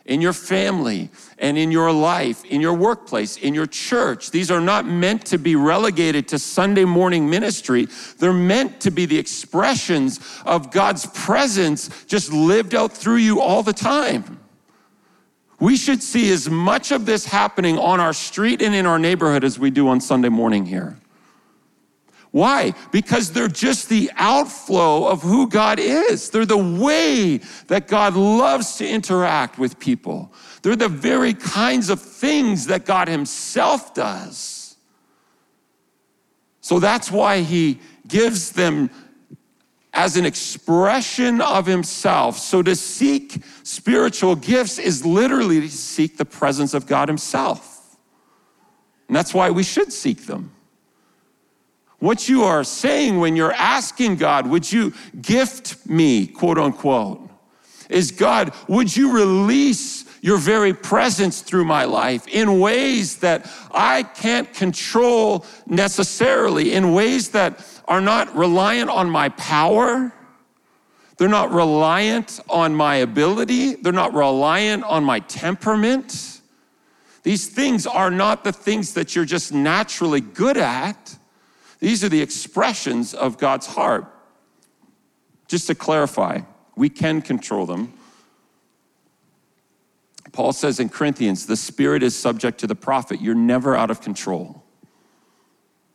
in 0.05 0.21
your 0.21 0.33
family 0.33 1.09
and 1.39 1.57
in 1.57 1.71
your 1.71 1.91
life, 1.91 2.45
in 2.45 2.61
your 2.61 2.73
workplace, 2.73 3.37
in 3.37 3.53
your 3.53 3.65
church. 3.65 4.31
These 4.31 4.51
are 4.51 4.61
not 4.61 4.85
meant 4.85 5.25
to 5.27 5.37
be 5.37 5.55
relegated 5.55 6.27
to 6.29 6.39
Sunday 6.39 6.85
morning 6.85 7.29
ministry. 7.29 7.87
They're 8.19 8.33
meant 8.33 8.81
to 8.81 8.91
be 8.91 9.05
the 9.05 9.17
expressions 9.17 10.19
of 10.45 10.71
God's 10.71 11.05
presence 11.07 12.05
just 12.05 12.31
lived 12.31 12.75
out 12.75 12.91
through 12.91 13.17
you 13.17 13.41
all 13.41 13.63
the 13.63 13.73
time. 13.73 14.39
We 15.59 15.77
should 15.77 16.03
see 16.03 16.31
as 16.31 16.49
much 16.49 16.91
of 16.91 17.05
this 17.05 17.25
happening 17.25 17.79
on 17.79 17.99
our 17.99 18.13
street 18.13 18.61
and 18.61 18.75
in 18.75 18.85
our 18.85 18.99
neighborhood 18.99 19.43
as 19.43 19.57
we 19.57 19.71
do 19.71 19.87
on 19.87 20.01
Sunday 20.01 20.29
morning 20.29 20.65
here. 20.65 20.97
Why? 22.35 22.73
Because 22.91 23.31
they're 23.31 23.47
just 23.47 23.87
the 23.87 24.11
outflow 24.17 25.07
of 25.07 25.21
who 25.21 25.47
God 25.47 25.79
is. 25.79 26.29
They're 26.29 26.45
the 26.45 26.57
way 26.57 27.37
that 27.67 27.87
God 27.87 28.17
loves 28.17 28.75
to 28.75 28.85
interact 28.85 29.57
with 29.57 29.79
people. 29.79 30.33
They're 30.61 30.75
the 30.75 30.89
very 30.89 31.33
kinds 31.33 31.89
of 31.89 32.01
things 32.01 32.67
that 32.67 32.83
God 32.83 33.07
Himself 33.07 33.93
does. 33.93 34.75
So 36.59 36.81
that's 36.81 37.09
why 37.09 37.39
He 37.39 37.79
gives 38.05 38.51
them 38.51 38.89
as 39.93 40.17
an 40.17 40.25
expression 40.25 41.39
of 41.39 41.65
himself. 41.65 42.37
So 42.37 42.61
to 42.63 42.75
seek 42.75 43.41
spiritual 43.63 44.35
gifts 44.35 44.77
is 44.77 45.05
literally 45.05 45.61
to 45.61 45.69
seek 45.69 46.17
the 46.17 46.25
presence 46.25 46.73
of 46.73 46.85
God 46.85 47.07
himself. 47.07 47.95
And 49.07 49.15
that's 49.15 49.33
why 49.33 49.51
we 49.51 49.63
should 49.63 49.93
seek 49.93 50.25
them. 50.25 50.54
What 51.99 52.27
you 52.27 52.43
are 52.43 52.63
saying 52.63 53.19
when 53.19 53.35
you're 53.35 53.53
asking 53.53 54.17
God, 54.17 54.47
would 54.47 54.71
you 54.71 54.93
gift 55.21 55.85
me, 55.87 56.27
quote 56.27 56.57
unquote, 56.57 57.29
is 57.89 58.11
God, 58.11 58.53
would 58.67 58.95
you 58.95 59.13
release 59.13 60.05
your 60.25 60.37
very 60.39 60.73
presence 60.73 61.41
through 61.41 61.65
my 61.65 61.85
life 61.85 62.27
in 62.27 62.59
ways 62.59 63.17
that 63.17 63.47
I 63.71 64.01
can't 64.01 64.51
control 64.55 65.45
necessarily, 65.67 66.73
in 66.73 66.93
ways 66.93 67.29
that 67.29 67.63
are 67.87 68.01
not 68.01 68.35
reliant 68.35 68.89
on 68.89 69.07
my 69.07 69.29
power. 69.29 70.11
They're 71.17 71.29
not 71.29 71.51
reliant 71.51 72.39
on 72.49 72.73
my 72.73 72.95
ability. 72.95 73.75
They're 73.75 73.93
not 73.93 74.15
reliant 74.15 74.83
on 74.83 75.03
my 75.03 75.19
temperament. 75.19 76.41
These 77.21 77.49
things 77.49 77.85
are 77.85 78.09
not 78.09 78.43
the 78.43 78.51
things 78.51 78.95
that 78.95 79.15
you're 79.15 79.25
just 79.25 79.53
naturally 79.53 80.21
good 80.21 80.57
at. 80.57 81.14
These 81.85 82.03
are 82.03 82.09
the 82.09 82.23
expressions 82.23 83.13
of 83.13 83.37
God's 83.37 83.67
heart. 83.67 84.11
Just 85.47 85.67
to 85.67 85.75
clarify, 85.75 86.39
we 86.75 86.89
can 86.89 87.21
control 87.21 87.67
them. 87.67 87.93
Paul 90.31 90.51
says 90.51 90.79
in 90.79 90.89
Corinthians, 90.89 91.45
the 91.45 91.55
spirit 91.55 92.01
is 92.01 92.17
subject 92.17 92.59
to 92.61 92.65
the 92.65 92.73
prophet. 92.73 93.21
You're 93.21 93.35
never 93.35 93.75
out 93.75 93.91
of 93.91 94.01
control. 94.01 94.63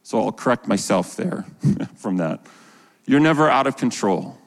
So 0.05 0.21
I'll 0.21 0.31
correct 0.31 0.69
myself 0.69 1.17
there 1.17 1.45
from 1.97 2.19
that. 2.19 2.47
You're 3.05 3.19
never 3.19 3.51
out 3.51 3.67
of 3.67 3.77
control. 3.77 4.39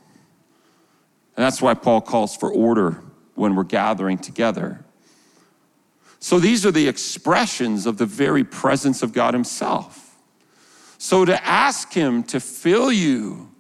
And 1.36 1.44
that's 1.44 1.62
why 1.62 1.74
Paul 1.74 2.00
calls 2.00 2.38
for 2.38 2.50
order 2.50 3.02
when 3.36 3.54
we're 3.54 3.66
gathering 3.66 4.18
together. 4.18 4.86
So 6.22 6.40
these 6.40 6.66
are 6.66 6.72
the 6.72 6.88
expressions 6.88 7.86
of 7.86 7.98
the 7.98 8.06
very 8.06 8.46
presence 8.46 9.04
of 9.04 9.12
God 9.12 9.34
Himself. 9.34 10.03
So 11.04 11.26
to 11.26 11.46
ask 11.46 11.92
Him 11.92 12.24
to 12.24 12.39
fill 12.39 12.89
you 12.89 13.52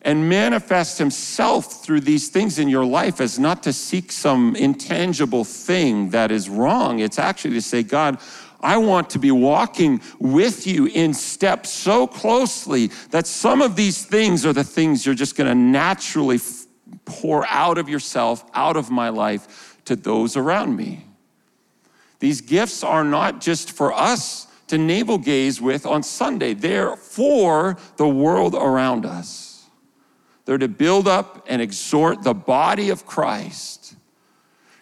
and 0.00 0.26
manifest 0.26 0.96
Himself 0.96 1.84
through 1.84 2.00
these 2.00 2.30
things 2.30 2.58
in 2.58 2.70
your 2.70 2.86
life 2.86 3.20
is 3.20 3.38
not 3.38 3.62
to 3.64 3.74
seek 3.74 4.10
some 4.10 4.56
intangible 4.56 5.44
thing 5.44 6.08
that 6.10 6.30
is 6.30 6.48
wrong. 6.48 7.00
It's 7.00 7.18
actually 7.18 7.52
to 7.56 7.60
say, 7.60 7.82
God, 7.82 8.18
I 8.62 8.78
want 8.78 9.10
to 9.10 9.18
be 9.18 9.30
walking 9.30 10.00
with 10.18 10.66
you 10.66 10.86
in 10.86 11.12
step 11.12 11.66
so 11.66 12.06
closely 12.06 12.86
that 13.10 13.26
some 13.26 13.60
of 13.60 13.76
these 13.76 14.06
things 14.06 14.46
are 14.46 14.54
the 14.54 14.64
things 14.64 15.04
you're 15.04 15.14
just 15.14 15.36
going 15.36 15.50
to 15.50 15.54
naturally 15.54 16.40
pour 17.04 17.46
out 17.48 17.76
of 17.76 17.86
yourself, 17.86 18.42
out 18.54 18.78
of 18.78 18.90
my 18.90 19.10
life 19.10 19.76
to 19.84 19.94
those 19.94 20.38
around 20.38 20.74
me. 20.74 21.04
These 22.18 22.40
gifts 22.40 22.82
are 22.82 23.04
not 23.04 23.42
just 23.42 23.72
for 23.72 23.92
us 23.92 24.45
to 24.68 24.78
navel 24.78 25.18
gaze 25.18 25.60
with 25.60 25.86
on 25.86 26.02
Sunday, 26.02 26.54
they're 26.54 26.96
for 26.96 27.76
the 27.96 28.08
world 28.08 28.54
around 28.54 29.06
us. 29.06 29.64
They're 30.44 30.58
to 30.58 30.68
build 30.68 31.08
up 31.08 31.44
and 31.48 31.60
exhort 31.60 32.22
the 32.22 32.34
body 32.34 32.90
of 32.90 33.06
Christ, 33.06 33.96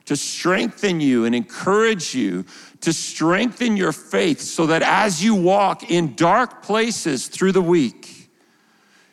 to 0.05 0.17
strengthen 0.17 1.01
you 1.01 1.25
and 1.25 1.35
encourage 1.35 2.15
you 2.15 2.45
to 2.83 2.93
strengthen 2.93 3.77
your 3.77 3.93
faith 3.93 4.41
so 4.41 4.67
that 4.67 4.83
as 4.83 5.25
you 5.25 5.35
walk 5.35 5.91
in 5.91 6.15
dark 6.15 6.63
places 6.63 7.29
through 7.29 7.53
the 7.53 7.63
week, 7.63 8.31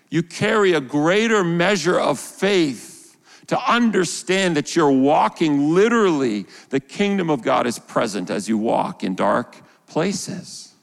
you 0.10 0.22
carry 0.22 0.74
a 0.74 0.82
greater 0.82 1.42
measure 1.42 1.98
of 1.98 2.20
faith 2.20 3.18
to 3.48 3.72
understand 3.72 4.58
that 4.58 4.76
you're 4.76 4.92
walking 4.92 5.74
literally, 5.74 6.46
the 6.70 6.82
kingdom 6.82 7.30
of 7.30 7.42
God 7.42 7.66
is 7.66 7.80
present 7.80 8.30
as 8.30 8.50
you 8.50 8.58
walk 8.58 9.06
in 9.06 9.16
dark 9.16 9.56
places. 9.92 10.74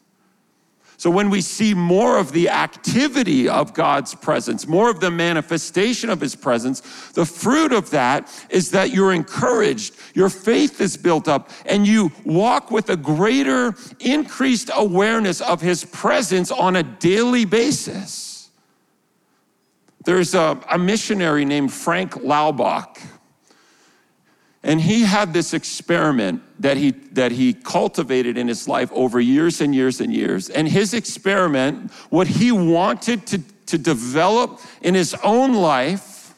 So 0.98 1.10
when 1.10 1.30
we 1.30 1.40
see 1.40 1.74
more 1.74 2.18
of 2.18 2.32
the 2.32 2.48
activity 2.48 3.48
of 3.48 3.72
God's 3.72 4.16
presence, 4.16 4.66
more 4.66 4.90
of 4.90 4.98
the 4.98 5.12
manifestation 5.12 6.10
of 6.10 6.20
his 6.20 6.34
presence, 6.34 6.80
the 7.12 7.24
fruit 7.24 7.72
of 7.72 7.90
that 7.90 8.28
is 8.50 8.72
that 8.72 8.92
you're 8.92 9.12
encouraged, 9.12 9.94
your 10.14 10.28
faith 10.28 10.80
is 10.80 10.96
built 10.96 11.28
up, 11.28 11.50
and 11.66 11.86
you 11.86 12.10
walk 12.24 12.72
with 12.72 12.90
a 12.90 12.96
greater 12.96 13.76
increased 14.00 14.70
awareness 14.74 15.40
of 15.40 15.60
his 15.60 15.84
presence 15.84 16.50
on 16.50 16.74
a 16.74 16.82
daily 16.82 17.44
basis. 17.44 18.50
There's 20.04 20.34
a, 20.34 20.60
a 20.68 20.78
missionary 20.78 21.44
named 21.44 21.72
Frank 21.72 22.14
Laubach 22.14 22.98
and 24.62 24.80
he 24.80 25.02
had 25.02 25.32
this 25.32 25.54
experiment 25.54 26.42
that 26.60 26.76
he, 26.76 26.90
that 27.12 27.30
he 27.32 27.52
cultivated 27.54 28.36
in 28.36 28.48
his 28.48 28.66
life 28.66 28.90
over 28.92 29.20
years 29.20 29.60
and 29.60 29.74
years 29.74 30.00
and 30.00 30.12
years. 30.12 30.50
And 30.50 30.68
his 30.68 30.94
experiment, 30.94 31.92
what 32.10 32.26
he 32.26 32.50
wanted 32.50 33.26
to, 33.28 33.38
to 33.66 33.78
develop 33.78 34.60
in 34.82 34.94
his 34.94 35.14
own 35.22 35.54
life, 35.54 36.34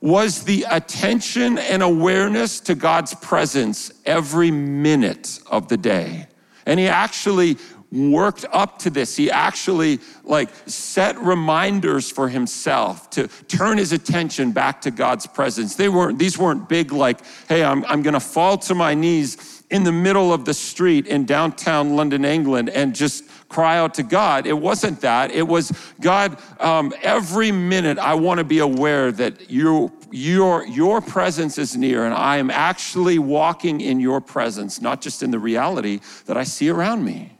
was 0.00 0.44
the 0.44 0.64
attention 0.70 1.58
and 1.58 1.82
awareness 1.82 2.60
to 2.60 2.74
God's 2.74 3.14
presence 3.14 3.90
every 4.06 4.50
minute 4.50 5.40
of 5.50 5.68
the 5.68 5.76
day. 5.76 6.26
And 6.66 6.78
he 6.78 6.86
actually 6.86 7.58
worked 7.90 8.44
up 8.52 8.78
to 8.80 8.90
this. 8.90 9.16
He 9.16 9.30
actually 9.30 10.00
like 10.24 10.50
set 10.66 11.18
reminders 11.18 12.10
for 12.10 12.28
himself 12.28 13.08
to 13.10 13.28
turn 13.48 13.78
his 13.78 13.92
attention 13.92 14.52
back 14.52 14.82
to 14.82 14.90
God's 14.90 15.26
presence. 15.26 15.74
They 15.74 15.88
weren't, 15.88 16.18
these 16.18 16.36
weren't 16.36 16.68
big 16.68 16.92
like, 16.92 17.20
hey, 17.48 17.64
I'm, 17.64 17.84
I'm 17.86 18.02
gonna 18.02 18.20
fall 18.20 18.58
to 18.58 18.74
my 18.74 18.94
knees 18.94 19.64
in 19.70 19.84
the 19.84 19.92
middle 19.92 20.32
of 20.32 20.44
the 20.44 20.54
street 20.54 21.06
in 21.06 21.26
downtown 21.26 21.94
London, 21.94 22.24
England, 22.24 22.70
and 22.70 22.94
just 22.94 23.24
cry 23.48 23.78
out 23.78 23.94
to 23.94 24.02
God. 24.02 24.46
It 24.46 24.54
wasn't 24.58 25.00
that. 25.02 25.30
It 25.30 25.46
was, 25.46 25.72
God, 26.00 26.38
um, 26.60 26.92
every 27.02 27.52
minute 27.52 27.98
I 27.98 28.14
want 28.14 28.38
to 28.38 28.44
be 28.44 28.60
aware 28.60 29.12
that 29.12 29.50
you, 29.50 29.92
your, 30.10 30.66
your 30.66 31.00
presence 31.00 31.58
is 31.58 31.76
near 31.76 32.04
and 32.04 32.14
I 32.14 32.38
am 32.38 32.50
actually 32.50 33.18
walking 33.18 33.80
in 33.80 34.00
your 34.00 34.20
presence, 34.20 34.80
not 34.80 35.00
just 35.00 35.22
in 35.22 35.30
the 35.30 35.38
reality 35.38 36.00
that 36.26 36.36
I 36.36 36.44
see 36.44 36.68
around 36.68 37.04
me. 37.04 37.37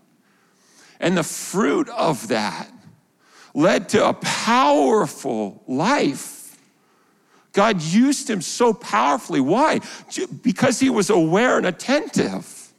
And 1.01 1.17
the 1.17 1.23
fruit 1.23 1.89
of 1.91 2.29
that 2.29 2.71
led 3.55 3.89
to 3.91 4.09
a 4.09 4.15
powerful 4.15 5.63
life. 5.67 6.59
God 7.53 7.83
used 7.83 8.29
him 8.29 8.41
so 8.41 8.73
powerfully. 8.73 9.41
Why? 9.41 9.81
Because 10.43 10.79
he 10.79 10.91
was 10.91 11.11
aware 11.11 11.57
and 11.57 11.67
attentive 11.67 12.73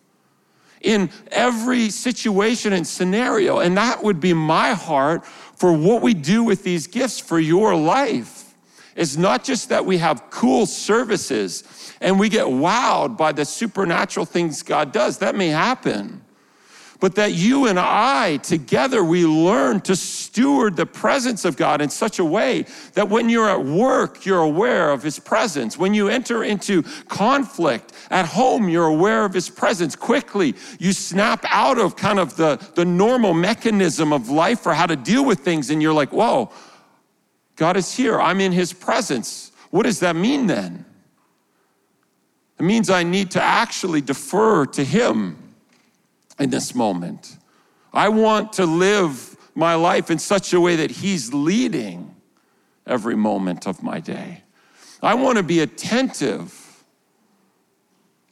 in 0.82 1.10
every 1.32 1.90
situation 1.90 2.74
and 2.74 2.88
scenario. 2.88 3.60
And 3.60 3.78
that 3.78 4.04
would 4.04 4.20
be 4.20 4.34
my 4.34 4.72
heart 4.72 5.26
for 5.26 5.74
what 5.74 6.02
we 6.02 6.14
do 6.14 6.44
with 6.44 6.64
these 6.64 6.88
gifts 6.88 7.20
for 7.20 7.40
your 7.40 7.76
life. 7.76 8.54
It's 8.96 9.18
not 9.18 9.44
just 9.44 9.70
that 9.70 9.86
we 9.86 9.98
have 9.98 10.30
cool 10.30 10.66
services 10.66 11.94
and 12.02 12.20
we 12.20 12.30
get 12.30 12.46
wowed 12.46 13.18
by 13.18 13.32
the 13.32 13.46
supernatural 13.46 14.26
things 14.26 14.64
God 14.64 14.92
does. 14.92 15.18
That 15.18 15.36
may 15.36 15.50
happen. 15.50 16.22
But 17.00 17.16
that 17.16 17.34
you 17.34 17.68
and 17.68 17.80
I 17.80 18.38
together, 18.38 19.04
we 19.04 19.26
learn 19.26 19.80
to 19.82 19.96
steward 19.96 20.76
the 20.76 20.86
presence 20.86 21.46
of 21.46 21.56
God 21.56 21.80
in 21.80 21.90
such 21.90 22.20
a 22.20 22.26
way 22.26 22.66
that 22.94 23.08
when 23.08 23.30
you're 23.30 23.50
at 23.50 23.64
work, 23.64 24.26
you're 24.26 24.42
aware 24.42 24.92
of 24.92 25.02
His 25.02 25.18
presence. 25.18 25.78
When 25.78 25.94
you 25.94 26.10
enter 26.10 26.44
into 26.44 26.84
conflict 27.08 27.94
at 28.10 28.26
home, 28.26 28.68
you're 28.68 28.86
aware 28.88 29.24
of 29.24 29.34
His 29.34 29.50
presence. 29.50 29.96
Quickly, 29.96 30.56
you 30.78 30.92
snap 30.92 31.46
out 31.48 31.78
of 31.78 31.96
kind 31.96 32.20
of 32.20 32.36
the, 32.36 32.58
the 32.76 32.84
normal 32.86 33.34
mechanism 33.34 34.12
of 34.12 34.30
life 34.30 34.60
for 34.60 34.74
how 34.74 34.86
to 34.86 34.98
deal 34.98 35.24
with 35.24 35.40
things, 35.40 35.70
and 35.70 35.82
you're 35.82 35.94
like, 35.94 36.12
whoa, 36.12 36.52
God 37.56 37.78
is 37.78 37.96
here. 37.96 38.20
I'm 38.20 38.42
in 38.42 38.52
His 38.52 38.74
presence. 38.74 39.54
What 39.70 39.84
does 39.84 40.02
that 40.02 40.18
mean 40.18 40.48
then? 40.48 40.84
It 42.60 42.64
means 42.64 42.90
I 42.90 43.04
need 43.04 43.32
to 43.32 43.42
actually 43.42 44.02
defer 44.02 44.66
to 44.66 44.84
Him 44.84 45.49
in 46.40 46.50
this 46.50 46.74
moment. 46.74 47.38
I 47.94 48.10
want 48.10 48.54
to 48.54 48.66
live 48.66 49.36
my 49.56 49.76
life 49.76 50.10
in 50.10 50.20
such 50.20 50.54
a 50.54 50.60
way 50.60 50.78
that 50.78 50.92
He's 50.92 51.34
leading 51.34 52.16
every 52.88 53.16
moment 53.16 53.68
of 53.68 53.84
my 53.84 54.00
day. 54.00 54.44
I 55.02 55.14
want 55.16 55.38
to 55.38 55.44
be 55.44 55.60
attentive 55.60 56.84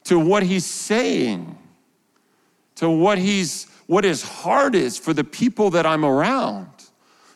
to 0.04 0.18
what 0.18 0.42
He's 0.42 0.64
saying, 0.64 1.56
to 2.76 2.88
what 2.88 3.18
He's 3.18 3.66
what 3.86 4.04
His 4.04 4.22
heart 4.22 4.74
is 4.74 4.98
for 4.98 5.14
the 5.14 5.24
people 5.24 5.70
that 5.70 5.86
I'm 5.86 6.04
around. 6.04 6.68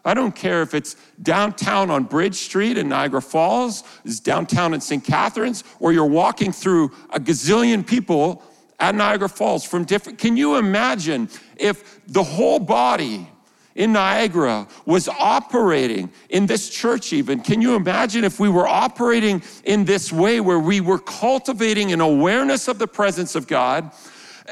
I 0.05 0.15
don't 0.15 0.35
care 0.35 0.63
if 0.63 0.75
it's 0.75 0.97
downtown 1.23 1.91
on 1.91 2.05
Bridge 2.05 2.35
Street 2.35 2.77
in 2.77 2.89
Niagara 2.89 3.23
Falls, 3.23 3.85
is 4.05 4.21
downtown 4.21 4.75
in 4.75 4.81
St. 4.81 5.03
Catharines, 5.03 5.65
or 5.79 5.93
you're 5.93 6.05
walking 6.05 6.53
through 6.53 6.91
a 7.11 7.21
gazillion 7.21 7.87
people 7.87 8.43
at 8.83 8.97
Niagara 8.97 9.29
Falls 9.29 9.65
from 9.65 9.85
different. 9.85 10.19
Can 10.19 10.37
you 10.37 10.57
imagine 10.57 11.29
if 11.57 12.05
the 12.09 12.23
whole 12.23 12.59
body 12.59 13.29
in 13.77 13.93
Niagara 13.93 14.67
was 14.85 15.09
operating 15.09 16.11
in 16.29 16.47
this 16.47 16.69
church, 16.69 17.13
even? 17.13 17.41
Can 17.41 17.63
you 17.63 17.77
imagine 17.77 18.25
if 18.25 18.41
we 18.41 18.49
were 18.49 18.67
operating 18.67 19.41
in 19.65 19.85
this 19.85 20.13
way 20.13 20.41
where 20.41 20.59
we 20.59 20.81
were 20.81 20.99
cultivating 20.99 21.93
an 21.93 22.01
awareness 22.01 22.67
of 22.67 22.81
the 22.81 22.89
presence 22.89 23.37
of 23.37 23.47
God? 23.47 23.93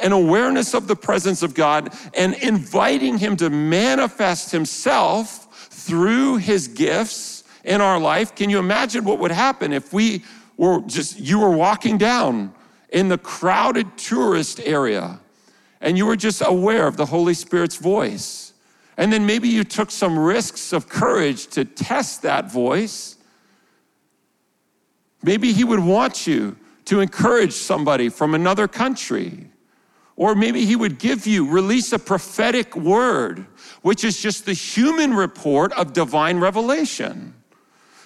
An 0.00 0.12
awareness 0.12 0.74
of 0.74 0.86
the 0.86 0.94
presence 0.94 1.42
of 1.42 1.52
God 1.52 1.92
and 2.14 2.34
inviting 2.34 3.18
Him 3.18 3.36
to 3.38 3.50
manifest 3.50 4.52
Himself 4.52 5.68
through 5.70 6.36
His 6.36 6.68
gifts 6.68 7.42
in 7.64 7.80
our 7.80 7.98
life. 7.98 8.36
Can 8.36 8.48
you 8.48 8.60
imagine 8.60 9.04
what 9.04 9.18
would 9.18 9.32
happen 9.32 9.72
if 9.72 9.92
we 9.92 10.22
were 10.56 10.82
just, 10.82 11.18
you 11.18 11.40
were 11.40 11.50
walking 11.50 11.98
down 11.98 12.54
in 12.92 13.08
the 13.08 13.18
crowded 13.18 13.96
tourist 13.96 14.60
area 14.60 15.20
and 15.80 15.96
you 15.96 16.06
were 16.06 16.16
just 16.16 16.42
aware 16.44 16.86
of 16.86 16.96
the 16.96 17.06
Holy 17.06 17.34
Spirit's 17.34 17.76
voice. 17.76 18.52
And 18.96 19.12
then 19.12 19.24
maybe 19.24 19.48
you 19.48 19.64
took 19.64 19.90
some 19.90 20.18
risks 20.18 20.72
of 20.72 20.88
courage 20.88 21.46
to 21.48 21.64
test 21.64 22.22
that 22.22 22.52
voice. 22.52 23.16
Maybe 25.22 25.52
He 25.52 25.64
would 25.64 25.80
want 25.80 26.26
you 26.26 26.56
to 26.86 27.00
encourage 27.00 27.52
somebody 27.52 28.08
from 28.08 28.34
another 28.34 28.68
country. 28.68 29.46
Or 30.16 30.34
maybe 30.34 30.66
He 30.66 30.76
would 30.76 30.98
give 30.98 31.26
you, 31.26 31.50
release 31.50 31.92
a 31.92 31.98
prophetic 31.98 32.76
word, 32.76 33.46
which 33.80 34.04
is 34.04 34.20
just 34.20 34.44
the 34.44 34.52
human 34.52 35.14
report 35.14 35.72
of 35.72 35.94
divine 35.94 36.40
revelation. 36.40 37.34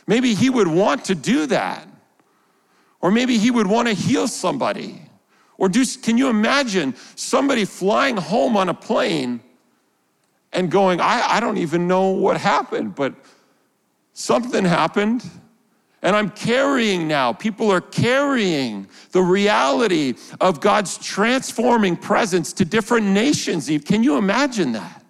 Maybe 0.07 0.35
He 0.35 0.49
would 0.49 0.69
want 0.69 1.07
to 1.07 1.17
do 1.17 1.47
that. 1.47 1.89
Or 3.05 3.11
maybe 3.11 3.37
he 3.37 3.51
would 3.51 3.67
want 3.67 3.87
to 3.87 3.93
heal 3.93 4.27
somebody. 4.27 4.99
Or 5.59 5.69
do, 5.69 5.85
can 5.85 6.17
you 6.17 6.31
imagine 6.31 6.95
somebody 7.17 7.67
flying 7.67 8.17
home 8.17 8.57
on 8.57 8.71
a 8.71 8.75
plane 8.75 9.43
and 10.55 10.71
going, 10.71 11.03
I, 11.03 11.23
I 11.35 11.41
don't 11.41 11.59
even 11.59 11.87
know 11.87 12.09
what 12.09 12.39
happened, 12.39 12.95
but 12.95 13.15
something 14.15 14.65
happened. 14.65 15.23
And 16.01 16.17
I'm 16.17 16.31
carrying 16.31 17.07
now, 17.07 17.35
people 17.35 17.71
are 17.71 17.83
carrying 17.83 18.89
the 19.11 19.21
reality 19.21 20.15
of 20.41 20.63
God's 20.63 20.97
transforming 20.97 21.99
presence 21.99 22.55
to 22.55 22.65
different 22.65 23.09
nations. 23.09 23.71
Can 23.85 24.03
you 24.03 24.17
imagine 24.17 24.73
that? 24.73 25.04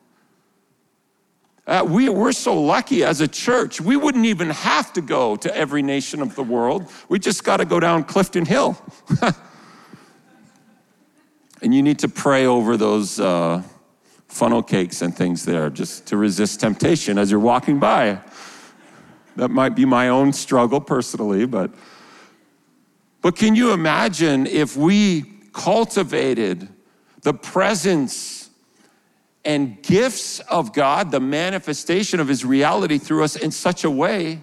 Uh, 1.67 1.83
we, 1.89 2.11
we're 2.11 2.33
so 2.33 2.61
lucky 2.61 3.03
as 3.05 3.23
a 3.23 3.29
church, 3.29 3.81
we 3.81 3.97
wouldn't 3.97 4.27
even 4.27 4.51
have 4.51 4.93
to 4.93 5.01
go 5.01 5.35
to 5.35 5.57
every 5.57 5.81
nation 5.81 6.21
of 6.21 6.35
the 6.35 6.43
world. 6.43 6.91
We 7.09 7.19
just 7.19 7.43
got 7.43 7.57
to 7.57 7.65
go 7.65 7.81
down 7.81 8.05
Clifton 8.05 8.45
Hill. 8.45 8.77
and 11.63 11.75
you 11.75 11.83
need 11.83 11.99
to 12.01 12.09
pray 12.09 12.45
over 12.45 12.77
those 12.77 13.19
uh, 13.19 13.63
funnel 14.29 14.63
cakes 14.63 15.01
and 15.01 15.17
things 15.17 15.47
there 15.47 15.71
just 15.71 16.07
to 16.09 16.19
resist 16.19 16.61
temptation 16.61 17.17
as 17.17 17.31
you're 17.31 17.41
walking 17.41 17.79
by. 17.79 18.19
That 19.37 19.49
might 19.49 19.75
be 19.75 19.87
my 19.87 20.11
own 20.11 20.35
struggle 20.35 20.83
personally, 20.83 21.47
but, 21.47 21.71
but 23.23 23.37
can 23.37 23.57
you 23.57 23.73
imagine 23.73 24.47
if 24.47 24.77
we 24.77 25.25
cultivated 25.55 26.69
the 27.23 27.33
presence 27.33 28.44
and 29.45 29.83
gifts 29.83 30.41
of 30.41 30.73
God, 30.73 31.11
the 31.11 31.21
manifestation 31.21 32.21
of 32.21 32.29
His 32.29 32.45
reality 32.45 32.99
through 32.99 33.25
us 33.25 33.37
in 33.37 33.51
such 33.51 33.85
a 33.85 33.91
way 33.91 34.41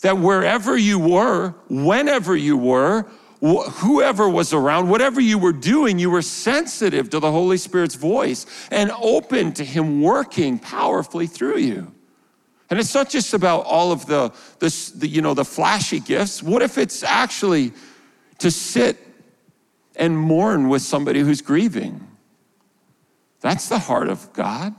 that 0.00 0.18
wherever 0.18 0.76
you 0.76 0.98
were, 0.98 1.54
whenever 1.68 2.34
you 2.34 2.56
were, 2.56 3.06
whoever 3.40 4.28
was 4.28 4.52
around, 4.52 4.88
whatever 4.88 5.20
you 5.20 5.38
were 5.38 5.52
doing, 5.52 5.98
you 5.98 6.10
were 6.10 6.22
sensitive 6.22 7.10
to 7.10 7.20
the 7.20 7.30
Holy 7.30 7.56
Spirit's 7.56 7.94
voice 7.94 8.46
and 8.70 8.90
open 9.00 9.52
to 9.52 9.64
Him 9.64 10.02
working 10.02 10.58
powerfully 10.58 11.26
through 11.26 11.58
you. 11.58 11.92
And 12.70 12.78
it's 12.78 12.94
not 12.94 13.10
just 13.10 13.34
about 13.34 13.64
all 13.64 13.92
of 13.92 14.06
the, 14.06 14.32
the, 14.60 14.92
the 14.96 15.08
you 15.08 15.22
know, 15.22 15.34
the 15.34 15.44
flashy 15.44 16.00
gifts. 16.00 16.42
What 16.42 16.62
if 16.62 16.78
it's 16.78 17.02
actually 17.02 17.72
to 18.38 18.50
sit 18.50 18.96
and 19.96 20.16
mourn 20.16 20.68
with 20.68 20.82
somebody 20.82 21.20
who's 21.20 21.42
grieving? 21.42 22.06
That's 23.40 23.68
the 23.68 23.78
heart 23.78 24.08
of 24.08 24.32
God. 24.32 24.74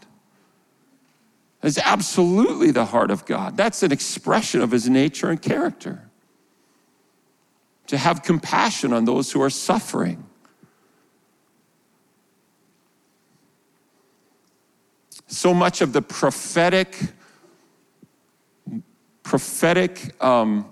That's 1.62 1.78
absolutely 1.78 2.72
the 2.72 2.86
heart 2.86 3.12
of 3.12 3.26
God. 3.26 3.55
That's 3.55 3.84
an 3.84 3.91
expression 3.91 4.62
of 4.62 4.72
his 4.72 4.89
nature 4.89 5.30
and 5.30 5.41
character. 5.41 6.09
To 7.88 7.97
have 7.97 8.24
compassion 8.24 8.93
on 8.93 9.05
those 9.05 9.32
who 9.32 9.41
are 9.41 9.49
suffering. 9.49 10.24
So 15.28 15.53
much 15.53 15.82
of 15.82 15.93
the 15.93 16.01
prophetic, 16.01 16.95
prophetic 19.24 20.22
um, 20.24 20.72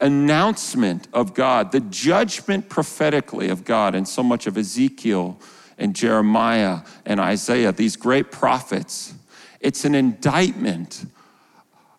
announcement 0.00 1.08
of 1.12 1.34
God, 1.34 1.72
the 1.72 1.80
judgment 1.80 2.68
prophetically 2.68 3.48
of 3.48 3.64
God, 3.64 3.94
and 3.94 4.06
so 4.06 4.22
much 4.22 4.46
of 4.46 4.56
Ezekiel 4.56 5.38
and 5.82 5.96
Jeremiah 5.96 6.82
and 7.04 7.18
Isaiah, 7.18 7.72
these 7.72 7.96
great 7.96 8.30
prophets, 8.30 9.14
it's 9.60 9.84
an 9.84 9.96
indictment 9.96 11.04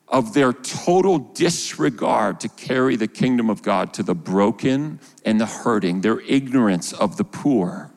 of 0.08 0.34
their 0.34 0.54
total 0.54 1.20
disregard 1.20 2.40
to 2.40 2.48
carry 2.48 2.96
the 2.96 3.10
kingdom 3.10 3.50
of 3.50 3.62
God 3.62 3.94
to 3.96 4.04
the 4.04 4.16
broken 4.16 5.02
and 5.26 5.40
the 5.40 5.46
hurting, 5.46 6.00
their 6.00 6.22
ignorance 6.22 6.94
of 6.94 7.18
the 7.18 7.26
poor, 7.26 7.92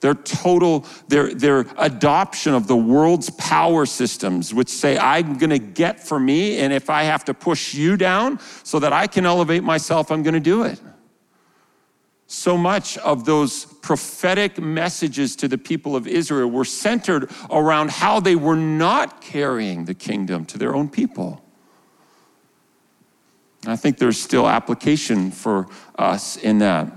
their 0.00 0.14
total, 0.14 0.86
their, 1.08 1.34
their 1.34 1.66
adoption 1.78 2.54
of 2.54 2.68
the 2.68 2.76
world's 2.76 3.30
power 3.30 3.86
systems, 3.86 4.54
which 4.54 4.68
say, 4.68 4.96
I'm 4.98 5.36
gonna 5.36 5.58
get 5.58 5.98
for 5.98 6.20
me, 6.20 6.58
and 6.58 6.72
if 6.72 6.88
I 6.90 7.02
have 7.04 7.24
to 7.24 7.34
push 7.34 7.74
you 7.74 7.96
down 7.96 8.38
so 8.62 8.78
that 8.78 8.92
I 8.92 9.08
can 9.08 9.26
elevate 9.26 9.64
myself, 9.64 10.12
I'm 10.12 10.22
gonna 10.22 10.38
do 10.38 10.62
it 10.62 10.80
so 12.32 12.56
much 12.56 12.96
of 12.98 13.26
those 13.26 13.66
prophetic 13.66 14.58
messages 14.58 15.36
to 15.36 15.46
the 15.48 15.58
people 15.58 15.94
of 15.94 16.06
Israel 16.08 16.50
were 16.50 16.64
centered 16.64 17.30
around 17.50 17.90
how 17.90 18.20
they 18.20 18.36
were 18.36 18.56
not 18.56 19.20
carrying 19.20 19.84
the 19.84 19.92
kingdom 19.92 20.46
to 20.46 20.56
their 20.56 20.74
own 20.74 20.88
people. 20.88 21.44
I 23.66 23.76
think 23.76 23.98
there's 23.98 24.18
still 24.18 24.48
application 24.48 25.30
for 25.30 25.68
us 25.98 26.38
in 26.38 26.58
that. 26.60 26.90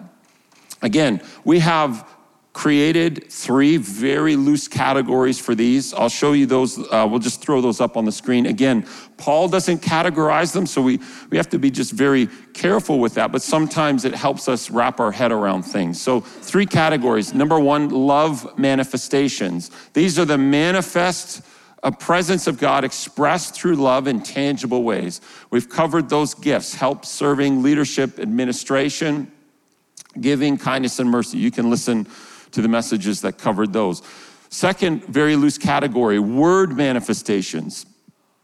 Again, 0.82 1.22
we 1.44 1.60
have 1.60 2.10
created 2.56 3.30
three 3.30 3.76
very 3.76 4.38
loose 4.38 4.66
categories 4.70 5.38
for 5.38 5.53
these. 5.53 5.93
I'll 5.93 6.08
show 6.08 6.32
you 6.32 6.45
those. 6.45 6.80
Uh, 6.80 7.06
we'll 7.08 7.20
just 7.20 7.41
throw 7.41 7.60
those 7.60 7.82
up 7.82 7.97
on 7.97 8.06
the 8.06 8.14
screen. 8.14 8.45
Again, 8.45 8.88
Paul 9.18 9.49
doesn't 9.49 9.82
categorize 9.82 10.53
them, 10.53 10.66
so 10.66 10.82
we, 10.82 11.01
we 11.30 11.36
have 11.36 11.49
to 11.49 11.60
be 11.60 11.70
just 11.70 11.91
very 11.91 12.30
careful 12.53 12.99
with 12.99 13.16
that, 13.16 13.34
but 13.34 13.41
sometimes 13.41 14.06
it 14.06 14.16
helps 14.16 14.47
us 14.47 14.72
wrap 14.72 15.01
our 15.01 15.12
head 15.12 15.34
around 15.34 15.64
things. 15.64 16.01
So, 16.01 16.22
three 16.22 16.66
categories. 16.66 17.34
Number 17.34 17.60
one, 17.60 17.89
love 17.89 18.58
manifestations. 18.58 19.70
These 19.91 20.18
are 20.18 20.26
the 20.26 20.38
manifest 20.38 21.41
a 21.84 21.91
presence 21.91 22.47
of 22.47 22.58
God 22.58 22.84
expressed 22.86 23.53
through 23.53 23.76
love 23.76 24.08
in 24.08 24.24
tangible 24.24 24.82
ways. 24.82 25.20
We've 25.51 25.70
covered 25.70 26.08
those 26.08 26.34
gifts 26.34 26.74
help, 26.74 27.06
serving, 27.06 27.62
leadership, 27.62 28.18
administration, 28.18 29.30
giving, 30.20 30.58
kindness, 30.58 30.99
and 30.99 31.12
mercy. 31.12 31.38
You 31.38 31.51
can 31.51 31.70
listen 31.70 32.08
to 32.56 32.62
the 32.62 32.68
messages 32.68 33.22
that 33.22 33.38
covered 33.38 33.74
those. 33.74 34.01
Second, 34.49 35.03
very 35.06 35.36
loose 35.36 35.58
category 35.58 36.20
word 36.20 36.76
manifestations. 36.76 37.86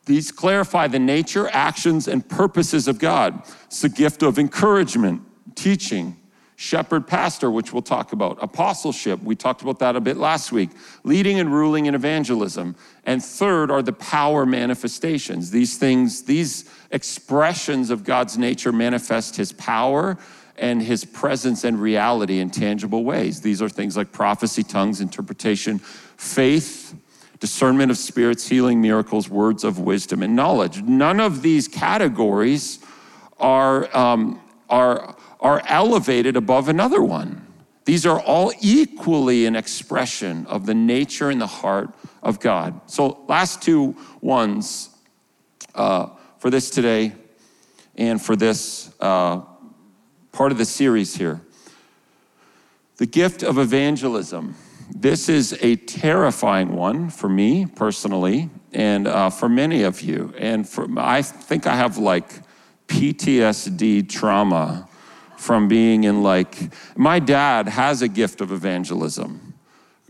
These 0.06 0.32
clarify 0.32 0.88
the 0.88 1.00
nature, 1.00 1.50
actions, 1.52 2.08
and 2.08 2.28
purposes 2.28 2.88
of 2.88 3.00
God. 3.00 3.42
It's 3.66 3.82
the 3.82 3.90
gift 3.90 4.22
of 4.22 4.38
encouragement, 4.38 5.22
teaching, 5.56 6.18
shepherd 6.58 7.08
pastor, 7.08 7.50
which 7.50 7.72
we'll 7.72 7.82
talk 7.82 8.12
about, 8.12 8.38
apostleship, 8.42 9.24
we 9.24 9.36
talked 9.36 9.62
about 9.62 9.80
that 9.80 9.96
a 9.96 10.02
bit 10.02 10.18
last 10.18 10.52
week, 10.52 10.70
leading 11.04 11.40
and 11.40 11.52
ruling 11.52 11.86
in 11.86 11.96
evangelism. 11.96 12.76
And 13.06 13.24
third 13.24 13.72
are 13.72 13.82
the 13.82 13.94
power 13.94 14.46
manifestations. 14.46 15.50
These 15.52 15.78
things, 15.78 16.24
these 16.24 16.70
expressions 16.92 17.90
of 17.90 18.04
God's 18.04 18.38
nature 18.38 18.72
manifest 18.72 19.38
his 19.38 19.54
power 19.54 20.18
and 20.58 20.82
his 20.82 21.06
presence 21.06 21.64
and 21.64 21.82
reality 21.82 22.40
in 22.40 22.50
tangible 22.50 23.04
ways. 23.04 23.42
These 23.42 23.62
are 23.62 23.70
things 23.70 23.98
like 23.98 24.12
prophecy, 24.12 24.64
tongues, 24.64 25.02
interpretation, 25.02 25.80
faith, 25.80 26.96
discernment 27.40 27.90
of 27.92 27.98
spirits, 27.98 28.48
healing, 28.48 28.80
miracles, 28.82 29.28
words 29.28 29.64
of 29.64 29.80
wisdom, 29.80 30.22
and 30.22 30.36
knowledge. 30.36 30.82
None 30.84 31.20
of 31.20 31.42
these 31.42 31.68
categories 31.68 32.80
are, 33.40 33.96
um, 33.98 34.40
are, 34.70 35.16
are 35.40 35.62
elevated 35.66 36.36
above 36.36 36.70
another 36.70 37.02
one. 37.02 37.48
These 37.86 38.06
are 38.06 38.20
all 38.20 38.54
equally 38.62 39.48
an 39.48 39.56
expression 39.56 40.46
of 40.46 40.68
the 40.68 40.76
nature 40.76 41.32
and 41.32 41.42
the 41.42 41.48
heart 41.48 41.94
of 42.22 42.40
God. 42.40 42.80
So, 42.86 43.24
last 43.28 43.62
two 43.64 43.96
ones 44.22 44.90
uh, 45.74 46.10
for 46.38 46.52
this 46.52 46.70
today 46.70 47.14
and 47.96 48.22
for 48.22 48.36
this 48.36 48.94
uh, 49.00 49.42
part 50.32 50.52
of 50.52 50.58
the 50.58 50.66
series 50.66 51.16
here. 51.16 51.42
The 52.98 53.06
gift 53.06 53.44
of 53.44 53.58
evangelism. 53.58 54.56
This 54.94 55.30
is 55.30 55.58
a 55.62 55.76
terrifying 55.76 56.76
one 56.76 57.10
for 57.10 57.30
me 57.30 57.66
personally, 57.66 58.50
and 58.74 59.08
uh, 59.08 59.30
for 59.30 59.50
many 59.50 59.84
of 59.84 60.02
you. 60.02 60.34
And 60.38 60.68
for, 60.68 60.88
I 60.98 61.22
think 61.22 61.66
I 61.66 61.76
have 61.76 61.98
like 61.98 62.30
PTSD 62.88 64.10
trauma 64.10 64.88
from 65.38 65.68
being 65.68 66.04
in 66.04 66.22
like, 66.22 66.72
my 66.96 67.20
dad 67.20 67.68
has 67.70 68.02
a 68.02 68.08
gift 68.08 68.42
of 68.42 68.52
evangelism. 68.52 69.56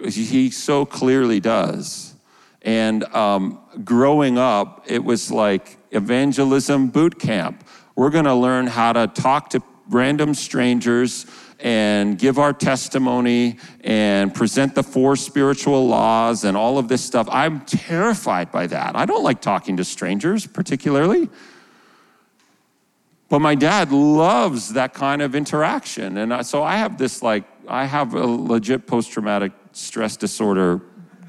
He 0.04 0.50
so 0.50 0.86
clearly 0.86 1.40
does. 1.40 2.16
And 2.64 3.04
um, 3.16 3.60
growing 3.84 4.38
up, 4.38 4.84
it 4.88 5.04
was 5.04 5.32
like 5.32 5.78
evangelism 5.92 6.90
boot 6.90 7.20
camp. 7.20 7.64
We're 7.96 8.10
gonna 8.10 8.36
learn 8.36 8.68
how 8.68 8.94
to 8.94 9.08
talk 9.08 9.50
to 9.52 9.62
random 9.94 10.34
strangers 10.34 11.26
and 11.60 12.18
give 12.18 12.40
our 12.40 12.54
testimony 12.54 13.58
and 13.84 14.34
present 14.34 14.74
the 14.74 14.84
four 14.84 15.16
spiritual 15.16 15.88
laws 15.88 16.44
and 16.44 16.58
all 16.58 16.78
of 16.78 16.88
this 16.88 17.04
stuff. 17.04 17.28
I'm 17.32 17.62
terrified 17.62 18.52
by 18.52 18.68
that. 18.68 18.96
I 18.96 19.06
don't 19.06 19.24
like 19.24 19.42
talking 19.42 19.78
to 19.78 19.84
strangers, 19.84 20.48
particularly. 20.48 21.30
But 23.30 23.40
my 23.40 23.56
dad 23.56 23.92
loves 23.92 24.74
that 24.74 24.94
kind 24.94 25.22
of 25.22 25.36
interaction. 25.36 26.18
And 26.18 26.46
so 26.46 26.64
I 26.64 26.76
have 26.78 26.98
this, 26.98 27.22
like, 27.22 27.46
I 27.68 27.86
have 27.86 28.14
a 28.14 28.26
legit 28.26 28.88
post 28.88 29.12
traumatic 29.12 29.54
stress 29.72 30.18
disorder 30.18 30.82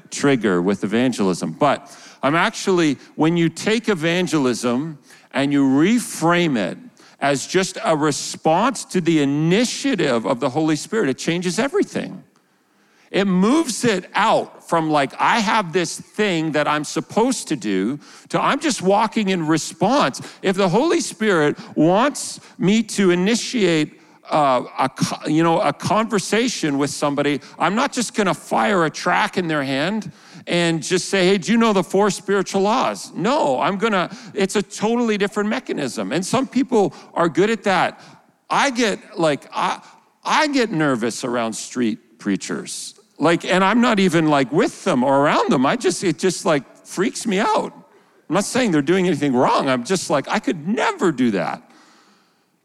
trigger 0.09 0.61
with 0.61 0.83
evangelism. 0.83 1.53
But 1.53 1.95
I'm 2.21 2.35
actually, 2.35 2.97
when 3.15 3.37
you 3.37 3.49
take 3.49 3.87
evangelism 3.87 4.99
and 5.31 5.53
you 5.53 5.65
reframe 5.65 6.57
it 6.57 6.77
as 7.23 7.47
just 7.47 7.77
a 7.85 7.95
response 7.95 8.83
to 8.83 8.99
the 8.99 9.21
initiative 9.21 10.25
of 10.27 10.41
the 10.41 10.49
Holy 10.49 10.75
Spirit, 10.75 11.07
it 11.07 11.17
changes 11.17 11.57
everything. 11.57 12.21
It 13.11 13.25
moves 13.25 13.85
it 13.85 14.09
out 14.13 14.67
from 14.67 14.89
like, 14.89 15.13
I 15.19 15.39
have 15.39 15.71
this 15.71 15.97
thing 15.97 16.51
that 16.51 16.67
I'm 16.67 16.83
supposed 16.83 17.47
to 17.47 17.55
do, 17.55 17.97
to 18.27 18.41
I'm 18.41 18.59
just 18.59 18.81
walking 18.81 19.29
in 19.29 19.47
response. 19.47 20.19
If 20.41 20.57
the 20.57 20.67
Holy 20.67 20.99
Spirit 20.99 21.57
wants 21.77 22.41
me 22.57 22.83
to 22.83 23.11
initiate 23.11 24.01
uh, 24.29 24.65
a, 24.77 25.31
you 25.31 25.43
know, 25.43 25.61
a 25.61 25.71
conversation 25.71 26.77
with 26.77 26.89
somebody, 26.89 27.39
I'm 27.57 27.75
not 27.75 27.93
just 27.93 28.15
gonna 28.15 28.33
fire 28.33 28.83
a 28.83 28.89
track 28.89 29.37
in 29.37 29.47
their 29.47 29.63
hand 29.63 30.11
and 30.47 30.83
just 30.83 31.09
say, 31.09 31.27
hey, 31.27 31.37
do 31.37 31.51
you 31.51 31.57
know 31.57 31.73
the 31.73 31.83
four 31.83 32.09
spiritual 32.09 32.61
laws? 32.61 33.13
No, 33.13 33.59
I'm 33.59 33.77
gonna, 33.77 34.15
it's 34.33 34.55
a 34.55 34.61
totally 34.61 35.17
different 35.17 35.49
mechanism. 35.49 36.11
And 36.11 36.25
some 36.25 36.47
people 36.47 36.93
are 37.13 37.29
good 37.29 37.49
at 37.49 37.63
that. 37.63 38.01
I 38.49 38.69
get 38.69 39.19
like, 39.19 39.47
I, 39.53 39.81
I 40.23 40.47
get 40.47 40.71
nervous 40.71 41.23
around 41.23 41.53
street 41.53 42.19
preachers. 42.19 42.99
Like, 43.17 43.45
and 43.45 43.63
I'm 43.63 43.81
not 43.81 43.99
even 43.99 44.27
like 44.27 44.51
with 44.51 44.83
them 44.83 45.03
or 45.03 45.23
around 45.23 45.51
them. 45.51 45.65
I 45.65 45.75
just, 45.75 46.03
it 46.03 46.19
just 46.19 46.45
like 46.45 46.85
freaks 46.85 47.25
me 47.25 47.39
out. 47.39 47.73
I'm 48.29 48.35
not 48.35 48.43
saying 48.43 48.71
they're 48.71 48.81
doing 48.81 49.07
anything 49.07 49.33
wrong. 49.33 49.69
I'm 49.69 49.83
just 49.83 50.09
like, 50.09 50.27
I 50.27 50.39
could 50.39 50.67
never 50.67 51.11
do 51.11 51.31
that. 51.31 51.69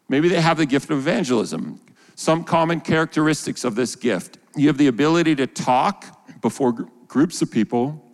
Maybe 0.08 0.28
they 0.28 0.40
have 0.40 0.56
the 0.56 0.66
gift 0.66 0.90
of 0.90 0.98
evangelism. 0.98 1.80
Some 2.14 2.42
common 2.42 2.80
characteristics 2.80 3.64
of 3.64 3.74
this 3.74 3.94
gift 3.94 4.38
you 4.58 4.66
have 4.66 4.78
the 4.78 4.88
ability 4.88 5.36
to 5.36 5.46
talk 5.46 6.40
before 6.40 6.88
groups 7.08 7.42
of 7.42 7.50
people 7.50 8.04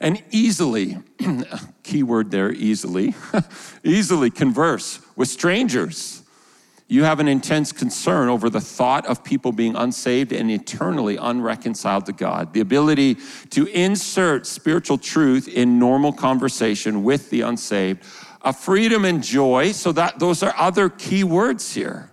and 0.00 0.22
easily, 0.30 0.98
keyword 1.82 2.30
there, 2.30 2.52
easily, 2.52 3.14
easily 3.84 4.30
converse 4.30 5.00
with 5.16 5.28
strangers. 5.28 6.22
You 6.88 7.02
have 7.04 7.18
an 7.18 7.26
intense 7.26 7.72
concern 7.72 8.28
over 8.28 8.48
the 8.48 8.60
thought 8.60 9.06
of 9.06 9.24
people 9.24 9.50
being 9.50 9.74
unsaved 9.74 10.32
and 10.32 10.50
eternally 10.50 11.16
unreconciled 11.16 12.06
to 12.06 12.12
God. 12.12 12.52
The 12.52 12.60
ability 12.60 13.16
to 13.50 13.66
insert 13.66 14.46
spiritual 14.46 14.98
truth 14.98 15.48
in 15.48 15.78
normal 15.78 16.12
conversation 16.12 17.02
with 17.02 17.30
the 17.30 17.40
unsaved. 17.40 18.04
A 18.42 18.52
freedom 18.52 19.04
and 19.04 19.24
joy, 19.24 19.72
so 19.72 19.90
that 19.92 20.20
those 20.20 20.44
are 20.44 20.54
other 20.56 20.88
key 20.88 21.24
words 21.24 21.74
here. 21.74 22.10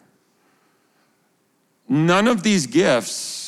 None 1.88 2.28
of 2.28 2.42
these 2.42 2.66
gifts 2.66 3.43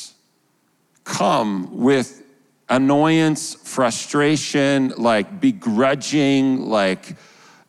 come 1.06 1.78
with 1.78 2.24
annoyance, 2.68 3.54
frustration, 3.54 4.92
like 4.98 5.40
begrudging, 5.40 6.66
like, 6.68 7.16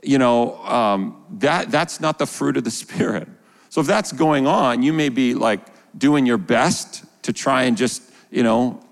you 0.03 0.17
know, 0.17 0.57
um, 0.65 1.23
that, 1.39 1.69
that's 1.69 2.01
not 2.01 2.17
the 2.17 2.25
fruit 2.25 2.57
of 2.57 2.63
the 2.63 2.71
Spirit. 2.71 3.27
So 3.69 3.79
if 3.79 3.87
that's 3.87 4.11
going 4.11 4.47
on, 4.47 4.81
you 4.81 4.91
may 4.91 5.09
be 5.09 5.35
like 5.35 5.61
doing 5.97 6.25
your 6.25 6.39
best 6.39 7.05
to 7.21 7.31
try 7.31 7.63
and 7.63 7.77
just, 7.77 8.01
you 8.31 8.41
know, 8.41 8.83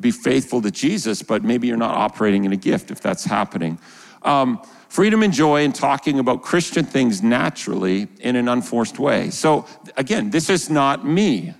be 0.00 0.10
faithful 0.10 0.60
to 0.62 0.70
Jesus, 0.70 1.22
but 1.22 1.44
maybe 1.44 1.68
you're 1.68 1.76
not 1.76 1.94
operating 1.94 2.44
in 2.44 2.52
a 2.52 2.56
gift 2.56 2.90
if 2.90 3.00
that's 3.00 3.24
happening. 3.24 3.78
Um, 4.22 4.60
freedom 4.88 5.22
and 5.22 5.32
joy 5.32 5.62
in 5.62 5.72
talking 5.72 6.18
about 6.18 6.42
Christian 6.42 6.84
things 6.84 7.22
naturally 7.22 8.08
in 8.18 8.34
an 8.34 8.48
unforced 8.48 8.98
way. 8.98 9.30
So 9.30 9.66
again, 9.96 10.30
this 10.30 10.50
is 10.50 10.68
not 10.68 11.06
me. 11.06 11.54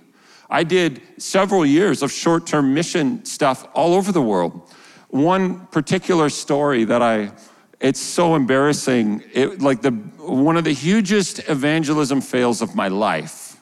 I 0.53 0.63
did 0.63 1.01
several 1.17 1.65
years 1.65 2.03
of 2.03 2.11
short 2.11 2.45
term 2.45 2.75
mission 2.75 3.25
stuff 3.25 3.67
all 3.73 3.95
over 3.95 4.11
the 4.11 4.21
world. 4.21 4.71
One 5.09 5.65
particular 5.67 6.29
story 6.29 6.83
that 6.83 7.01
I, 7.01 7.31
it's 7.79 7.99
so 7.99 8.35
embarrassing, 8.35 9.23
it, 9.33 9.61
like 9.63 9.81
the, 9.81 9.89
one 9.89 10.55
of 10.55 10.63
the 10.63 10.71
hugest 10.71 11.39
evangelism 11.49 12.21
fails 12.21 12.61
of 12.61 12.75
my 12.75 12.87
life. 12.87 13.59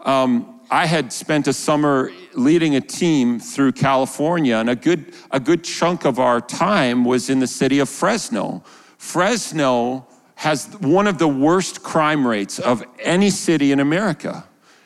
Um, 0.00 0.60
I 0.68 0.86
had 0.86 1.12
spent 1.12 1.46
a 1.46 1.52
summer 1.52 2.10
leading 2.32 2.74
a 2.74 2.80
team 2.80 3.38
through 3.38 3.72
California, 3.72 4.56
and 4.56 4.68
a 4.68 4.74
good, 4.74 5.14
a 5.30 5.38
good 5.38 5.62
chunk 5.62 6.04
of 6.04 6.18
our 6.18 6.40
time 6.40 7.04
was 7.04 7.30
in 7.30 7.38
the 7.38 7.46
city 7.46 7.78
of 7.78 7.88
Fresno. 7.88 8.64
Fresno 8.98 10.08
has 10.34 10.66
one 10.80 11.06
of 11.06 11.18
the 11.18 11.28
worst 11.28 11.84
crime 11.84 12.26
rates 12.26 12.58
of 12.58 12.82
any 12.98 13.30
city 13.30 13.70
in 13.70 13.78
America. 13.78 14.44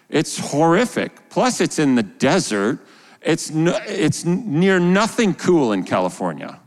It's 0.09 0.39
horrific. 0.39 1.29
Plus, 1.29 1.61
it's 1.61 1.79
in 1.79 1.95
the 1.95 2.03
desert. 2.03 2.79
It's, 3.21 3.51
no, 3.51 3.79
it's 3.87 4.25
near 4.25 4.79
nothing 4.79 5.35
cool 5.35 5.73
in 5.73 5.85
California. 5.85 6.61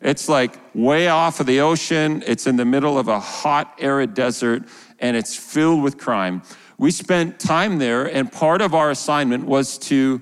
It's 0.00 0.28
like 0.28 0.58
way 0.74 1.08
off 1.08 1.40
of 1.40 1.46
the 1.46 1.60
ocean. 1.60 2.22
It's 2.26 2.46
in 2.46 2.56
the 2.56 2.64
middle 2.64 2.98
of 2.98 3.08
a 3.08 3.18
hot, 3.18 3.74
arid 3.80 4.14
desert, 4.14 4.64
and 5.00 5.16
it's 5.16 5.34
filled 5.34 5.82
with 5.82 5.98
crime. 5.98 6.42
We 6.76 6.90
spent 6.90 7.40
time 7.40 7.78
there, 7.78 8.04
and 8.04 8.30
part 8.30 8.60
of 8.60 8.74
our 8.74 8.90
assignment 8.90 9.44
was 9.44 9.78
to, 9.78 10.20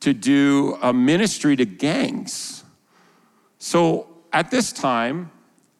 to 0.00 0.14
do 0.14 0.78
a 0.80 0.92
ministry 0.92 1.56
to 1.56 1.66
gangs. 1.66 2.64
So 3.58 4.08
at 4.32 4.50
this 4.50 4.72
time, 4.72 5.30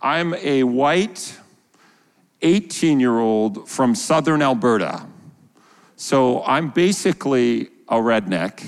I'm 0.01 0.34
a 0.34 0.64
white 0.64 1.36
18 2.43 3.01
year 3.01 3.18
old 3.18 3.68
from 3.68 3.95
southern 3.95 4.43
Alberta. 4.43 5.07
So 6.01 6.44
I'm 6.44 6.70
basically 6.70 7.70
a 7.88 7.96
redneck 7.96 8.64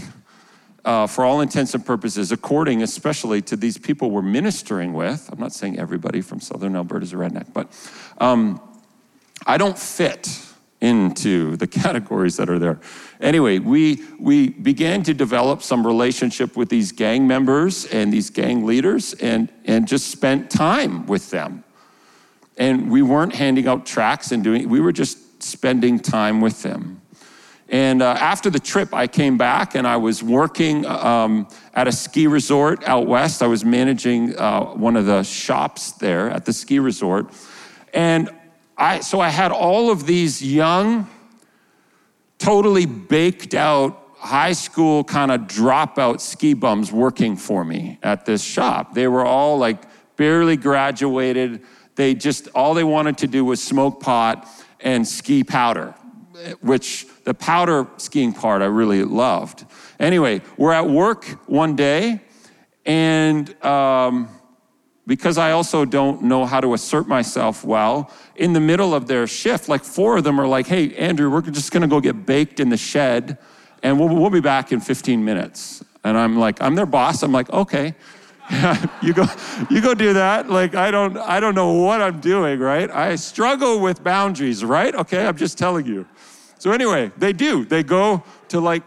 uh, 0.85 1.07
for 1.07 1.25
all 1.25 1.43
intents 1.43 1.75
and 1.75 1.87
purposes, 1.87 2.33
according 2.33 2.83
especially 2.83 3.41
to 3.43 3.55
these 3.55 3.79
people 3.79 4.11
we're 4.11 4.21
ministering 4.21 4.93
with. 4.95 5.29
I'm 5.31 5.39
not 5.39 5.53
saying 5.53 5.79
everybody 5.79 6.23
from 6.23 6.41
southern 6.41 6.75
Alberta 6.75 7.05
is 7.05 7.13
a 7.13 7.17
redneck, 7.17 7.53
but 7.53 7.69
um, 8.19 8.61
I 9.47 9.59
don't 9.59 9.79
fit 9.79 10.45
into 10.81 11.55
the 11.57 11.67
categories 11.69 12.37
that 12.39 12.51
are 12.51 12.59
there. 12.59 12.81
Anyway, 13.21 13.61
we, 13.61 14.03
we 14.19 14.49
began 14.49 15.05
to 15.05 15.15
develop 15.15 15.63
some 15.63 15.87
relationship 15.87 16.57
with 16.57 16.69
these 16.69 16.91
gang 16.91 17.29
members 17.29 17.85
and 17.85 18.13
these 18.13 18.29
gang 18.29 18.67
leaders 18.67 19.15
and, 19.15 19.49
and 19.67 19.87
just 19.87 20.11
spent 20.11 20.51
time 20.51 21.07
with 21.07 21.31
them. 21.31 21.63
And 22.59 22.91
we 22.91 23.03
weren't 23.03 23.37
handing 23.37 23.69
out 23.69 23.87
tracts 23.87 24.33
and 24.33 24.43
doing, 24.43 24.69
we 24.69 24.81
were 24.81 24.91
just 24.91 25.45
spending 25.45 26.01
time 26.01 26.41
with 26.41 26.65
them. 26.65 27.00
And 27.71 28.03
uh, 28.03 28.17
after 28.19 28.51
the 28.51 28.59
trip, 28.59 28.93
I 28.93 29.07
came 29.07 29.39
back 29.39 29.77
and 29.77 29.87
I 29.87 29.97
was 29.97 30.25
working 30.25 30.85
um, 30.87 31.47
at 31.73 31.87
a 31.87 31.93
ski 31.93 32.27
resort 32.27 32.83
out 32.85 33.07
west. 33.07 33.43
I 33.43 33.47
was 33.47 33.65
managing 33.65 34.37
uh, 34.37 34.65
one 34.75 34.97
of 34.97 35.07
the 35.07 35.23
shops 35.23 35.93
there 35.93 36.29
at 36.31 36.45
the 36.45 36.53
ski 36.53 36.81
resort. 36.81 37.33
And 37.95 38.29
I, 38.77 39.01
so 39.01 39.21
I 39.21 39.29
had 39.29 39.53
all 39.53 39.93
of 39.93 40.05
these 40.05 40.43
young, 40.43 41.09
totally 42.39 42.87
baked 42.87 43.55
out 43.55 43.97
high 44.17 44.53
school 44.53 45.05
kind 45.05 45.31
of 45.31 45.43
dropout 45.43 46.21
ski 46.21 46.55
bums 46.55 46.91
working 46.91 47.37
for 47.37 47.65
me 47.65 47.99
at 48.03 48.27
this 48.27 48.43
shop. 48.43 48.95
They 48.95 49.07
were 49.07 49.25
all 49.25 49.59
like 49.59 49.83
barely 50.17 50.57
graduated. 50.57 51.63
They 51.95 52.15
just, 52.15 52.49
all 52.49 52.75
they 52.75 52.85
wanted 52.85 53.19
to 53.19 53.29
do 53.29 53.45
was 53.45 53.63
smoke 53.63 54.01
pot 54.01 54.49
and 54.81 55.07
ski 55.07 55.45
powder, 55.45 55.95
which 56.61 57.07
the 57.25 57.35
powder 57.35 57.87
skiing 57.97 58.33
part 58.33 58.63
I 58.63 58.67
really 58.67 59.05
loved. 59.05 59.65
Anyway, 59.99 60.43
we're 60.57 60.73
at 60.73 60.89
work 60.89 61.25
one 61.47 61.77
day, 61.77 62.21
and 62.87 63.63
um, 63.65 64.29
because 65.07 65.39
I 65.39 65.53
also 65.53 65.85
don't 65.85 66.23
know 66.23 66.47
how 66.47 66.61
to 66.61 66.75
assert 66.75 67.09
myself 67.09 67.65
well, 67.65 68.11
in 68.37 68.53
the 68.53 68.61
middle 68.61 68.95
of 68.95 69.07
their 69.07 69.27
shift, 69.27 69.69
like 69.69 69.85
four 69.85 70.19
of 70.19 70.25
them 70.25 70.41
are 70.41 70.47
like, 70.47 70.67
hey, 70.67 70.95
Andrew, 70.97 71.31
we're 71.31 71.43
just 71.43 71.73
gonna 71.73 71.89
go 71.89 72.01
get 72.01 72.27
baked 72.27 72.61
in 72.61 72.69
the 72.69 72.77
shed, 72.77 73.39
and 73.83 73.99
we'll, 73.99 74.09
we'll 74.09 74.31
be 74.31 74.41
back 74.41 74.73
in 74.73 74.81
15 74.81 75.25
minutes. 75.25 75.85
And 76.05 76.17
I'm 76.17 76.39
like, 76.39 76.63
I'm 76.63 76.75
their 76.75 76.87
boss. 76.87 77.23
I'm 77.23 77.33
like, 77.33 77.51
okay. 77.51 77.95
you 79.03 79.13
go 79.13 79.25
you 79.71 79.81
go 79.81 79.95
do 79.95 80.13
that 80.15 80.51
like 80.51 80.75
i 80.75 80.91
don't 80.91 81.17
i 81.19 81.39
don't 81.39 81.55
know 81.55 81.73
what 81.75 82.03
i'm 82.03 82.19
doing 82.19 82.59
right 82.59 82.91
i 82.91 83.15
struggle 83.15 83.79
with 83.79 84.03
boundaries 84.03 84.65
right 84.65 84.93
okay 84.97 85.25
i'm 85.25 85.37
just 85.37 85.57
telling 85.57 85.87
you 85.87 86.05
so 86.61 86.73
anyway 86.73 87.11
they 87.17 87.33
do. 87.33 87.65
They 87.65 87.83
go 87.83 88.23
to 88.49 88.61
like 88.61 88.85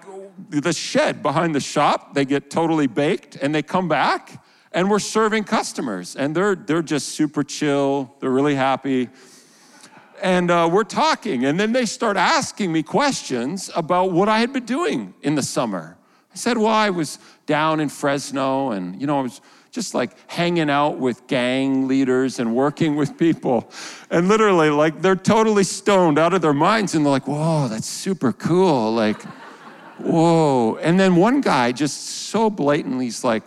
the 0.50 0.72
shed 0.72 1.24
behind 1.24 1.56
the 1.56 1.60
shop. 1.60 2.14
They 2.14 2.24
get 2.24 2.52
totally 2.52 2.86
baked 2.86 3.36
and 3.36 3.54
they 3.54 3.64
come 3.64 3.88
back 3.88 4.44
and 4.72 4.92
we're 4.92 5.00
serving 5.00 5.46
customers. 5.46 6.16
And 6.16 6.36
they're 6.36 6.54
they're 6.56 6.84
just 6.84 7.10
super 7.10 7.44
chill. 7.44 8.14
They're 8.20 8.30
really 8.30 8.54
happy. 8.54 9.10
And 10.22 10.52
uh, 10.52 10.70
we're 10.72 10.84
talking 10.84 11.46
and 11.46 11.60
then 11.60 11.74
they 11.74 11.88
start 11.88 12.16
asking 12.16 12.72
me 12.72 12.84
questions 12.84 13.72
about 13.76 14.12
what 14.12 14.30
i 14.30 14.40
had 14.40 14.54
been 14.54 14.66
doing 14.66 15.16
in 15.24 15.34
the 15.34 15.44
summer. 15.44 15.98
I 16.32 16.36
said 16.36 16.60
well 16.60 16.68
i 16.68 16.92
was 16.92 17.18
down 17.48 17.80
in 17.80 17.90
fresno 17.90 18.70
and 18.70 19.02
you 19.02 19.08
know 19.08 19.20
i 19.20 19.24
was 19.24 19.42
just 19.74 19.96
like 19.96 20.12
hanging 20.30 20.70
out 20.70 21.00
with 21.00 21.26
gang 21.26 21.88
leaders 21.88 22.38
and 22.38 22.56
working 22.56 22.96
with 22.96 23.18
people. 23.18 23.72
And 24.12 24.28
literally, 24.28 24.70
like, 24.70 25.02
they're 25.02 25.16
totally 25.16 25.64
stoned 25.64 26.20
out 26.20 26.32
of 26.36 26.44
their 26.44 26.54
minds 26.54 26.94
and 26.94 27.04
they're 27.04 27.12
like, 27.12 27.28
whoa, 27.28 27.68
that's 27.68 27.88
super 27.88 28.32
cool. 28.32 28.94
Like, 28.94 29.20
whoa. 29.98 30.76
And 30.76 31.00
then 31.00 31.16
one 31.16 31.42
guy 31.42 31.72
just 31.72 32.06
so 32.30 32.52
blatantly 32.52 33.08
is 33.08 33.24
like, 33.24 33.46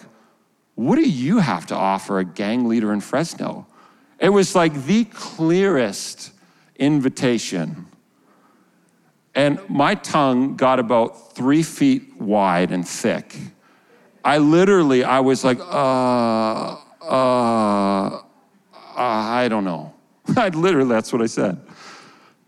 what 0.74 0.96
do 0.96 1.08
you 1.08 1.38
have 1.38 1.64
to 1.66 1.76
offer 1.76 2.18
a 2.18 2.24
gang 2.24 2.66
leader 2.66 2.92
in 2.92 3.00
Fresno? 3.00 3.68
It 4.18 4.30
was 4.30 4.56
like 4.56 4.84
the 4.84 5.04
clearest 5.04 6.32
invitation. 6.74 7.86
And 9.32 9.60
my 9.68 9.94
tongue 9.94 10.56
got 10.56 10.80
about 10.80 11.36
three 11.36 11.62
feet 11.62 12.20
wide 12.20 12.72
and 12.72 12.86
thick. 12.86 13.36
I 14.26 14.38
literally, 14.38 15.04
I 15.04 15.20
was 15.20 15.44
like, 15.44 15.60
uh, 15.60 16.76
uh, 17.00 18.16
uh 18.16 18.22
I 18.96 19.46
don't 19.48 19.62
know. 19.62 19.94
I 20.36 20.48
literally, 20.48 20.88
that's 20.88 21.12
what 21.12 21.22
I 21.22 21.26
said. 21.26 21.64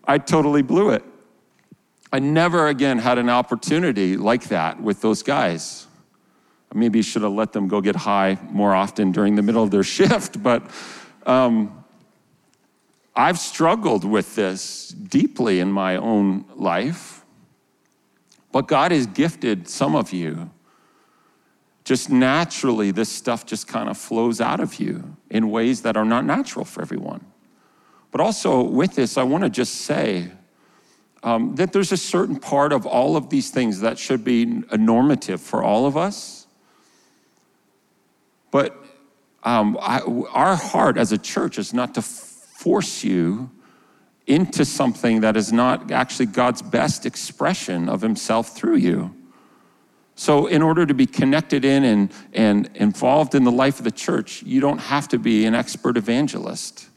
I 0.05 0.19
totally 0.19 0.63
blew 0.63 0.91
it. 0.91 1.05
I 2.13 2.19
never 2.19 2.67
again 2.67 2.99
had 2.99 3.17
an 3.19 3.31
opportunity 3.31 4.17
like 4.17 4.49
that 4.49 4.83
with 4.83 5.01
those 5.03 5.23
guys. 5.23 5.87
Maybe 6.75 7.01
should 7.01 7.23
have 7.23 7.31
let 7.31 7.53
them 7.53 7.69
go 7.69 7.81
get 7.81 7.95
high 7.95 8.39
more 8.51 8.75
often 8.75 9.13
during 9.13 9.37
the 9.37 9.43
middle 9.43 9.63
of 9.63 9.71
their 9.71 9.85
shift, 9.97 10.43
but 10.43 10.69
um, 11.27 11.85
I've 13.15 13.39
struggled 13.39 14.05
with 14.05 14.35
this 14.35 14.89
deeply 14.89 15.61
in 15.61 15.71
my 15.71 15.95
own 15.95 16.45
life. 16.57 17.25
But 18.51 18.67
God 18.67 18.91
has 18.91 19.07
gifted 19.07 19.69
some 19.69 19.95
of 19.95 20.13
you 20.13 20.51
just 21.89 22.11
naturally, 22.11 22.91
this 22.91 23.09
stuff 23.09 23.47
just 23.47 23.67
kind 23.67 23.89
of 23.89 23.97
flows 23.97 24.43
out 24.43 24.61
of 24.61 24.79
you 24.79 25.17
in 25.31 25.51
ways 25.51 25.81
that 25.81 25.97
are 25.97 26.05
not 26.05 26.23
natural 26.23 26.67
for 26.67 26.83
everyone. 26.83 27.25
But 28.11 28.21
also, 28.21 28.61
with 28.63 28.95
this, 28.95 29.17
I 29.17 29.23
want 29.23 29.45
to 29.45 29.49
just 29.49 29.75
say 29.75 30.31
um, 31.23 31.55
that 31.55 31.73
there's 31.73 31.91
a 31.91 31.97
certain 31.97 32.37
part 32.37 32.75
of 32.75 32.85
all 32.85 33.17
of 33.17 33.31
these 33.31 33.51
things 33.51 33.81
that 33.81 33.99
should 33.99 34.23
be 34.23 34.63
a 34.71 34.77
normative 34.77 35.41
for 35.41 35.63
all 35.63 35.87
of 35.87 35.97
us. 35.97 36.47
But 38.51 38.77
um, 39.43 39.79
I, 39.81 40.01
our 40.35 40.57
heart 40.57 40.99
as 40.99 41.11
a 41.13 41.19
church 41.19 41.57
is 41.57 41.73
not 41.73 41.95
to 41.95 42.03
force 42.03 43.03
you 43.03 43.51
into 44.27 44.67
something 44.67 45.23
that 45.23 45.39
is 45.39 45.55
not 45.55 45.91
actually 45.91 46.27
God's 46.27 46.61
best 46.61 47.07
expression 47.07 47.89
of 47.89 48.03
Himself 48.03 48.55
through 48.55 48.77
you. 48.77 49.15
So, 50.19 50.49
in 50.49 50.63
order 50.63 50.85
to 50.85 50.95
be 50.95 51.07
connected 51.07 51.65
in 51.65 51.85
and, 51.85 52.13
and 52.33 52.69
involved 52.75 53.37
in 53.37 53.45
the 53.45 53.53
life 53.53 53.79
of 53.79 53.85
the 53.85 53.93
church, 53.93 54.43
you 54.43 54.61
don't 54.61 54.79
have 54.79 55.07
to 55.11 55.19
be 55.19 55.47
an 55.47 55.55
expert 55.55 55.97
evangelist. 55.97 56.89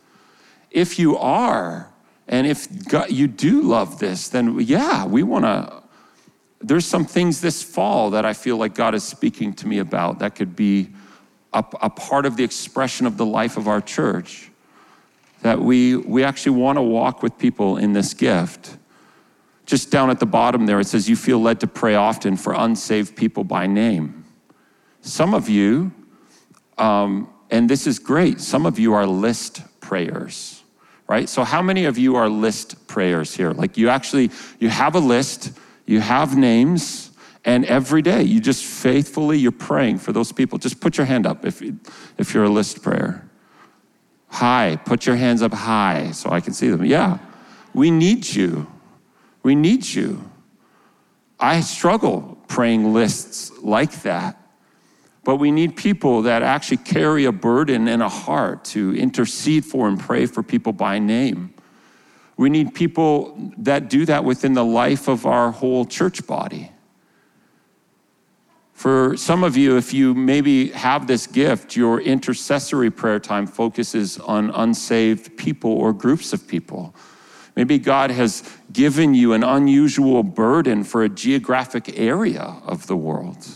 If 0.72 0.98
you 0.98 1.20
are, 1.20 1.94
and 2.28 2.48
if 2.48 2.88
God, 2.88 3.12
you 3.12 3.28
do 3.28 3.62
love 3.62 4.00
this, 4.00 4.30
then 4.30 4.60
yeah, 4.62 5.06
we 5.06 5.22
want 5.22 5.46
to. 5.46 5.84
There's 6.62 6.88
some 6.88 7.06
things 7.06 7.42
this 7.42 7.62
fall 7.62 8.10
that 8.10 8.26
I 8.26 8.34
feel 8.34 8.58
like 8.58 8.74
God 8.74 8.96
is 8.96 9.04
speaking 9.04 9.54
to 9.54 9.68
me 9.68 9.78
about 9.78 10.18
that 10.18 10.34
could 10.34 10.56
be 10.56 10.90
a, 11.54 11.64
a 11.80 11.92
part 11.92 12.26
of 12.26 12.38
the 12.38 12.44
expression 12.44 13.06
of 13.06 13.18
the 13.18 13.26
life 13.26 13.56
of 13.56 13.68
our 13.68 13.82
church. 13.82 14.50
That 15.44 15.60
we, 15.60 15.96
we 15.96 16.24
actually 16.24 16.58
want 16.58 16.78
to 16.78 16.82
walk 16.82 17.22
with 17.22 17.38
people 17.38 17.78
in 17.78 17.94
this 17.94 18.16
gift. 18.16 18.78
Just 19.72 19.90
down 19.90 20.10
at 20.10 20.20
the 20.20 20.26
bottom 20.26 20.66
there, 20.66 20.82
it 20.82 20.88
says, 20.88 21.08
You 21.08 21.16
feel 21.16 21.40
led 21.40 21.62
to 21.62 21.68
pray 21.68 21.96
often 21.96 22.36
for 22.36 22.52
unsaved 22.52 23.16
people 23.16 23.46
by 23.46 23.68
name. 23.68 24.26
Some 25.00 25.34
of 25.34 25.48
you, 25.48 25.94
um, 26.78 27.30
and 27.50 27.70
this 27.70 27.88
is 27.88 27.98
great, 27.98 28.42
some 28.42 28.66
of 28.66 28.78
you 28.78 28.94
are 28.94 29.08
list 29.08 29.62
prayers, 29.80 30.62
right? 31.08 31.30
So, 31.30 31.46
how 31.46 31.62
many 31.62 31.86
of 31.86 31.98
you 31.98 32.18
are 32.18 32.28
list 32.28 32.86
prayers 32.90 33.34
here? 33.34 33.52
Like, 33.52 33.78
you 33.78 33.88
actually, 33.88 34.32
you 34.60 34.68
have 34.68 34.94
a 34.94 35.00
list, 35.00 35.54
you 35.86 36.02
have 36.02 36.36
names, 36.36 37.12
and 37.46 37.64
every 37.64 38.02
day 38.02 38.24
you 38.24 38.42
just 38.42 38.66
faithfully, 38.66 39.38
you're 39.38 39.54
praying 39.54 40.00
for 40.00 40.12
those 40.12 40.34
people. 40.34 40.58
Just 40.58 40.82
put 40.82 40.98
your 40.98 41.06
hand 41.06 41.26
up 41.26 41.46
if, 41.46 41.64
if 42.18 42.34
you're 42.34 42.44
a 42.44 42.50
list 42.50 42.84
prayer. 42.84 43.26
High, 44.28 44.76
put 44.84 45.06
your 45.06 45.16
hands 45.16 45.42
up 45.42 45.54
high 45.54 46.12
so 46.12 46.30
I 46.30 46.42
can 46.42 46.52
see 46.52 46.68
them. 46.68 46.84
Yeah, 46.84 47.20
we 47.74 47.90
need 47.90 48.28
you. 48.28 48.68
We 49.44 49.56
need 49.56 49.86
you. 49.86 50.30
I 51.40 51.62
struggle 51.62 52.38
praying 52.48 52.94
lists 52.94 53.52
like 53.62 54.04
that. 54.04 54.38
But 55.24 55.36
we 55.36 55.52
need 55.52 55.76
people 55.76 56.24
that 56.24 56.42
actually 56.42 56.78
carry 56.78 57.26
a 57.26 57.32
burden 57.32 57.88
and 57.88 58.02
a 58.02 58.10
heart 58.10 58.66
to 58.66 58.96
intercede 58.96 59.66
for 59.66 59.88
and 59.88 60.00
pray 60.00 60.26
for 60.26 60.42
people 60.42 60.74
by 60.74 60.98
name. 61.00 61.54
We 62.38 62.50
need 62.50 62.74
people 62.74 63.54
that 63.60 63.88
do 63.88 64.06
that 64.06 64.24
within 64.24 64.54
the 64.54 64.66
life 64.66 65.08
of 65.08 65.28
our 65.28 65.52
whole 65.52 65.86
church 65.86 66.26
body. 66.26 66.72
For 68.74 69.16
some 69.16 69.44
of 69.44 69.56
you, 69.56 69.78
if 69.78 69.94
you 69.94 70.16
maybe 70.16 70.70
have 70.70 71.06
this 71.06 71.28
gift, 71.28 71.76
your 71.76 72.02
intercessory 72.02 72.90
prayer 72.90 73.20
time 73.20 73.46
focuses 73.46 74.18
on 74.18 74.50
unsaved 74.50 75.38
people 75.38 75.72
or 75.72 75.94
groups 75.94 76.34
of 76.34 76.48
people. 76.48 76.96
Maybe 77.56 77.80
God 77.80 78.12
has 78.12 78.44
given 78.72 79.14
you 79.14 79.34
an 79.34 79.44
unusual 79.44 80.24
burden 80.24 80.84
for 80.84 81.04
a 81.04 81.10
geographic 81.10 82.00
area 82.00 82.58
of 82.66 82.88
the 82.88 82.96
world. 82.96 83.48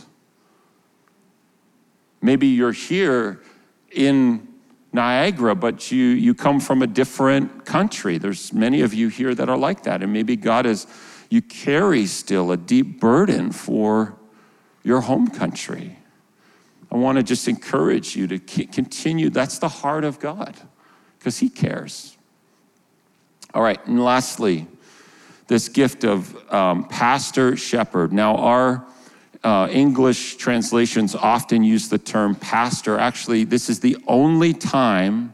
Maybe 2.22 2.48
you're 2.48 2.72
here 2.72 3.42
in 3.92 4.48
Niagara, 4.92 5.56
but 5.56 5.92
you, 5.92 6.06
you 6.06 6.34
come 6.34 6.60
from 6.60 6.82
a 6.82 6.88
different 6.88 7.66
country. 7.66 8.18
There's 8.18 8.52
many 8.52 8.82
of 8.82 8.94
you 8.94 9.10
here 9.10 9.36
that 9.36 9.50
are 9.50 9.58
like 9.58 9.84
that. 9.84 10.02
And 10.02 10.12
maybe 10.12 10.36
God 10.36 10.66
is, 10.66 10.88
you 11.30 11.42
carry 11.42 12.06
still 12.06 12.52
a 12.52 12.58
deep 12.58 13.00
burden 13.00 13.52
for 13.52 14.18
your 14.84 15.02
home 15.02 15.28
country. 15.28 15.98
I 16.92 16.98
want 16.98 17.18
to 17.18 17.24
just 17.24 17.48
encourage 17.48 18.16
you 18.16 18.28
to 18.28 18.40
continue. 18.40 19.30
That's 19.30 19.60
the 19.60 19.68
heart 19.68 20.04
of 20.04 20.20
God 20.20 20.56
because 21.20 21.40
He 21.40 21.50
cares. 21.50 22.15
All 23.56 23.62
right, 23.62 23.80
and 23.88 24.04
lastly, 24.04 24.68
this 25.48 25.70
gift 25.70 26.04
of 26.04 26.36
um, 26.54 26.90
pastor 26.90 27.56
shepherd. 27.56 28.12
Now, 28.12 28.36
our 28.36 28.86
uh, 29.46 29.70
English 29.72 30.36
translations 30.36 31.16
often 31.16 31.64
use 31.64 31.88
the 31.88 31.98
term 31.98 32.36
pastor. 32.36 32.98
Actually, 33.00 33.46
this 33.46 33.70
is 33.70 33.80
the 33.80 33.96
only 34.08 34.52
time 34.52 35.34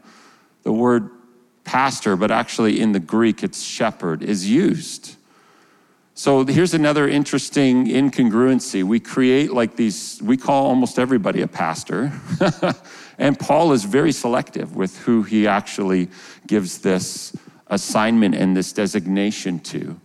the 0.61 0.71
word 0.71 1.09
pastor, 1.63 2.15
but 2.15 2.29
actually 2.29 2.79
in 2.79 2.91
the 2.91 2.99
Greek 2.99 3.41
it's 3.41 3.63
shepherd, 3.63 4.21
is 4.21 4.47
used. 4.47 5.15
So 6.13 6.45
here's 6.45 6.75
another 6.75 7.07
interesting 7.07 7.87
incongruency. 7.87 8.83
We 8.83 8.99
create 8.99 9.51
like 9.51 9.77
these, 9.77 10.21
we 10.21 10.37
call 10.37 10.67
almost 10.67 10.99
everybody 10.99 11.41
a 11.41 11.47
pastor. 11.47 12.11
and 13.17 13.39
Paul 13.39 13.71
is 13.71 13.83
very 13.83 14.11
selective 14.11 14.75
with 14.75 14.99
who 14.99 15.23
he 15.23 15.47
actually 15.47 16.09
gives 16.45 16.77
this 16.77 17.35
assignment 17.71 18.35
and 18.35 18.55
this 18.55 18.71
designation 18.71 19.59
to. 19.59 19.99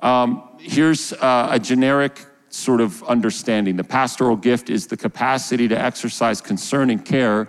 Um, 0.00 0.42
here's 0.58 1.12
uh, 1.12 1.48
a 1.52 1.60
generic 1.60 2.26
sort 2.48 2.80
of 2.80 3.02
understanding 3.04 3.76
the 3.76 3.84
pastoral 3.84 4.36
gift 4.36 4.68
is 4.68 4.88
the 4.88 4.96
capacity 4.96 5.68
to 5.68 5.80
exercise 5.80 6.40
concern 6.40 6.90
and 6.90 7.04
care 7.04 7.46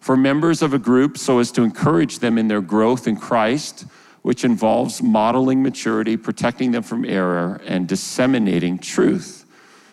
for 0.00 0.16
members 0.16 0.62
of 0.62 0.72
a 0.72 0.78
group 0.78 1.18
so 1.18 1.40
as 1.40 1.50
to 1.50 1.62
encourage 1.62 2.20
them 2.20 2.38
in 2.38 2.46
their 2.46 2.60
growth 2.60 3.08
in 3.08 3.16
Christ 3.16 3.86
which 4.26 4.44
involves 4.44 5.04
modeling 5.04 5.62
maturity, 5.62 6.16
protecting 6.16 6.72
them 6.72 6.82
from 6.82 7.04
error, 7.04 7.60
and 7.64 7.86
disseminating 7.86 8.76
truth. 8.76 9.46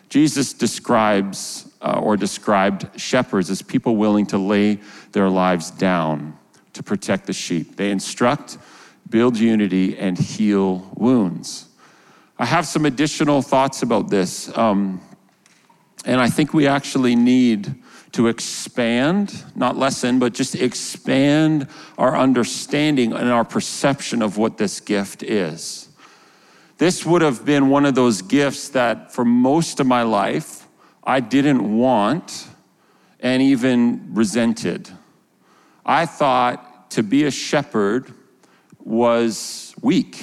Jesus 0.08 0.52
describes 0.52 1.72
uh, 1.80 2.00
or 2.02 2.16
described 2.16 3.00
shepherds 3.00 3.48
as 3.48 3.62
people 3.62 3.94
willing 3.94 4.26
to 4.26 4.36
lay 4.36 4.80
their 5.12 5.28
lives 5.28 5.70
down 5.70 6.36
to 6.72 6.82
protect 6.82 7.26
the 7.26 7.32
sheep. 7.32 7.76
They 7.76 7.92
instruct, 7.92 8.58
build 9.08 9.38
unity, 9.38 9.96
and 9.96 10.18
heal 10.18 10.90
wounds. 10.96 11.68
I 12.38 12.46
have 12.46 12.66
some 12.66 12.84
additional 12.84 13.42
thoughts 13.42 13.82
about 13.82 14.10
this. 14.10 14.56
Um, 14.56 15.00
and 16.04 16.20
I 16.20 16.28
think 16.28 16.52
we 16.52 16.66
actually 16.66 17.16
need 17.16 17.74
to 18.12 18.28
expand, 18.28 19.44
not 19.56 19.76
lessen, 19.76 20.18
but 20.18 20.34
just 20.34 20.54
expand 20.54 21.68
our 21.98 22.16
understanding 22.16 23.12
and 23.12 23.30
our 23.30 23.44
perception 23.44 24.22
of 24.22 24.36
what 24.36 24.56
this 24.58 24.80
gift 24.80 25.22
is. 25.22 25.88
This 26.78 27.06
would 27.06 27.22
have 27.22 27.44
been 27.44 27.68
one 27.68 27.86
of 27.86 27.94
those 27.94 28.22
gifts 28.22 28.68
that 28.70 29.12
for 29.12 29.24
most 29.24 29.80
of 29.80 29.86
my 29.86 30.02
life 30.02 30.66
I 31.02 31.20
didn't 31.20 31.76
want 31.76 32.48
and 33.20 33.42
even 33.42 34.14
resented. 34.14 34.90
I 35.84 36.06
thought 36.06 36.90
to 36.92 37.02
be 37.02 37.24
a 37.24 37.30
shepherd 37.30 38.12
was 38.84 39.74
weak. 39.80 40.22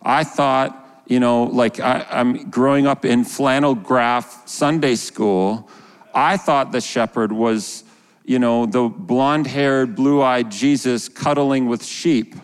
I 0.00 0.24
thought, 0.24 1.02
you 1.06 1.20
know, 1.20 1.44
like 1.44 1.80
I, 1.80 2.06
am 2.10 2.50
growing 2.50 2.86
up 2.86 3.04
in 3.04 3.24
flannel 3.24 3.74
graph 3.74 4.46
Sunday 4.48 4.94
school. 4.94 5.68
I 6.14 6.36
thought 6.36 6.72
the 6.72 6.80
shepherd 6.80 7.32
was, 7.32 7.84
you 8.24 8.38
know, 8.38 8.66
the 8.66 8.88
blonde 8.88 9.46
haired, 9.46 9.96
blue 9.96 10.22
eyed 10.22 10.50
Jesus 10.50 11.08
cuddling 11.08 11.66
with 11.66 11.84
sheep, 11.84 12.36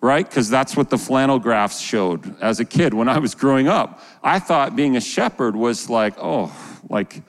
right? 0.00 0.28
Because 0.28 0.50
that's 0.50 0.76
what 0.76 0.90
the 0.90 0.98
flannel 0.98 1.38
graphs 1.38 1.80
showed 1.80 2.40
as 2.40 2.60
a 2.60 2.64
kid 2.64 2.92
when 2.92 3.08
I 3.08 3.18
was 3.18 3.34
growing 3.34 3.68
up. 3.68 4.00
I 4.22 4.38
thought 4.38 4.76
being 4.76 4.96
a 4.96 5.00
shepherd 5.00 5.56
was 5.56 5.88
like, 5.88 6.14
oh, 6.18 6.54
like, 6.88 7.22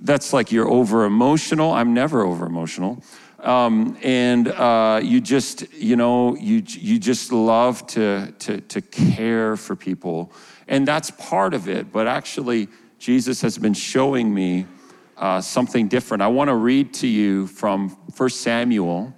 that's 0.00 0.32
like 0.32 0.52
you're 0.52 0.68
over 0.68 1.04
emotional. 1.04 1.72
I'm 1.72 1.94
never 1.94 2.22
over 2.22 2.46
emotional. 2.46 3.02
Um, 3.42 3.98
and 4.02 4.48
uh, 4.48 5.00
you 5.02 5.20
just, 5.20 5.72
you 5.72 5.96
know, 5.96 6.36
you, 6.36 6.62
you 6.66 6.98
just 6.98 7.32
love 7.32 7.84
to, 7.88 8.32
to, 8.38 8.60
to 8.60 8.80
care 8.80 9.56
for 9.56 9.74
people. 9.74 10.32
And 10.68 10.86
that's 10.86 11.10
part 11.10 11.52
of 11.52 11.68
it. 11.68 11.92
But 11.92 12.06
actually, 12.06 12.68
Jesus 12.98 13.40
has 13.42 13.58
been 13.58 13.74
showing 13.74 14.32
me 14.32 14.66
uh, 15.16 15.40
something 15.40 15.88
different. 15.88 16.22
I 16.22 16.28
want 16.28 16.48
to 16.48 16.54
read 16.54 16.94
to 16.94 17.08
you 17.08 17.48
from 17.48 17.90
1 18.16 18.30
Samuel, 18.30 19.12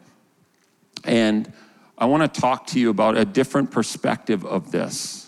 and 1.05 1.53
I 1.99 2.07
want 2.07 2.33
to 2.33 2.41
talk 2.41 2.66
to 2.68 2.81
you 2.81 2.91
about 2.91 3.16
a 3.16 3.25
different 3.25 3.70
perspective 3.70 4.45
of 4.45 4.72
this. 4.72 5.24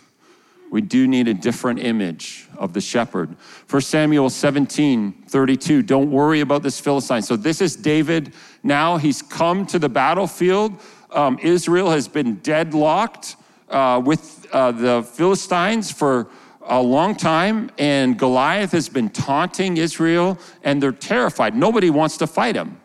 We 0.71 0.81
do 0.81 1.07
need 1.07 1.29
a 1.29 1.35
different 1.35 1.79
image 1.79 2.49
of 2.59 2.73
the 2.73 2.81
shepherd. 2.81 3.37
1 3.71 3.83
Samuel 3.83 4.31
17, 4.31 5.25
32. 5.29 5.83
Don't 5.83 6.11
worry 6.11 6.41
about 6.41 6.63
this 6.63 6.81
Philistine. 6.81 7.23
So, 7.23 7.37
this 7.37 7.61
is 7.61 7.77
David 7.77 8.35
now. 8.63 8.97
He's 8.97 9.23
come 9.23 9.67
to 9.67 9.79
the 9.79 9.89
battlefield. 9.89 10.81
Um, 11.11 11.39
Israel 11.41 11.91
has 11.91 12.09
been 12.09 12.37
deadlocked 12.37 13.37
uh, 13.69 14.03
with 14.05 14.47
uh, 14.53 14.73
the 14.73 15.03
Philistines 15.03 15.91
for 15.91 16.29
a 16.69 16.83
long 16.83 17.15
time, 17.15 17.71
and 17.79 18.19
Goliath 18.19 18.73
has 18.73 18.89
been 18.89 19.09
taunting 19.09 19.77
Israel, 19.77 20.39
and 20.63 20.83
they're 20.83 20.93
terrified. 20.93 21.55
Nobody 21.57 21.91
wants 21.91 22.17
to 22.19 22.27
fight 22.27 22.57
him. 22.57 22.81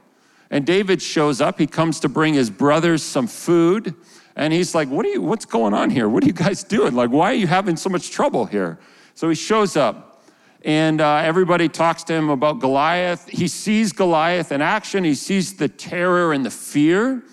And 0.49 0.65
David 0.65 1.01
shows 1.01 1.41
up. 1.41 1.57
He 1.59 1.67
comes 1.67 1.99
to 2.01 2.09
bring 2.09 2.34
his 2.34 2.49
brothers 2.49 3.01
some 3.01 3.27
food, 3.27 3.95
and 4.36 4.53
he's 4.53 4.73
like, 4.73 4.89
"What 4.89 5.05
are 5.05 5.09
you? 5.09 5.21
What's 5.21 5.45
going 5.45 5.73
on 5.73 5.89
here? 5.89 6.07
What 6.09 6.23
are 6.23 6.27
you 6.27 6.34
guys 6.34 6.63
doing? 6.63 6.93
Like, 6.95 7.09
why 7.09 7.32
are 7.32 7.36
you 7.36 7.47
having 7.47 7.75
so 7.75 7.89
much 7.89 8.11
trouble 8.11 8.45
here?" 8.45 8.79
So 9.13 9.29
he 9.29 9.36
shows 9.36 9.75
up, 9.75 10.23
and 10.63 11.01
uh, 11.01 11.21
everybody 11.23 11.69
talks 11.69 12.03
to 12.05 12.13
him 12.13 12.29
about 12.29 12.59
Goliath. 12.59 13.27
He 13.27 13.47
sees 13.47 13.91
Goliath 13.91 14.51
in 14.51 14.61
action. 14.61 15.03
He 15.03 15.15
sees 15.15 15.55
the 15.55 15.67
terror 15.67 16.34
and 16.34 16.45
the 16.45 16.51
fear 16.51 17.23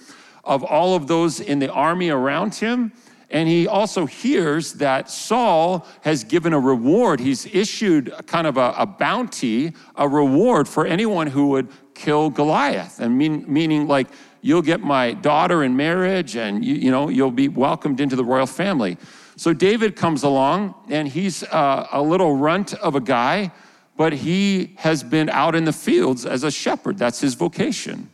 of 0.44 0.64
all 0.64 0.96
of 0.96 1.07
those 1.07 1.40
in 1.40 1.59
the 1.59 1.70
army 1.70 2.09
around 2.09 2.55
him. 2.55 2.92
And 3.30 3.46
he 3.46 3.68
also 3.68 4.07
hears 4.07 4.72
that 4.74 5.11
Saul 5.11 5.86
has 6.01 6.24
given 6.24 6.55
a 6.55 6.59
reward. 6.59 7.20
He's 7.20 7.44
issued 7.44 8.14
kind 8.26 8.46
of 8.46 8.57
a, 8.57 8.74
a 8.78 8.86
bounty, 8.86 9.74
a 9.96 10.09
reward 10.09 10.66
for 10.66 10.86
anyone 10.86 11.26
who 11.26 11.49
would 11.49 11.68
kill 11.94 12.30
Goliath. 12.30 13.01
And 13.01 13.18
mean, 13.18 13.44
meaning, 13.46 13.86
like, 13.86 14.09
you'll 14.41 14.62
get 14.62 14.80
my 14.80 15.12
daughter 15.12 15.62
in 15.62 15.76
marriage 15.76 16.36
and 16.36 16.64
you, 16.64 16.74
you 16.74 16.91
know, 16.91 17.09
you'll 17.09 17.30
be 17.30 17.49
welcomed 17.49 18.01
into 18.01 18.16
the 18.16 18.24
royal 18.24 18.47
family. 18.47 18.97
So 19.36 19.53
David 19.53 19.97
comes 19.97 20.22
along 20.22 20.74
and 20.89 21.07
he's 21.09 21.43
uh, 21.45 21.86
a 21.93 22.03
little 22.03 22.36
runt 22.36 22.74
of 22.74 22.95
a 22.95 23.01
guy, 23.01 23.53
but 23.97 24.12
he 24.12 24.74
has 24.78 25.03
been 25.03 25.28
out 25.28 25.55
in 25.55 25.64
the 25.64 25.72
fields 25.72 26.26
as 26.26 26.45
a 26.45 26.51
shepherd. 26.51 26.99
That's 26.99 27.20
his 27.20 27.34
vocation. 27.34 28.11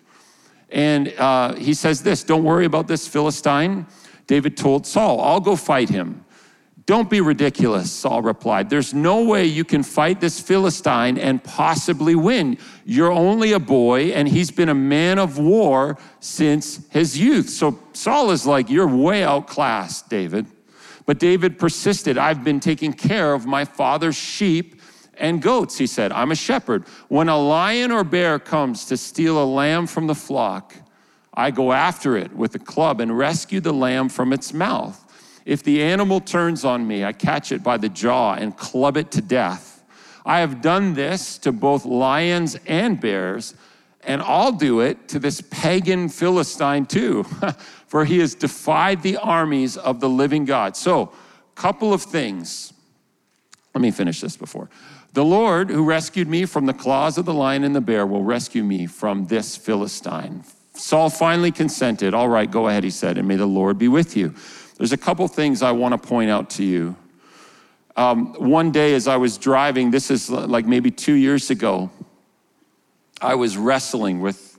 And 0.70 1.14
uh, 1.18 1.55
he 1.55 1.72
says 1.72 2.03
this 2.03 2.25
Don't 2.25 2.45
worry 2.45 2.64
about 2.64 2.89
this 2.89 3.07
Philistine. 3.07 3.87
David 4.27 4.57
told 4.57 4.87
Saul, 4.87 5.20
I'll 5.20 5.41
go 5.41 5.55
fight 5.55 5.89
him. 5.89 6.24
Don't 6.87 7.09
be 7.09 7.22
ridiculous, 7.22 7.91
Saul 7.91 8.20
replied. 8.20 8.68
There's 8.68 8.93
no 8.93 9.24
way 9.24 9.47
you 9.47 9.64
can 9.64 9.82
fight 9.82 10.20
this 10.20 10.39
Philistine 10.39 11.16
and 11.16 11.43
possibly 11.43 12.14
win. 12.14 12.59
You're 12.85 13.11
only 13.11 13.53
a 13.53 13.59
boy, 13.59 14.12
and 14.12 14.28
he's 14.28 14.51
been 14.51 14.68
a 14.68 14.74
man 14.74 15.18
of 15.18 15.39
war 15.39 15.97
since 16.20 16.87
his 16.91 17.18
youth. 17.18 17.49
So 17.49 17.78
Saul 17.95 18.30
is 18.32 18.45
like, 18.45 18.68
You're 18.68 18.87
way 18.87 19.24
outclassed, 19.24 20.11
David. 20.11 20.47
But 21.07 21.18
David 21.18 21.59
persisted. 21.59 22.18
I've 22.18 22.45
been 22.45 22.61
taking 22.61 22.93
care 22.93 23.32
of 23.32 23.47
my 23.47 23.64
father's 23.64 24.16
sheep 24.16 24.80
and 25.16 25.41
goats, 25.41 25.78
he 25.78 25.87
said. 25.87 26.12
I'm 26.12 26.32
a 26.32 26.35
shepherd. 26.37 26.85
When 27.09 27.28
a 27.28 27.39
lion 27.39 27.93
or 27.93 28.05
bear 28.05 28.39
comes 28.39 28.87
to 28.87 28.97
steal 28.97 29.43
a 29.43 29.45
lamb 29.45 29.87
from 29.87 30.07
the 30.07 30.14
flock, 30.14 30.74
I 31.32 31.51
go 31.51 31.72
after 31.72 32.16
it 32.16 32.35
with 32.35 32.55
a 32.55 32.59
club 32.59 33.01
and 33.01 33.16
rescue 33.16 33.61
the 33.61 33.72
lamb 33.72 34.09
from 34.09 34.32
its 34.32 34.53
mouth. 34.53 35.04
If 35.45 35.62
the 35.62 35.82
animal 35.82 36.20
turns 36.20 36.64
on 36.64 36.86
me, 36.86 37.05
I 37.05 37.12
catch 37.12 37.53
it 37.53 37.62
by 37.62 37.76
the 37.76 37.88
jaw 37.88 38.34
and 38.34 38.57
club 38.57 38.97
it 38.97 39.11
to 39.12 39.20
death. 39.20 39.82
I 40.24 40.40
have 40.40 40.62
done 40.62 40.95
this 40.95 41.36
to 41.38 41.53
both 41.53 41.84
lions 41.84 42.59
and 42.66 42.99
bears, 42.99 43.55
and 44.03 44.22
I'll 44.22 44.53
do 44.53 44.80
it 44.80 45.09
to 45.09 45.18
this 45.18 45.42
pagan 45.51 46.09
Philistine 46.09 46.86
too, 46.86 47.24
for 47.86 48.05
he 48.05 48.20
has 48.20 48.34
defied 48.34 49.03
the 49.03 49.18
armies 49.18 49.76
of 49.76 50.01
the 50.01 50.09
living 50.09 50.45
God. 50.45 50.76
So, 50.76 51.12
couple 51.55 51.92
of 51.92 52.03
things. 52.03 52.72
Let 53.74 53.82
me 53.82 53.90
finish 53.90 54.20
this 54.20 54.36
before. 54.36 54.70
The 55.12 55.24
Lord, 55.24 55.70
who 55.70 55.84
rescued 55.84 56.26
me 56.26 56.45
from 56.45 56.66
the 56.66 56.72
claws 56.72 57.18
of 57.18 57.24
the 57.24 57.34
lion 57.34 57.64
and 57.64 57.74
the 57.74 57.80
bear, 57.80 58.07
will 58.07 58.24
rescue 58.24 58.64
me 58.64 58.86
from 58.86 59.26
this 59.26 59.57
Philistine. 59.57 60.42
Saul 60.74 61.09
finally 61.09 61.53
consented. 61.53 62.14
All 62.14 62.28
right, 62.28 62.51
go 62.51 62.66
ahead, 62.68 62.82
he 62.82 62.90
said, 62.90 63.16
and 63.18 63.28
may 63.28 63.36
the 63.36 63.47
Lord 63.47 63.78
be 63.78 63.86
with 63.86 64.16
you. 64.16 64.34
There's 64.77 64.93
a 64.93 64.97
couple 64.97 65.27
things 65.29 65.62
I 65.62 65.72
want 65.72 65.93
to 65.93 66.09
point 66.09 66.31
out 66.31 66.51
to 66.51 66.64
you. 66.64 66.97
Um, 67.97 68.35
one 68.35 68.72
day, 68.72 68.95
as 68.95 69.07
I 69.07 69.16
was 69.16 69.39
driving, 69.39 69.93
this 69.93 70.11
is 70.11 70.29
like 70.29 70.66
maybe 70.66 70.91
two 70.91 71.14
years 71.14 71.51
ago, 71.51 71.91
I 73.20 73.37
was 73.37 73.57
wrestling 73.57 74.20
with 74.20 74.59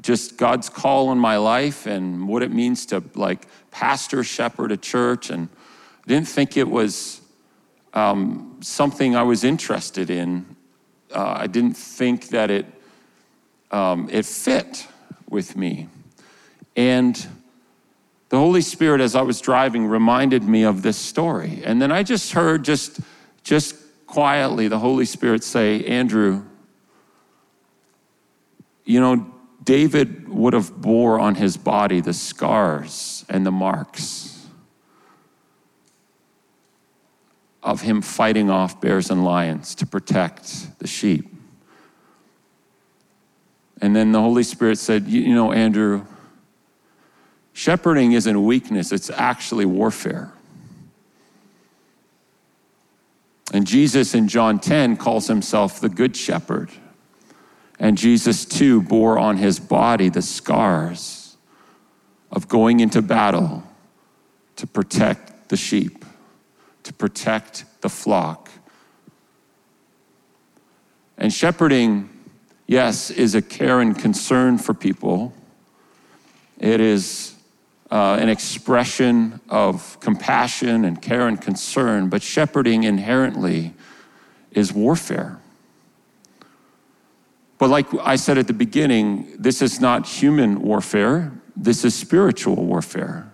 just 0.00 0.38
God's 0.38 0.70
call 0.70 1.08
on 1.08 1.18
my 1.18 1.36
life 1.36 1.86
and 1.86 2.26
what 2.26 2.42
it 2.42 2.52
means 2.52 2.86
to 2.86 3.02
like 3.14 3.46
pastor, 3.70 4.24
shepherd 4.24 4.72
a 4.72 4.76
church. 4.78 5.28
And 5.28 5.48
I 6.04 6.08
didn't 6.08 6.28
think 6.28 6.56
it 6.56 6.68
was 6.68 7.20
um, 7.92 8.58
something 8.60 9.14
I 9.14 9.22
was 9.22 9.44
interested 9.44 10.08
in. 10.08 10.56
Uh, 11.12 11.34
I 11.38 11.46
didn't 11.46 11.74
think 11.74 12.28
that 12.28 12.50
it, 12.50 12.66
um, 13.70 14.08
it 14.10 14.24
fit 14.24 14.86
with 15.28 15.54
me. 15.54 15.88
And 16.76 17.26
the 18.34 18.40
Holy 18.40 18.62
Spirit, 18.62 19.00
as 19.00 19.14
I 19.14 19.22
was 19.22 19.40
driving, 19.40 19.86
reminded 19.86 20.42
me 20.42 20.64
of 20.64 20.82
this 20.82 20.96
story. 20.96 21.62
And 21.64 21.80
then 21.80 21.92
I 21.92 22.02
just 22.02 22.32
heard, 22.32 22.64
just, 22.64 22.98
just 23.44 23.76
quietly, 24.08 24.66
the 24.66 24.80
Holy 24.80 25.04
Spirit 25.04 25.44
say, 25.44 25.84
Andrew, 25.84 26.44
you 28.84 28.98
know, 28.98 29.32
David 29.62 30.28
would 30.28 30.52
have 30.52 30.76
bore 30.82 31.20
on 31.20 31.36
his 31.36 31.56
body 31.56 32.00
the 32.00 32.12
scars 32.12 33.24
and 33.28 33.46
the 33.46 33.52
marks 33.52 34.44
of 37.62 37.82
him 37.82 38.02
fighting 38.02 38.50
off 38.50 38.80
bears 38.80 39.10
and 39.10 39.24
lions 39.24 39.76
to 39.76 39.86
protect 39.86 40.80
the 40.80 40.88
sheep. 40.88 41.32
And 43.80 43.94
then 43.94 44.10
the 44.10 44.20
Holy 44.20 44.42
Spirit 44.42 44.78
said, 44.78 45.06
You 45.06 45.36
know, 45.36 45.52
Andrew, 45.52 46.04
shepherding 47.54 48.12
isn't 48.12 48.44
weakness, 48.44 48.92
it's 48.92 49.08
actually 49.08 49.64
warfare. 49.64 50.30
And 53.54 53.66
Jesus 53.66 54.14
in 54.14 54.28
John 54.28 54.58
10 54.58 54.96
calls 54.96 55.28
himself 55.28 55.80
the 55.80 55.88
Good 55.88 56.16
Shepherd. 56.16 56.70
And 57.78 57.96
Jesus 57.96 58.44
too 58.44 58.82
bore 58.82 59.18
on 59.18 59.36
his 59.36 59.60
body 59.60 60.08
the 60.08 60.22
scars 60.22 61.36
of 62.30 62.48
going 62.48 62.80
into 62.80 63.00
battle 63.00 63.62
to 64.56 64.66
protect 64.66 65.48
the 65.48 65.56
sheep, 65.56 66.04
to 66.82 66.92
protect 66.92 67.64
the 67.80 67.88
flock. 67.88 68.50
And 71.16 71.32
shepherding, 71.32 72.08
yes, 72.66 73.10
is 73.10 73.34
a 73.34 73.42
care 73.42 73.80
and 73.80 73.96
concern 73.96 74.58
for 74.58 74.74
people. 74.74 75.32
It 76.58 76.80
is 76.80 77.33
uh, 77.90 78.18
an 78.20 78.28
expression 78.28 79.40
of 79.48 79.98
compassion 80.00 80.84
and 80.84 81.00
care 81.00 81.28
and 81.28 81.40
concern, 81.40 82.08
but 82.08 82.22
shepherding 82.22 82.84
inherently 82.84 83.74
is 84.52 84.72
warfare. 84.72 85.38
But 87.58 87.70
like 87.70 87.86
I 88.00 88.16
said 88.16 88.38
at 88.38 88.46
the 88.46 88.52
beginning, 88.52 89.36
this 89.38 89.62
is 89.62 89.80
not 89.80 90.06
human 90.06 90.60
warfare, 90.62 91.32
this 91.56 91.84
is 91.84 91.94
spiritual 91.94 92.56
warfare. 92.56 93.30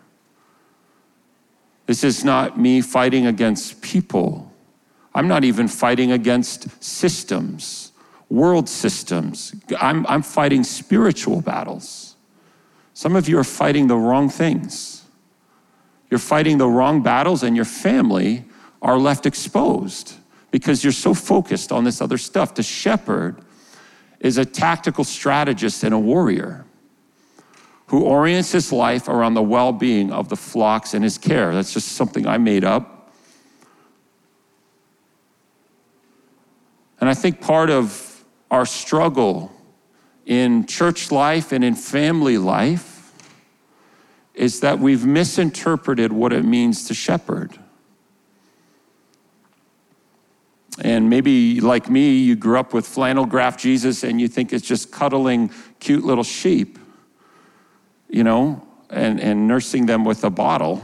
This 1.87 2.05
is 2.05 2.25
not 2.25 2.59
me 2.59 2.83
fighting 2.83 3.27
against 3.27 3.83
people. 3.83 4.53
I'm 5.15 5.27
not 5.27 5.43
even 5.43 5.67
fighting 5.67 6.13
against 6.13 6.83
systems, 6.83 7.91
world 8.29 8.69
systems. 8.69 9.55
I'm, 9.81 10.07
I'm 10.07 10.23
fighting 10.23 10.63
spiritual 10.63 11.41
battles. 11.41 12.10
Some 13.01 13.17
of 13.17 13.31
you 13.31 13.39
are 13.39 13.45
fighting 13.45 13.87
the 13.87 13.97
wrong 13.97 14.29
things. 14.29 15.07
You're 16.11 16.21
fighting 16.21 16.59
the 16.59 16.69
wrong 16.69 17.03
battles, 17.03 17.43
and 17.43 17.57
your 17.57 17.65
family 17.65 18.45
are 18.83 18.99
left 18.99 19.25
exposed 19.25 20.17
because 20.51 20.85
you're 20.85 20.93
so 20.93 21.15
focused 21.15 21.73
on 21.73 21.85
this 21.85 22.03
other 22.03 22.19
stuff. 22.19 22.53
To 22.53 22.63
shepherd 22.63 23.41
is 24.19 24.37
a 24.37 24.45
tactical 24.45 25.05
strategist 25.05 25.83
and 25.83 25.95
a 25.95 25.99
warrior 25.99 26.67
who 27.87 28.05
orients 28.05 28.53
his 28.53 28.71
life 28.71 29.09
around 29.09 29.33
the 29.33 29.43
well 29.43 29.73
being 29.73 30.13
of 30.13 30.29
the 30.29 30.37
flocks 30.37 30.93
and 30.93 31.03
his 31.03 31.17
care. 31.17 31.55
That's 31.55 31.73
just 31.73 31.93
something 31.93 32.27
I 32.27 32.37
made 32.37 32.65
up. 32.65 33.11
And 37.01 37.09
I 37.09 37.15
think 37.15 37.41
part 37.41 37.71
of 37.71 38.27
our 38.51 38.67
struggle 38.67 39.51
in 40.27 40.67
church 40.67 41.11
life 41.11 41.51
and 41.51 41.65
in 41.65 41.75
family 41.75 42.37
life 42.37 42.90
is 44.35 44.61
that 44.61 44.79
we've 44.79 45.05
misinterpreted 45.05 46.13
what 46.13 46.33
it 46.33 46.45
means 46.45 46.87
to 46.89 46.95
shepherd. 46.95 47.59
And 50.83 51.11
maybe, 51.11 51.61
like 51.61 51.91
me, 51.91 52.17
you 52.19 52.37
grew 52.37 52.59
up 52.59 52.73
with 52.73 52.87
flannel 52.87 53.27
graph 53.27 53.59
Jesus 53.59 54.03
and 54.03 54.21
you 54.21 54.29
think 54.29 54.53
it's 54.53 54.67
just 54.67 54.91
cuddling 54.91 55.51
cute 55.79 56.05
little 56.05 56.25
sheep, 56.25 56.79
you 58.09 58.25
know, 58.25 58.67
and, 58.89 59.21
and 59.21 59.47
nursing 59.47 59.87
them 59.87 60.05
with 60.05 60.25
a 60.25 60.31
bottle. 60.31 60.83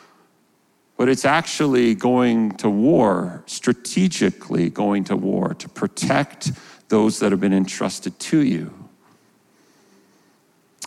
but 0.96 1.08
it's 1.08 1.24
actually 1.24 1.94
going 1.94 2.52
to 2.58 2.70
war, 2.70 3.42
strategically 3.46 4.70
going 4.70 5.04
to 5.04 5.16
war 5.16 5.54
to 5.54 5.68
protect 5.68 6.52
those 6.88 7.18
that 7.18 7.32
have 7.32 7.40
been 7.40 7.52
entrusted 7.52 8.18
to 8.18 8.40
you. 8.40 8.77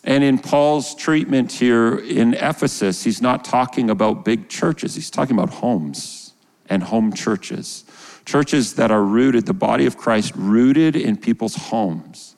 And 0.03 0.23
in 0.23 0.39
Paul's 0.39 0.95
treatment 0.95 1.51
here 1.51 1.95
in 1.95 2.33
Ephesus, 2.33 3.03
he's 3.03 3.21
not 3.21 3.45
talking 3.45 3.89
about 3.89 4.25
big 4.25 4.49
churches, 4.49 4.95
he's 4.95 5.11
talking 5.11 5.37
about 5.37 5.51
homes 5.51 6.33
and 6.69 6.81
home 6.83 7.13
churches. 7.13 7.85
Churches 8.25 8.75
that 8.75 8.91
are 8.91 9.03
rooted, 9.03 9.45
the 9.45 9.53
body 9.53 9.85
of 9.85 9.97
Christ, 9.97 10.33
rooted 10.35 10.95
in 10.95 11.17
people's 11.17 11.55
homes. 11.55 12.35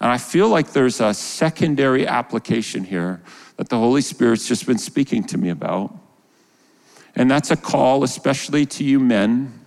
And 0.00 0.10
I 0.10 0.18
feel 0.18 0.48
like 0.48 0.72
there's 0.72 1.00
a 1.00 1.14
secondary 1.14 2.06
application 2.06 2.84
here 2.84 3.22
that 3.56 3.68
the 3.68 3.78
Holy 3.78 4.00
Spirit's 4.00 4.46
just 4.46 4.66
been 4.66 4.78
speaking 4.78 5.24
to 5.24 5.38
me 5.38 5.50
about. 5.50 5.94
And 7.14 7.30
that's 7.30 7.50
a 7.50 7.56
call, 7.56 8.04
especially 8.04 8.66
to 8.66 8.84
you 8.84 8.98
men, 8.98 9.60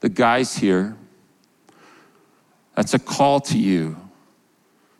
the 0.00 0.08
guys 0.08 0.56
here. 0.56 0.96
That's 2.74 2.92
a 2.92 2.98
call 2.98 3.40
to 3.40 3.58
you 3.58 4.03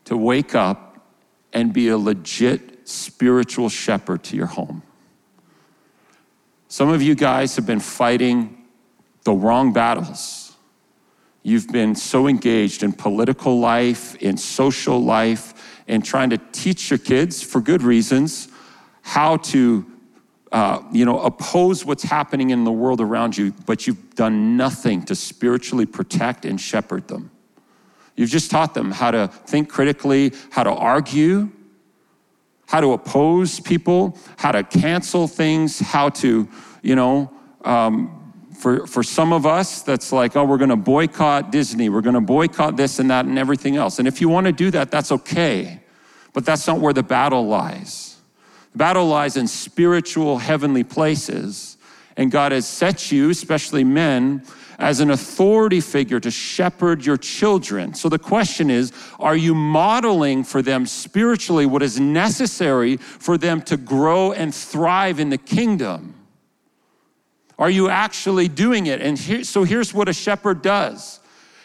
to 0.05 0.17
wake 0.17 0.55
up 0.55 1.07
and 1.53 1.73
be 1.73 1.89
a 1.89 1.99
legit 1.99 2.89
spiritual 2.89 3.69
shepherd 3.69 4.23
to 4.25 4.37
your 4.37 4.47
home. 4.47 4.83
Some 6.69 6.89
of 6.89 7.01
you 7.01 7.15
guys 7.15 7.57
have 7.57 7.67
been 7.67 7.81
fighting 7.81 8.65
the 9.23 9.33
wrong 9.33 9.73
battles. 9.73 10.57
You've 11.43 11.69
been 11.69 11.95
so 11.95 12.27
engaged 12.27 12.83
in 12.83 12.93
political 12.93 13.61
life, 13.61 14.17
in 14.17 14.37
social 14.37 15.03
life, 15.03 15.81
and 15.87 16.05
trying 16.05 16.31
to 16.31 16.39
teach 16.53 16.91
your 16.91 16.99
kids, 16.99 17.43
for 17.43 17.61
good 17.61 17.83
reasons, 17.83 18.49
how 19.03 19.37
to 19.37 19.87
uh, 20.55 20.81
you 20.93 21.05
know, 21.05 21.19
oppose 21.21 21.85
what's 21.85 22.05
happening 22.05 22.51
in 22.51 22.63
the 22.63 22.71
world 22.71 23.01
around 23.01 23.37
you, 23.37 23.53
but 23.67 23.87
you've 23.87 24.15
done 24.15 24.57
nothing 24.57 25.05
to 25.05 25.15
spiritually 25.15 25.85
protect 25.85 26.45
and 26.45 26.61
shepherd 26.61 27.09
them. 27.09 27.29
You've 28.17 28.31
just 28.31 28.51
taught 28.51 28.75
them 28.75 28.91
how 28.91 29.11
to 29.11 29.29
think 29.29 29.69
critically, 29.69 30.33
how 30.51 30.63
to 30.63 30.71
argue, 30.71 31.51
how 32.67 32.81
to 32.81 32.93
oppose 32.93 33.61
people, 33.61 34.17
how 34.37 34.53
to 34.53 34.63
cancel 34.63 35.27
things, 35.29 35.81
how 35.81 36.09
to, 36.11 36.49
you 36.83 36.95
know, 36.95 37.31
um, 37.65 38.21
for, 38.57 38.87
for 38.87 39.03
some 39.03 39.33
of 39.33 39.47
us, 39.47 39.83
that's 39.83 40.13
like, 40.13 40.37
oh, 40.37 40.45
we're 40.45 40.59
going 40.59 40.71
to 40.71 40.77
boycott 40.77 41.51
Disney. 41.51 41.89
We're 41.89 42.01
going 42.01 42.15
to 42.15 42.21
boycott 42.21 42.77
this 42.77 42.99
and 42.99 43.11
that 43.11 43.27
and 43.27 43.39
everything 43.39 43.77
else. 43.77 43.99
And 43.99 44.09
if 44.09 44.21
you 44.21 44.29
want 44.29 44.47
to 44.47 44.53
do 44.53 44.71
that, 44.71 44.91
that's 44.91 45.13
okay. 45.13 45.81
But 46.33 46.47
that's 46.47 46.67
not 46.67 46.81
where 46.81 46.93
the 46.93 47.03
battle 47.03 47.47
lies. 47.47 48.17
The 48.73 48.79
battle 48.79 49.07
lies 49.07 49.37
in 49.37 49.49
spiritual, 49.49 50.39
heavenly 50.39 50.85
places. 50.85 51.77
And 52.17 52.31
God 52.31 52.53
has 52.53 52.67
set 52.67 53.13
you, 53.13 53.29
especially 53.31 53.85
men, 53.85 54.45
as 54.79 55.01
an 55.01 55.11
authority 55.11 55.81
figure 55.81 56.21
to 56.21 56.31
shepherd 56.31 57.05
your 57.05 57.17
children. 57.17 57.95
So 57.95 58.09
the 58.09 58.19
question 58.19 58.71
is 58.71 58.93
are 59.19 59.37
you 59.37 59.55
modeling 59.55 60.45
for 60.45 60.63
them 60.63 60.87
spiritually 60.87 61.67
what 61.67 61.83
is 61.83 62.01
necessary 62.01 62.97
for 62.97 63.39
them 63.39 63.63
to 63.63 63.77
grow 63.77 64.33
and 64.33 64.55
thrive 64.55 65.21
in 65.21 65.31
the 65.31 65.39
kingdom? 65.39 66.15
Are 67.59 67.71
you 67.71 67.89
actually 67.89 68.49
doing 68.49 68.87
it? 68.87 69.01
And 69.01 69.17
here, 69.17 69.45
so 69.45 69.63
here's 69.65 69.95
what 69.95 70.09
a 70.09 70.13
shepherd 70.13 70.63
does. 70.63 71.21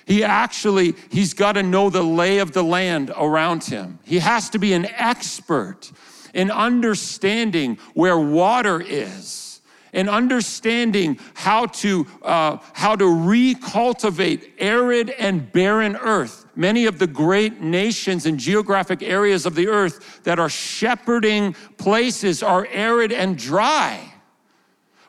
He 0.06 0.24
actually, 0.24 0.96
he's 1.12 1.34
got 1.34 1.54
to 1.54 1.64
know 1.64 1.90
the 1.90 2.04
lay 2.04 2.40
of 2.40 2.52
the 2.52 2.64
land 2.64 3.12
around 3.16 3.64
him. 3.64 4.00
He 4.04 4.20
has 4.20 4.50
to 4.52 4.60
be 4.60 4.74
an 4.74 4.86
expert 4.86 5.92
in 6.34 6.52
understanding 6.52 7.78
where 7.94 8.18
water 8.18 8.82
is 8.82 9.49
and 9.94 10.10
understanding 10.10 11.20
how 11.34 11.66
to, 11.68 12.06
uh, 12.22 12.58
how 12.74 12.96
to 12.96 13.06
recultivate 13.06 14.52
arid 14.60 15.10
and 15.12 15.52
barren 15.52 15.96
earth. 15.98 16.46
Many 16.56 16.86
of 16.86 17.00
the 17.00 17.08
great 17.08 17.62
nations 17.62 18.26
and 18.26 18.38
geographic 18.38 19.02
areas 19.02 19.46
of 19.46 19.56
the 19.56 19.68
earth 19.68 20.24
that 20.24 20.40
are 20.40 20.50
shepherding 20.50 21.56
places 21.78 22.44
are 22.44 22.68
arid 22.72 23.12
and 23.12 23.38
dry. 23.38 24.14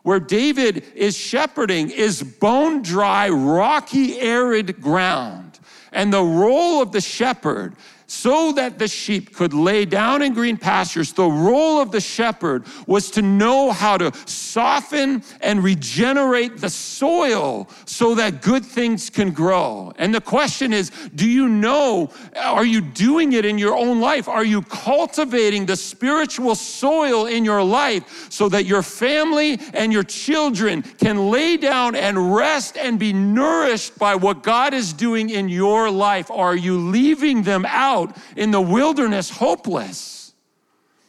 Where 0.02 0.20
David 0.20 0.84
is 0.94 1.16
shepherding 1.16 1.90
is 1.90 2.22
bone 2.22 2.82
dry, 2.82 3.28
rocky, 3.28 4.18
arid 4.20 4.80
ground. 4.80 5.58
And 5.92 6.12
the 6.12 6.22
role 6.22 6.80
of 6.80 6.92
the 6.92 7.00
shepherd 7.00 7.74
so 8.10 8.50
that 8.50 8.76
the 8.76 8.88
sheep 8.88 9.32
could 9.36 9.54
lay 9.54 9.84
down 9.84 10.20
in 10.20 10.34
green 10.34 10.56
pastures. 10.56 11.12
The 11.12 11.22
role 11.22 11.80
of 11.80 11.92
the 11.92 12.00
shepherd 12.00 12.64
was 12.88 13.08
to 13.12 13.22
know 13.22 13.70
how 13.70 13.98
to 13.98 14.10
soften 14.26 15.22
and 15.40 15.62
regenerate 15.62 16.56
the 16.56 16.70
soil 16.70 17.68
so 17.84 18.16
that 18.16 18.42
good 18.42 18.66
things 18.66 19.10
can 19.10 19.30
grow. 19.30 19.92
And 19.96 20.12
the 20.12 20.20
question 20.20 20.72
is 20.72 20.90
do 21.14 21.28
you 21.28 21.48
know, 21.48 22.10
are 22.36 22.64
you 22.64 22.80
doing 22.80 23.34
it 23.34 23.44
in 23.44 23.58
your 23.58 23.76
own 23.76 24.00
life? 24.00 24.26
Are 24.26 24.44
you 24.44 24.62
cultivating 24.62 25.66
the 25.66 25.76
spiritual 25.76 26.56
soil 26.56 27.26
in 27.26 27.44
your 27.44 27.62
life 27.62 28.26
so 28.28 28.48
that 28.48 28.64
your 28.64 28.82
family 28.82 29.60
and 29.72 29.92
your 29.92 30.02
children 30.02 30.82
can 30.82 31.30
lay 31.30 31.56
down 31.56 31.94
and 31.94 32.34
rest 32.34 32.76
and 32.76 32.98
be 32.98 33.12
nourished 33.12 33.96
by 34.00 34.16
what 34.16 34.42
God 34.42 34.74
is 34.74 34.92
doing 34.92 35.30
in 35.30 35.48
your 35.48 35.92
life? 35.92 36.28
Are 36.28 36.56
you 36.56 36.76
leaving 36.76 37.44
them 37.44 37.64
out? 37.68 37.99
Out 38.00 38.16
in 38.36 38.50
the 38.50 38.60
wilderness 38.60 39.30
hopeless. 39.30 40.32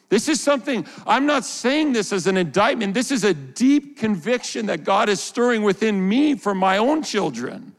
This 0.09 0.27
is 0.27 0.41
something, 0.41 0.85
I'm 1.07 1.25
not 1.25 1.45
saying 1.45 1.93
this 1.93 2.11
as 2.11 2.27
an 2.27 2.35
indictment. 2.35 2.93
This 2.93 3.11
is 3.11 3.23
a 3.23 3.33
deep 3.33 3.97
conviction 3.97 4.65
that 4.65 4.83
God 4.83 5.07
is 5.07 5.21
stirring 5.21 5.63
within 5.63 6.07
me 6.07 6.35
for 6.35 6.53
my 6.53 6.77
own 6.77 7.01
children. 7.01 7.73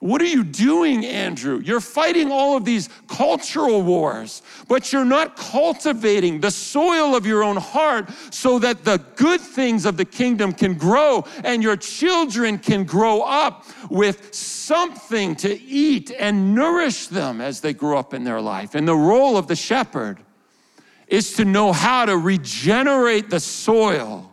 What 0.00 0.22
are 0.22 0.26
you 0.26 0.44
doing, 0.44 1.04
Andrew? 1.04 1.60
You're 1.62 1.82
fighting 1.82 2.32
all 2.32 2.56
of 2.56 2.64
these 2.64 2.88
cultural 3.06 3.82
wars, 3.82 4.40
but 4.66 4.94
you're 4.94 5.04
not 5.04 5.36
cultivating 5.36 6.40
the 6.40 6.50
soil 6.50 7.14
of 7.14 7.26
your 7.26 7.44
own 7.44 7.58
heart 7.58 8.08
so 8.30 8.58
that 8.60 8.82
the 8.82 9.04
good 9.16 9.42
things 9.42 9.84
of 9.84 9.98
the 9.98 10.06
kingdom 10.06 10.54
can 10.54 10.72
grow 10.72 11.26
and 11.44 11.62
your 11.62 11.76
children 11.76 12.56
can 12.56 12.84
grow 12.84 13.20
up 13.20 13.66
with 13.90 14.34
something 14.34 15.36
to 15.36 15.60
eat 15.60 16.10
and 16.18 16.54
nourish 16.54 17.08
them 17.08 17.42
as 17.42 17.60
they 17.60 17.74
grow 17.74 17.98
up 17.98 18.14
in 18.14 18.24
their 18.24 18.40
life. 18.40 18.74
And 18.74 18.88
the 18.88 18.96
role 18.96 19.36
of 19.36 19.48
the 19.48 19.56
shepherd 19.56 20.18
is 21.08 21.34
to 21.34 21.44
know 21.44 21.74
how 21.74 22.06
to 22.06 22.16
regenerate 22.16 23.28
the 23.28 23.40
soil 23.40 24.32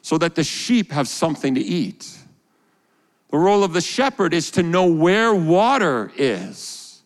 so 0.00 0.16
that 0.18 0.36
the 0.36 0.44
sheep 0.44 0.92
have 0.92 1.08
something 1.08 1.56
to 1.56 1.60
eat. 1.60 2.17
The 3.30 3.38
role 3.38 3.62
of 3.62 3.72
the 3.72 3.80
shepherd 3.80 4.32
is 4.32 4.50
to 4.52 4.62
know 4.62 4.86
where 4.86 5.34
water 5.34 6.10
is 6.16 7.02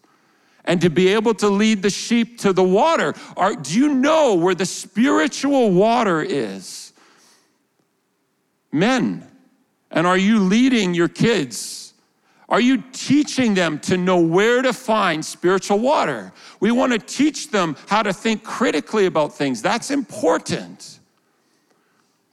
and 0.64 0.80
to 0.80 0.90
be 0.90 1.08
able 1.08 1.34
to 1.34 1.48
lead 1.48 1.82
the 1.82 1.90
sheep 1.90 2.38
to 2.38 2.52
the 2.52 2.62
water. 2.62 3.14
Are, 3.36 3.54
do 3.54 3.76
you 3.76 3.94
know 3.94 4.34
where 4.34 4.54
the 4.54 4.66
spiritual 4.66 5.72
water 5.72 6.22
is? 6.22 6.92
Men, 8.70 9.26
and 9.90 10.06
are 10.06 10.16
you 10.16 10.38
leading 10.38 10.94
your 10.94 11.08
kids? 11.08 11.94
Are 12.48 12.60
you 12.60 12.82
teaching 12.92 13.54
them 13.54 13.78
to 13.80 13.96
know 13.96 14.20
where 14.20 14.62
to 14.62 14.72
find 14.72 15.24
spiritual 15.24 15.78
water? 15.78 16.32
We 16.60 16.70
want 16.70 16.92
to 16.92 16.98
teach 16.98 17.50
them 17.50 17.76
how 17.88 18.02
to 18.02 18.12
think 18.12 18.44
critically 18.44 19.06
about 19.06 19.34
things. 19.34 19.62
That's 19.62 19.90
important. 19.90 21.00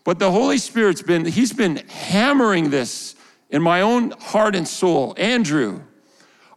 But 0.04 0.20
the 0.20 0.32
Holy 0.32 0.58
Spirit's 0.58 1.02
been, 1.02 1.26
He's 1.26 1.54
been 1.54 1.78
hammering 1.88 2.70
this 2.70 3.16
in 3.50 3.62
my 3.62 3.82
own 3.82 4.12
heart 4.12 4.56
and 4.56 4.68
soul, 4.68 5.14
Andrew, 5.18 5.82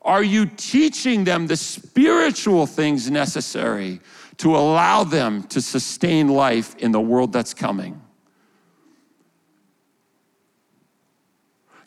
are 0.02 0.22
you 0.22 0.46
teaching 0.46 1.24
them 1.24 1.46
the 1.46 1.56
spiritual 1.56 2.66
things 2.66 3.10
necessary 3.10 4.00
to 4.38 4.56
allow 4.56 5.04
them 5.04 5.44
to 5.44 5.62
sustain 5.62 6.28
life 6.28 6.74
in 6.76 6.92
the 6.92 7.00
world 7.00 7.32
that's 7.32 7.54
coming? 7.54 8.00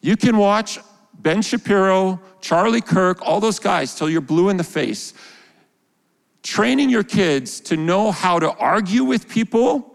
You 0.01 0.15
can 0.15 0.37
watch 0.37 0.79
Ben 1.13 1.41
Shapiro, 1.41 2.21
Charlie 2.39 2.81
Kirk, 2.81 3.21
all 3.21 3.39
those 3.39 3.59
guys 3.59 3.95
till 3.95 4.09
you're 4.09 4.21
blue 4.21 4.49
in 4.49 4.57
the 4.57 4.63
face. 4.63 5.13
Training 6.43 6.89
your 6.91 7.03
kids 7.03 7.59
to 7.61 7.75
know 7.75 8.11
how 8.11 8.37
to 8.37 8.51
argue 8.51 9.03
with 9.03 9.27
people 9.27 9.94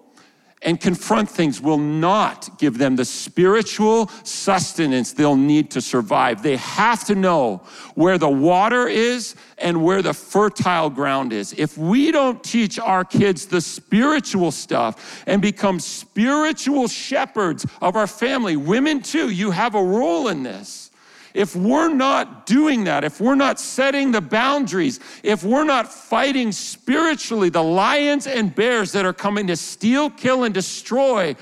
and 0.63 0.79
confront 0.79 1.29
things 1.29 1.61
will 1.61 1.79
not 1.79 2.59
give 2.59 2.77
them 2.77 2.97
the 2.97 3.05
spiritual 3.05 4.09
sustenance 4.25 5.13
they'll 5.13 5.37
need 5.37 5.71
to 5.71 5.81
survive. 5.81 6.43
They 6.43 6.57
have 6.57 7.05
to 7.05 7.15
know 7.15 7.63
where 7.95 8.19
the 8.19 8.29
water 8.29 8.87
is 8.87 9.37
and 9.57 9.83
where 9.83 10.03
the 10.03 10.13
fertile 10.13 10.91
ground 10.91 11.33
is. 11.33 11.55
If 11.55 11.79
we 11.79 12.13
don't 12.13 12.43
teach 12.45 12.79
our 12.79 13.05
kids 13.05 13.47
the 13.47 13.61
spiritual 13.61 14.51
stuff 14.51 15.23
and 15.27 15.41
become 15.41 15.81
spiritual 15.81 16.89
shepherds 16.89 17.67
of 17.81 17.97
our 17.97 18.07
family, 18.07 18.57
women 18.57 19.01
too, 19.01 19.31
you 19.31 19.53
have 19.53 19.75
a 19.75 19.83
role 19.83 20.29
in 20.29 20.43
this. 20.43 20.90
If 21.35 21.55
we're 21.55 21.93
not 21.93 22.47
doing 22.47 22.85
that, 22.85 23.05
if 23.05 23.21
we're 23.21 23.35
not 23.35 23.61
setting 23.61 24.11
the 24.11 24.21
boundaries, 24.21 25.01
if 25.23 25.45
we're 25.45 25.65
not 25.65 25.93
fighting 25.93 26.53
spiritually 26.53 27.51
the 27.51 27.63
lions 27.63 28.27
and 28.27 28.55
bears 28.55 28.93
that 28.93 29.05
are 29.05 29.13
coming 29.13 29.47
to 29.47 29.57
steal, 29.57 30.11
kill, 30.11 30.45
and 30.45 30.53
destroy, 30.53 31.37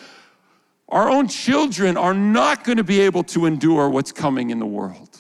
our 0.89 1.09
own 1.11 1.29
children 1.29 1.97
are 1.97 2.15
not 2.15 2.65
going 2.65 2.79
to 2.79 2.85
be 2.85 3.01
able 3.01 3.23
to 3.25 3.47
endure 3.47 3.89
what's 3.89 4.13
coming 4.13 4.51
in 4.51 4.59
the 4.59 4.67
world. 4.67 5.19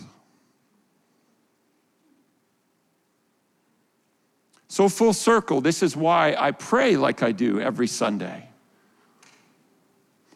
So, 4.68 4.88
full 4.88 5.14
circle, 5.14 5.60
this 5.60 5.82
is 5.82 5.96
why 5.96 6.36
I 6.38 6.50
pray 6.50 6.96
like 6.96 7.22
I 7.22 7.32
do 7.32 7.60
every 7.60 7.86
Sunday 7.86 8.47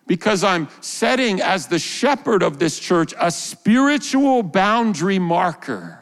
because 0.06 0.42
I'm 0.44 0.68
setting 0.80 1.40
as 1.40 1.68
the 1.68 1.78
shepherd 1.78 2.42
of 2.42 2.58
this 2.58 2.78
church 2.78 3.14
a 3.18 3.30
spiritual 3.30 4.42
boundary 4.42 5.18
marker. 5.18 5.98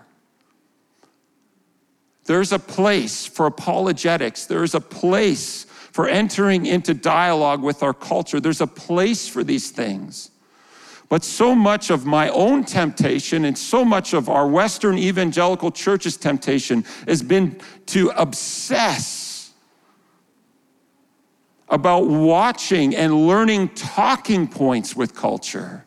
There's 2.25 2.53
a 2.53 2.59
place 2.59 3.27
for 3.27 3.47
apologetics, 3.47 4.47
there's 4.47 4.75
a 4.75 4.81
place 4.81 5.65
for 5.65 6.09
entering 6.09 6.67
into 6.67 6.95
dialogue 6.95 7.63
with 7.63 7.83
our 7.83 7.95
culture, 7.95 8.41
there's 8.41 8.61
a 8.61 8.67
place 8.67 9.29
for 9.29 9.43
these 9.43 9.71
things. 9.71 10.31
But 11.09 11.25
so 11.25 11.57
much 11.57 11.91
of 11.91 12.07
my 12.07 12.29
own 12.29 12.63
temptation 12.63 13.45
and 13.45 13.59
so 13.59 13.85
much 13.85 14.15
of 14.15 14.29
our 14.29 14.47
Western 14.47 14.97
evangelical 14.97 15.73
church's 15.73 16.17
temptation 16.17 16.85
has 17.09 17.21
been 17.21 17.61
to 17.87 18.11
obsess 18.11 19.20
about 21.71 22.07
watching 22.09 22.95
and 22.95 23.27
learning 23.27 23.68
talking 23.71 24.49
points 24.49 24.97
with 24.97 25.14
culture. 25.14 25.87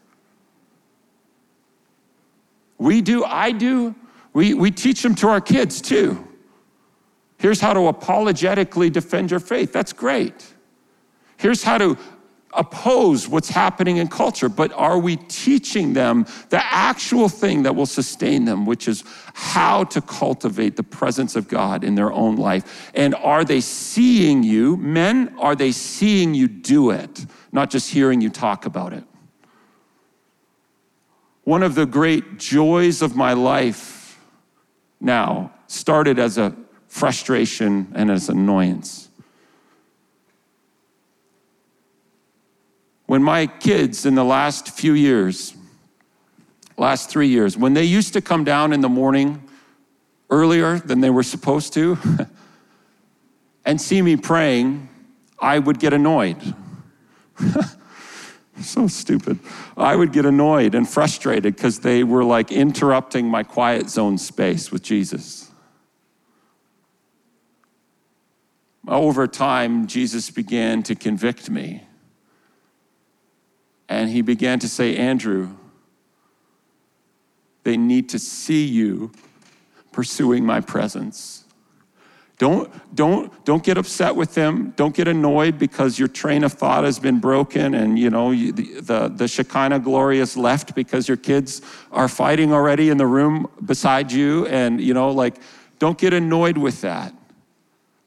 We 2.78 3.02
do, 3.02 3.24
I 3.24 3.52
do, 3.52 3.94
we, 4.34 4.54
we 4.54 4.72
teach 4.72 5.02
them 5.04 5.14
to 5.16 5.28
our 5.28 5.42
kids 5.42 5.82
too. 5.82 6.28
Here's 7.38 7.60
how 7.60 7.74
to 7.74 7.88
apologetically 7.88 8.90
defend 8.90 9.30
your 9.30 9.42
faith. 9.42 9.74
That's 9.74 9.92
great. 9.92 10.46
Here's 11.38 11.64
how 11.64 11.78
to 11.78 11.98
oppose 12.56 13.28
what's 13.28 13.50
happening 13.50 13.98
in 13.98 14.08
culture, 14.08 14.50
but 14.50 14.72
are 14.74 14.98
we 14.98 15.18
teaching 15.18 15.94
them 15.94 16.26
the 16.50 16.64
actual 16.64 17.30
thing 17.30 17.64
that 17.64 17.76
will 17.76 17.86
sustain 17.86 18.46
them, 18.46 18.66
which 18.66 18.88
is 18.88 19.04
how 19.34 19.84
to 19.86 20.02
cultivate 20.02 20.76
the 20.76 20.84
presence 20.84 21.36
of 21.36 21.48
God 21.48 21.84
in 21.84 21.96
their 21.96 22.12
own 22.12 22.36
life? 22.36 22.92
And 22.94 23.16
are 23.16 23.44
they 23.44 23.62
seeing 23.62 24.44
you, 24.44 24.78
men, 24.78 25.36
are 25.40 25.56
they 25.56 25.72
seeing 25.72 26.34
you 26.34 26.48
do 26.48 26.92
it, 26.92 27.26
not 27.52 27.70
just 27.70 27.92
hearing 27.92 28.22
you 28.22 28.30
talk 28.30 28.66
about 28.66 28.94
it? 28.94 29.04
One 31.44 31.64
of 31.64 31.76
the 31.76 31.86
great 31.86 32.38
joys 32.38 33.02
of 33.02 33.16
my 33.16 33.34
life 33.34 34.20
now 35.02 35.52
started 35.68 36.20
as 36.20 36.38
a 36.38 36.56
frustration 36.88 37.92
and 37.96 38.10
as 38.10 38.30
annoyance 38.30 39.10
When 43.14 43.22
my 43.22 43.46
kids 43.46 44.08
in 44.08 44.16
the 44.16 44.24
last 44.24 44.72
few 44.72 44.94
years, 44.94 45.54
last 46.78 47.12
three 47.12 47.28
years, 47.28 47.56
when 47.56 47.76
they 47.76 47.84
used 47.84 48.14
to 48.14 48.22
come 48.22 48.44
down 48.44 48.74
in 48.74 48.82
the 48.82 48.90
morning 48.90 49.48
earlier 50.32 50.80
than 50.80 51.00
they 51.02 51.12
were 51.12 51.22
supposed 51.22 51.74
to 51.74 51.96
and 53.66 53.80
see 53.80 54.02
me 54.02 54.16
praying, 54.16 54.90
I 55.38 55.60
would 55.60 55.78
get 55.78 55.94
annoyed. 55.94 56.56
so 58.60 58.88
stupid. 58.88 59.38
I 59.78 59.96
would 59.96 60.12
get 60.12 60.26
annoyed 60.26 60.74
and 60.74 60.90
frustrated 60.90 61.56
because 61.56 61.82
they 61.82 62.04
were 62.04 62.24
like 62.24 62.52
interrupting 62.52 63.28
my 63.28 63.44
quiet 63.44 63.92
zone 63.92 64.18
space 64.18 64.72
with 64.72 64.82
Jesus. 64.82 65.52
Over 68.88 69.28
time, 69.28 69.86
Jesus 69.86 70.32
began 70.32 70.82
to 70.82 70.96
convict 70.96 71.52
me 71.52 71.84
and 73.90 74.10
he 74.10 74.22
began 74.22 74.60
to 74.60 74.68
say, 74.68 74.96
Andrew, 74.96 75.56
they 77.64 77.78
need 77.78 78.10
to 78.10 78.20
see 78.20 78.66
you 78.66 79.12
pursuing 79.92 80.46
my 80.46 80.60
presence. 80.60 81.46
Don't, 82.40 82.70
don't, 82.96 83.46
don't 83.46 83.64
get 83.64 83.78
upset 83.78 84.16
with 84.16 84.34
them. 84.34 84.74
Don't 84.76 84.94
get 84.94 85.08
annoyed 85.08 85.58
because 85.60 86.00
your 86.00 86.08
train 86.08 86.44
of 86.44 86.52
thought 86.52 86.84
has 86.84 87.00
been 87.00 87.20
broken 87.20 87.76
and 87.76 87.98
you 87.98 88.10
know 88.10 88.32
the, 88.32 88.52
the, 88.52 89.08
the 89.08 89.28
Shekinah 89.28 89.80
glory 89.80 90.20
is 90.20 90.36
left 90.36 90.76
because 90.76 91.08
your 91.08 91.16
kids 91.16 91.62
are 91.92 92.10
fighting 92.10 92.52
already 92.52 92.90
in 92.90 92.98
the 92.98 93.06
room 93.06 93.48
beside 93.64 94.12
you. 94.12 94.46
And 94.48 94.82
you 94.82 94.94
know, 94.94 95.12
like, 95.12 95.36
Don't 95.80 95.98
get 95.98 96.14
annoyed 96.14 96.58
with 96.58 96.82
that. 96.82 97.14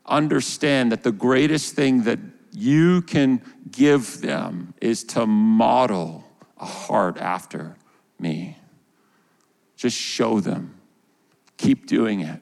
Understand 0.07 0.93
that 0.93 1.03
the 1.03 1.12
greatest 1.12 1.74
thing 1.74 2.03
that 2.03 2.18
you 2.57 3.03
can 3.03 3.43
give 3.71 4.23
them 4.23 4.73
is 4.81 5.05
to 5.05 5.27
model 5.27 6.25
a 6.57 6.65
heart 6.65 7.19
after 7.19 7.77
me. 8.19 8.57
Just 9.77 9.99
show 9.99 10.41
them. 10.41 10.75
Keep 11.59 11.87
doing 11.87 12.21
it. 12.21 12.41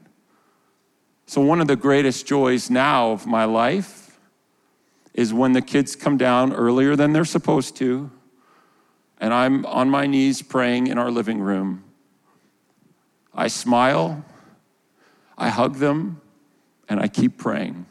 So, 1.26 1.40
one 1.40 1.60
of 1.60 1.66
the 1.66 1.74
greatest 1.74 2.26
joys 2.26 2.70
now 2.70 3.10
of 3.10 3.26
my 3.26 3.44
life 3.44 4.20
is 5.14 5.34
when 5.34 5.52
the 5.52 5.62
kids 5.62 5.96
come 5.96 6.16
down 6.16 6.52
earlier 6.52 6.94
than 6.94 7.12
they're 7.12 7.24
supposed 7.24 7.76
to, 7.78 8.08
and 9.18 9.34
I'm 9.34 9.66
on 9.66 9.90
my 9.90 10.06
knees 10.06 10.42
praying 10.42 10.86
in 10.86 10.96
our 10.96 11.10
living 11.10 11.40
room. 11.40 11.82
I 13.34 13.48
smile, 13.48 14.24
I 15.36 15.48
hug 15.48 15.76
them, 15.76 16.20
and 16.88 17.00
I 17.00 17.08
keep 17.08 17.36
praying. 17.36 17.86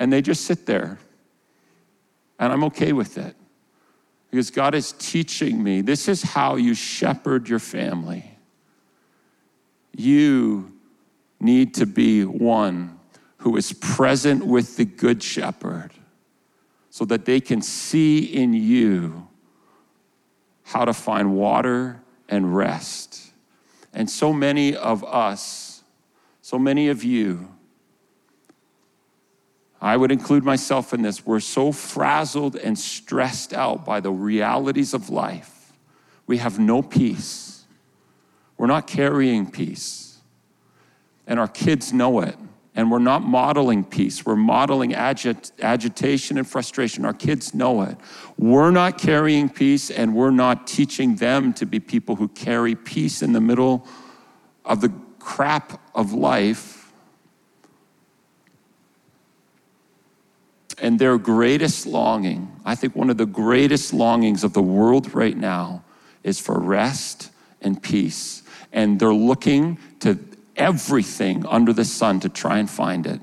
And 0.00 0.10
they 0.10 0.22
just 0.22 0.46
sit 0.46 0.64
there, 0.64 0.98
and 2.38 2.52
I'm 2.52 2.64
okay 2.64 2.92
with 2.94 3.18
it 3.18 3.36
because 4.30 4.50
God 4.50 4.74
is 4.74 4.92
teaching 4.92 5.62
me 5.62 5.82
this 5.82 6.08
is 6.08 6.22
how 6.22 6.56
you 6.56 6.72
shepherd 6.72 7.50
your 7.50 7.58
family. 7.58 8.38
You 9.94 10.72
need 11.38 11.74
to 11.74 11.84
be 11.84 12.24
one 12.24 12.98
who 13.38 13.58
is 13.58 13.74
present 13.74 14.46
with 14.46 14.76
the 14.76 14.86
Good 14.86 15.22
Shepherd 15.22 15.90
so 16.88 17.04
that 17.04 17.26
they 17.26 17.40
can 17.40 17.60
see 17.60 18.20
in 18.20 18.54
you 18.54 19.28
how 20.64 20.86
to 20.86 20.94
find 20.94 21.34
water 21.34 22.00
and 22.26 22.56
rest. 22.56 23.32
And 23.92 24.08
so 24.08 24.32
many 24.32 24.74
of 24.74 25.04
us, 25.04 25.82
so 26.40 26.58
many 26.58 26.88
of 26.88 27.04
you, 27.04 27.48
I 29.80 29.96
would 29.96 30.12
include 30.12 30.44
myself 30.44 30.92
in 30.92 31.02
this. 31.02 31.24
We're 31.24 31.40
so 31.40 31.72
frazzled 31.72 32.56
and 32.56 32.78
stressed 32.78 33.54
out 33.54 33.84
by 33.86 34.00
the 34.00 34.10
realities 34.10 34.92
of 34.92 35.08
life. 35.08 35.72
We 36.26 36.38
have 36.38 36.58
no 36.58 36.82
peace. 36.82 37.64
We're 38.58 38.66
not 38.66 38.86
carrying 38.86 39.50
peace. 39.50 40.18
And 41.26 41.40
our 41.40 41.48
kids 41.48 41.92
know 41.92 42.20
it. 42.20 42.36
And 42.74 42.90
we're 42.90 42.98
not 42.98 43.22
modeling 43.22 43.84
peace. 43.84 44.24
We're 44.24 44.36
modeling 44.36 44.92
agit- 44.92 45.50
agitation 45.60 46.38
and 46.38 46.46
frustration. 46.46 47.04
Our 47.04 47.14
kids 47.14 47.54
know 47.54 47.82
it. 47.82 47.96
We're 48.38 48.70
not 48.70 48.96
carrying 48.96 49.48
peace, 49.48 49.90
and 49.90 50.14
we're 50.14 50.30
not 50.30 50.66
teaching 50.66 51.16
them 51.16 51.52
to 51.54 51.66
be 51.66 51.80
people 51.80 52.16
who 52.16 52.28
carry 52.28 52.74
peace 52.74 53.22
in 53.22 53.32
the 53.32 53.40
middle 53.40 53.86
of 54.64 54.80
the 54.80 54.92
crap 55.18 55.80
of 55.94 56.12
life 56.12 56.79
and 60.90 60.98
their 60.98 61.18
greatest 61.18 61.86
longing, 61.86 62.50
I 62.64 62.74
think 62.74 62.96
one 62.96 63.10
of 63.10 63.16
the 63.16 63.24
greatest 63.24 63.94
longings 63.94 64.42
of 64.42 64.54
the 64.54 64.60
world 64.60 65.14
right 65.14 65.36
now 65.36 65.84
is 66.24 66.40
for 66.40 66.58
rest 66.58 67.30
and 67.62 67.80
peace. 67.80 68.42
And 68.72 68.98
they're 68.98 69.14
looking 69.14 69.78
to 70.00 70.18
everything 70.56 71.46
under 71.46 71.72
the 71.72 71.84
sun 71.84 72.18
to 72.18 72.28
try 72.28 72.58
and 72.58 72.68
find 72.68 73.06
it. 73.06 73.20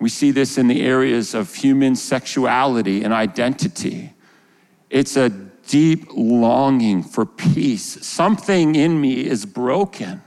We 0.00 0.08
see 0.08 0.32
this 0.32 0.58
in 0.58 0.66
the 0.66 0.82
areas 0.82 1.32
of 1.32 1.54
human 1.54 1.94
sexuality 1.94 3.04
and 3.04 3.14
identity. 3.14 4.14
It's 4.90 5.16
a 5.16 5.28
deep 5.28 6.08
longing 6.12 7.04
for 7.04 7.24
peace. 7.24 8.04
Something 8.04 8.74
in 8.74 9.00
me 9.00 9.24
is 9.24 9.46
broken, 9.46 10.22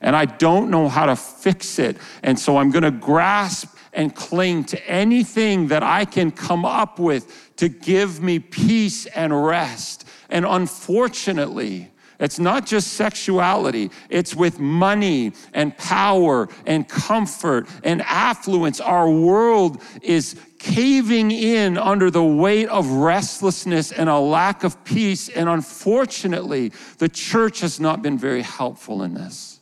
and 0.00 0.16
I 0.16 0.24
don't 0.24 0.68
know 0.68 0.88
how 0.88 1.06
to 1.06 1.14
fix 1.14 1.78
it. 1.78 1.96
And 2.24 2.36
so 2.36 2.56
I'm 2.56 2.72
going 2.72 2.82
to 2.82 2.90
grasp 2.90 3.75
and 3.96 4.14
cling 4.14 4.62
to 4.62 4.88
anything 4.88 5.68
that 5.68 5.82
I 5.82 6.04
can 6.04 6.30
come 6.30 6.64
up 6.64 7.00
with 7.00 7.56
to 7.56 7.68
give 7.68 8.22
me 8.22 8.38
peace 8.38 9.06
and 9.06 9.44
rest. 9.44 10.06
And 10.28 10.44
unfortunately, 10.44 11.90
it's 12.18 12.38
not 12.38 12.64
just 12.64 12.94
sexuality, 12.94 13.90
it's 14.08 14.34
with 14.34 14.58
money 14.58 15.32
and 15.52 15.76
power 15.76 16.48
and 16.66 16.88
comfort 16.88 17.68
and 17.82 18.00
affluence. 18.02 18.80
Our 18.80 19.10
world 19.10 19.82
is 20.02 20.36
caving 20.58 21.30
in 21.30 21.76
under 21.76 22.10
the 22.10 22.24
weight 22.24 22.68
of 22.68 22.88
restlessness 22.90 23.92
and 23.92 24.08
a 24.08 24.18
lack 24.18 24.64
of 24.64 24.82
peace. 24.84 25.28
And 25.28 25.48
unfortunately, 25.48 26.72
the 26.98 27.08
church 27.08 27.60
has 27.60 27.80
not 27.80 28.02
been 28.02 28.18
very 28.18 28.42
helpful 28.42 29.02
in 29.02 29.14
this. 29.14 29.60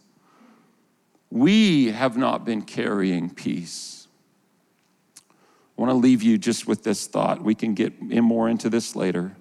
We 1.30 1.90
have 1.90 2.16
not 2.16 2.44
been 2.44 2.62
carrying 2.62 3.30
peace. 3.30 3.93
I 5.76 5.80
want 5.80 5.90
to 5.90 5.96
leave 5.96 6.22
you 6.22 6.38
just 6.38 6.66
with 6.66 6.84
this 6.84 7.06
thought. 7.06 7.42
We 7.42 7.54
can 7.54 7.74
get 7.74 7.92
in 8.10 8.24
more 8.24 8.48
into 8.48 8.70
this 8.70 8.94
later. 8.94 9.36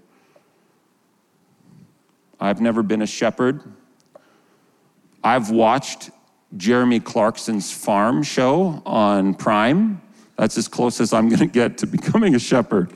I've 2.39 2.59
never 2.59 2.81
been 2.83 3.01
a 3.01 3.07
shepherd. 3.07 3.61
I've 5.23 5.49
watched 5.51 6.09
Jeremy 6.57 6.99
Clarkson's 6.99 7.71
farm 7.71 8.23
show 8.23 8.81
on 8.85 9.35
Prime. 9.35 10.01
That's 10.37 10.57
as 10.57 10.67
close 10.67 10.99
as 10.99 11.13
I'm 11.13 11.29
going 11.29 11.39
to 11.39 11.45
get 11.45 11.77
to 11.79 11.87
becoming 11.87 12.35
a 12.35 12.39
shepherd. 12.39 12.91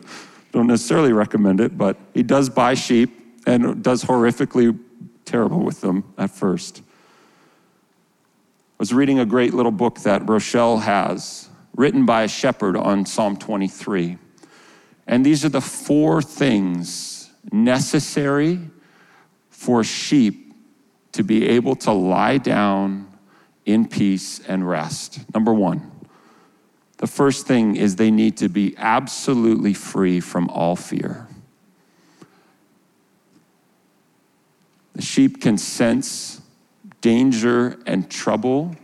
Don't 0.51 0.67
necessarily 0.67 1.13
recommend 1.13 1.61
it, 1.61 1.77
but 1.77 1.97
he 2.13 2.23
does 2.23 2.49
buy 2.49 2.73
sheep 2.73 3.11
and 3.45 3.83
does 3.83 4.03
horrifically 4.03 4.77
terrible 5.23 5.59
with 5.59 5.81
them 5.81 6.03
at 6.17 6.31
first. 6.31 6.81
I 6.81 8.79
was 8.79 8.93
reading 8.93 9.19
a 9.19 9.25
great 9.25 9.53
little 9.53 9.71
book 9.71 9.99
that 9.99 10.27
Rochelle 10.27 10.79
has 10.79 11.49
written 11.77 12.05
by 12.05 12.23
a 12.23 12.27
shepherd 12.27 12.75
on 12.75 13.05
Psalm 13.05 13.37
23. 13.37 14.17
And 15.05 15.25
these 15.25 15.45
are 15.45 15.49
the 15.49 15.61
four 15.61 16.21
things 16.21 17.31
necessary 17.51 18.59
for 19.49 19.83
sheep 19.83 20.53
to 21.13 21.23
be 21.23 21.47
able 21.47 21.75
to 21.75 21.91
lie 21.91 22.39
down 22.39 23.07
in 23.65 23.87
peace 23.87 24.39
and 24.47 24.67
rest. 24.67 25.19
Number 25.33 25.53
one, 25.53 25.91
the 26.97 27.07
first 27.07 27.45
thing 27.45 27.75
is 27.75 27.95
they 27.95 28.11
need 28.11 28.37
to 28.37 28.49
be 28.49 28.75
absolutely 28.77 29.73
free 29.73 30.19
from 30.19 30.49
all 30.49 30.75
fear. 30.75 31.27
The 34.93 35.03
sheep 35.03 35.41
can 35.41 35.59
sense 35.59 36.41
danger 37.01 37.77
and 37.85 38.09
trouble 38.09 38.75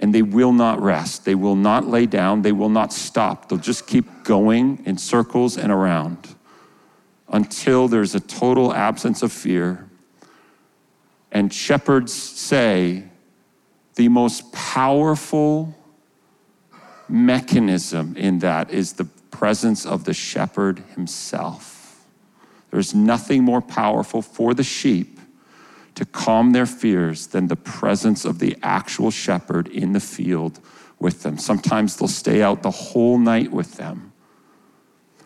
and 0.00 0.14
they 0.14 0.22
will 0.22 0.52
not 0.52 0.80
rest. 0.80 1.24
They 1.24 1.34
will 1.34 1.54
not 1.54 1.86
lay 1.86 2.06
down. 2.06 2.42
They 2.42 2.52
will 2.52 2.70
not 2.70 2.92
stop. 2.92 3.48
They'll 3.48 3.58
just 3.58 3.86
keep 3.86 4.24
going 4.24 4.82
in 4.86 4.98
circles 4.98 5.56
and 5.58 5.70
around 5.70 6.34
until 7.28 7.86
there's 7.86 8.14
a 8.14 8.20
total 8.20 8.72
absence 8.72 9.22
of 9.22 9.30
fear. 9.30 9.88
And 11.30 11.52
shepherds 11.52 12.12
say 12.12 13.04
the 13.94 14.08
most 14.08 14.52
powerful 14.52 15.76
mechanism 17.08 18.16
in 18.16 18.38
that 18.40 18.70
is 18.70 18.94
the 18.94 19.04
presence 19.04 19.84
of 19.84 20.04
the 20.04 20.14
shepherd 20.14 20.78
himself. 20.94 22.04
There's 22.70 22.94
nothing 22.94 23.44
more 23.44 23.60
powerful 23.60 24.22
for 24.22 24.54
the 24.54 24.62
sheep 24.62 25.09
to 26.00 26.06
calm 26.06 26.52
their 26.52 26.64
fears 26.64 27.26
than 27.26 27.48
the 27.48 27.56
presence 27.56 28.24
of 28.24 28.38
the 28.38 28.56
actual 28.62 29.10
shepherd 29.10 29.68
in 29.68 29.92
the 29.92 30.00
field 30.00 30.58
with 30.98 31.22
them. 31.22 31.36
Sometimes 31.36 31.94
they'll 31.94 32.08
stay 32.08 32.40
out 32.40 32.62
the 32.62 32.70
whole 32.70 33.18
night 33.18 33.52
with 33.52 33.74
them. 33.74 34.10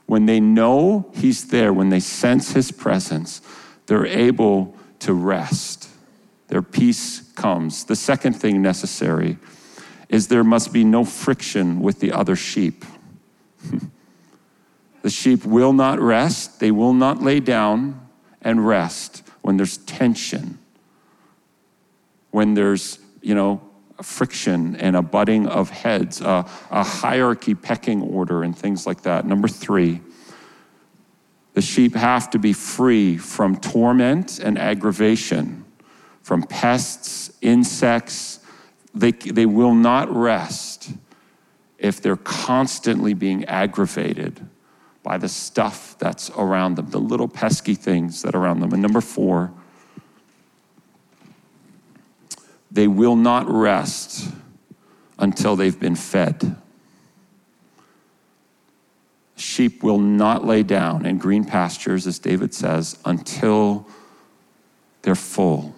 When 0.06 0.26
they 0.26 0.40
know 0.40 1.12
he's 1.14 1.46
there, 1.46 1.72
when 1.72 1.90
they 1.90 2.01
sense 2.01 2.55
his 2.55 2.72
presence, 2.72 3.40
they're 3.86 4.05
able 4.05 4.76
to 4.98 5.12
rest. 5.12 5.88
Their 6.48 6.60
peace 6.60 7.20
comes. 7.36 7.84
The 7.84 7.94
second 7.94 8.32
thing 8.32 8.60
necessary 8.60 9.38
is 10.09 10.26
there 10.26 10.42
must 10.42 10.72
be 10.72 10.82
no 10.82 11.05
friction 11.05 11.82
with 11.82 12.01
the 12.01 12.10
other 12.10 12.34
sheep. 12.34 12.84
the 15.02 15.10
sheep 15.10 15.44
will 15.44 15.72
not 15.72 16.01
rest, 16.01 16.59
they 16.59 16.72
will 16.72 16.94
not 16.94 17.22
lay 17.22 17.38
down 17.38 18.09
and 18.42 18.66
rest 18.66 19.22
when 19.42 19.56
there's 19.56 19.76
tension 19.76 20.59
when 22.35 22.55
there's, 22.55 22.98
you 23.23 23.32
know, 23.32 23.61
friction 24.02 24.74
and 24.74 24.97
a 24.97 25.02
butting 25.02 25.47
of 25.47 25.70
heads, 25.70 26.20
uh, 26.20 26.43
a 26.69 26.82
hierarchy 26.82 27.55
pecking 27.55 28.02
order, 28.02 28.43
and 28.43 28.59
things 28.59 28.89
like 28.89 29.02
that. 29.02 29.24
Number 29.24 29.47
three, 29.47 30.01
the 31.52 31.62
sheep 31.62 31.94
have 31.94 32.31
to 32.31 32.40
be 32.40 32.52
free 32.52 33.16
from 33.19 33.55
torment 33.55 34.40
and 34.40 34.59
aggravation, 34.59 35.65
from 36.23 36.43
pests, 36.43 37.31
insects. 37.40 38.40
They, 38.93 39.12
they 39.12 39.47
will 39.47 39.74
not 39.74 40.12
rest 40.12 40.90
if 41.78 42.02
they're 42.02 42.16
constantly 42.16 43.15
being 43.15 43.44
aggravated 43.44 44.44
by 45.05 45.19
the 45.19 45.28
stuff 45.28 45.97
that's 46.01 46.31
around 46.31 46.74
them, 46.74 46.90
the 46.90 46.98
little 46.98 47.28
pesky 47.28 47.77
things 47.77 48.23
that 48.23 48.35
are 48.35 48.43
around 48.43 48.59
them. 48.59 48.73
And 48.73 48.82
number 48.82 49.01
four, 49.01 49.52
they 52.74 52.88
will 52.88 53.16
not 53.16 53.48
rest 53.48 54.28
until 55.18 55.55
they've 55.55 55.78
been 55.78 55.94
fed. 55.94 56.56
Sheep 59.36 59.82
will 59.82 60.01
not 60.01 60.44
lay 60.44 60.64
down 60.64 61.06
in 61.06 61.18
green 61.18 61.44
pastures, 61.44 62.06
as 62.06 62.18
David 62.18 62.52
says, 62.52 62.98
until 63.05 63.86
they're 65.02 65.14
full. 65.14 65.74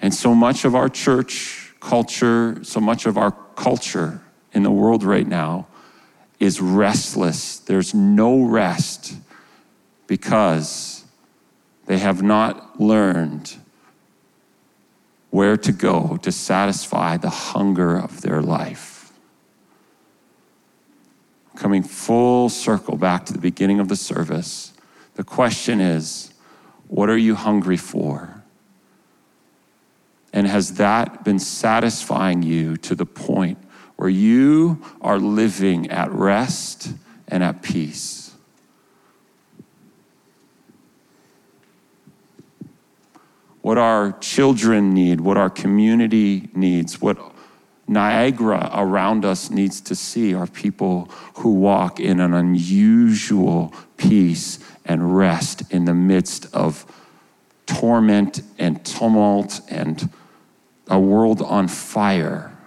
And 0.00 0.14
so 0.14 0.34
much 0.34 0.64
of 0.64 0.74
our 0.74 0.88
church 0.88 1.74
culture, 1.80 2.58
so 2.62 2.80
much 2.80 3.04
of 3.04 3.18
our 3.18 3.32
culture 3.56 4.22
in 4.52 4.62
the 4.62 4.70
world 4.70 5.04
right 5.04 5.26
now 5.26 5.66
is 6.38 6.58
restless. 6.58 7.58
There's 7.58 7.92
no 7.92 8.42
rest 8.44 9.14
because 10.06 11.04
they 11.84 11.98
have 11.98 12.22
not 12.22 12.80
learned 12.80 13.56
where 15.30 15.56
to 15.56 15.72
go 15.72 16.18
to 16.22 16.32
satisfy 16.32 17.16
the 17.16 17.30
hunger 17.30 17.96
of 17.96 18.20
their 18.20 18.42
life. 18.42 19.12
Coming 21.56 21.82
full 21.82 22.48
circle 22.48 22.96
back 22.96 23.26
to 23.26 23.32
the 23.32 23.38
beginning 23.38 23.80
of 23.80 23.88
the 23.88 23.96
service, 23.96 24.72
the 25.14 25.24
question 25.24 25.80
is 25.80 26.32
what 26.88 27.08
are 27.08 27.16
you 27.16 27.36
hungry 27.36 27.76
for? 27.76 28.42
And 30.32 30.46
has 30.46 30.74
that 30.74 31.24
been 31.24 31.38
satisfying 31.38 32.42
you 32.42 32.76
to 32.78 32.94
the 32.94 33.06
point 33.06 33.58
where 33.96 34.08
you 34.08 34.82
are 35.00 35.18
living 35.18 35.90
at 35.90 36.10
rest 36.10 36.92
and 37.28 37.42
at 37.42 37.62
peace? 37.62 38.19
What 43.70 43.78
our 43.78 44.18
children 44.18 44.94
need, 44.94 45.20
what 45.20 45.36
our 45.36 45.48
community 45.48 46.50
needs, 46.54 47.00
what 47.00 47.16
Niagara 47.86 48.68
around 48.74 49.24
us 49.24 49.48
needs 49.48 49.80
to 49.82 49.94
see 49.94 50.34
are 50.34 50.48
people 50.48 51.08
who 51.34 51.54
walk 51.54 52.00
in 52.00 52.18
an 52.18 52.34
unusual 52.34 53.72
peace 53.96 54.58
and 54.84 55.16
rest 55.16 55.72
in 55.72 55.84
the 55.84 55.94
midst 55.94 56.52
of 56.52 56.84
torment 57.66 58.42
and 58.58 58.84
tumult 58.84 59.60
and 59.68 60.10
a 60.88 60.98
world 60.98 61.40
on 61.40 61.68
fire, 61.68 62.58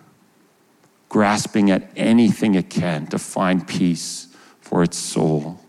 grasping 1.10 1.70
at 1.70 1.92
anything 1.98 2.56
it 2.56 2.70
can 2.70 3.08
to 3.08 3.20
find 3.20 3.68
peace 3.68 4.30
for 4.62 4.82
its 4.82 4.96
soul. 4.96 5.60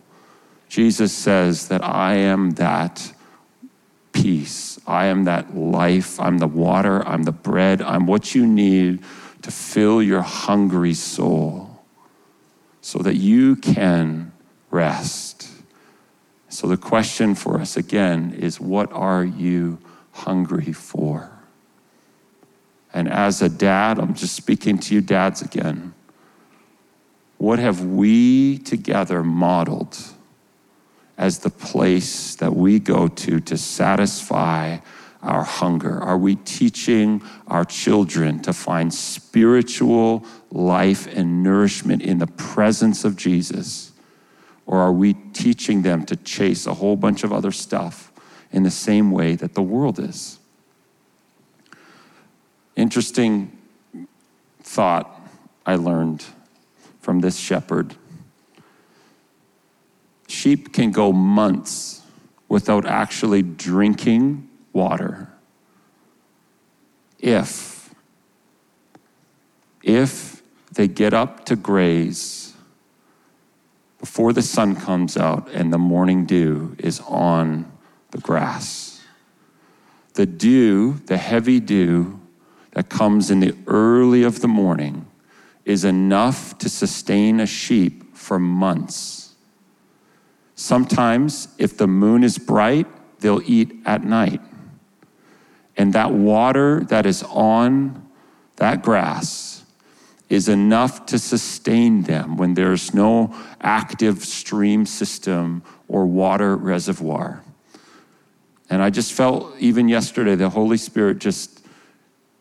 Jesus 0.68 1.12
says 1.12 1.66
that 1.66 1.82
I 1.82 2.14
am 2.14 2.52
that 2.52 3.12
peace. 4.12 4.73
I 4.86 5.06
am 5.06 5.24
that 5.24 5.56
life. 5.56 6.20
I'm 6.20 6.38
the 6.38 6.46
water. 6.46 7.06
I'm 7.06 7.22
the 7.22 7.32
bread. 7.32 7.80
I'm 7.80 8.06
what 8.06 8.34
you 8.34 8.46
need 8.46 9.02
to 9.42 9.50
fill 9.50 10.02
your 10.02 10.22
hungry 10.22 10.94
soul 10.94 11.82
so 12.80 12.98
that 12.98 13.14
you 13.14 13.56
can 13.56 14.32
rest. 14.70 15.48
So, 16.48 16.66
the 16.66 16.76
question 16.76 17.34
for 17.34 17.60
us 17.60 17.76
again 17.76 18.34
is 18.38 18.60
what 18.60 18.92
are 18.92 19.24
you 19.24 19.78
hungry 20.12 20.72
for? 20.72 21.30
And 22.92 23.08
as 23.08 23.42
a 23.42 23.48
dad, 23.48 23.98
I'm 23.98 24.14
just 24.14 24.36
speaking 24.36 24.78
to 24.78 24.94
you, 24.94 25.00
dads, 25.00 25.42
again. 25.42 25.94
What 27.38 27.58
have 27.58 27.84
we 27.84 28.58
together 28.58 29.24
modeled 29.24 29.98
as 31.16 31.40
the 31.40 31.50
place 31.50 32.34
that 32.36 32.54
we 32.54 32.78
go 32.78 33.08
to 33.08 33.40
to 33.40 33.56
satisfy 33.56 34.78
our 35.22 35.42
hunger? 35.42 35.98
Are 36.00 36.18
we 36.18 36.36
teaching 36.36 37.22
our 37.48 37.64
children 37.64 38.40
to 38.42 38.52
find 38.52 38.92
spiritual 38.92 40.24
life 40.50 41.06
and 41.06 41.42
nourishment 41.42 42.02
in 42.02 42.18
the 42.18 42.26
presence 42.26 43.04
of 43.04 43.16
Jesus? 43.16 43.92
Or 44.66 44.78
are 44.78 44.92
we 44.92 45.14
teaching 45.14 45.82
them 45.82 46.04
to 46.06 46.16
chase 46.16 46.66
a 46.66 46.74
whole 46.74 46.96
bunch 46.96 47.24
of 47.24 47.32
other 47.32 47.52
stuff 47.52 48.12
in 48.52 48.62
the 48.62 48.70
same 48.70 49.10
way 49.10 49.34
that 49.36 49.54
the 49.54 49.62
world 49.62 49.98
is? 49.98 50.38
Interesting 52.76 53.56
thought 54.62 55.20
I 55.64 55.76
learned 55.76 56.24
from 57.00 57.20
this 57.20 57.36
shepherd. 57.36 57.94
Sheep 60.34 60.72
can 60.72 60.90
go 60.90 61.12
months 61.12 62.02
without 62.48 62.84
actually 62.86 63.42
drinking 63.42 64.48
water 64.72 65.28
if 67.20 67.94
if 69.82 70.42
they 70.72 70.88
get 70.88 71.14
up 71.14 71.44
to 71.46 71.54
graze 71.56 72.52
before 73.98 74.32
the 74.32 74.42
sun 74.42 74.74
comes 74.74 75.16
out 75.16 75.48
and 75.50 75.72
the 75.72 75.78
morning 75.78 76.26
dew 76.26 76.74
is 76.78 77.00
on 77.00 77.70
the 78.10 78.18
grass. 78.18 79.02
The 80.14 80.26
dew, 80.26 80.94
the 81.06 81.16
heavy 81.16 81.60
dew, 81.60 82.20
that 82.72 82.88
comes 82.88 83.30
in 83.30 83.40
the 83.40 83.56
early 83.66 84.24
of 84.24 84.40
the 84.40 84.48
morning 84.48 85.06
is 85.64 85.84
enough 85.84 86.58
to 86.58 86.68
sustain 86.68 87.40
a 87.40 87.46
sheep 87.46 88.16
for 88.16 88.38
months. 88.38 89.23
Sometimes, 90.54 91.48
if 91.58 91.76
the 91.76 91.86
moon 91.86 92.22
is 92.22 92.38
bright, 92.38 92.86
they'll 93.20 93.42
eat 93.44 93.72
at 93.84 94.04
night. 94.04 94.40
And 95.76 95.92
that 95.92 96.12
water 96.12 96.80
that 96.84 97.06
is 97.06 97.22
on 97.24 98.08
that 98.56 98.82
grass 98.82 99.64
is 100.28 100.48
enough 100.48 101.06
to 101.06 101.18
sustain 101.18 102.02
them 102.02 102.36
when 102.36 102.54
there's 102.54 102.94
no 102.94 103.34
active 103.60 104.24
stream 104.24 104.86
system 104.86 105.62
or 105.88 106.06
water 106.06 106.56
reservoir. 106.56 107.42
And 108.70 108.82
I 108.82 108.90
just 108.90 109.12
felt, 109.12 109.54
even 109.58 109.88
yesterday, 109.88 110.34
the 110.34 110.48
Holy 110.48 110.76
Spirit 110.76 111.18
just 111.18 111.64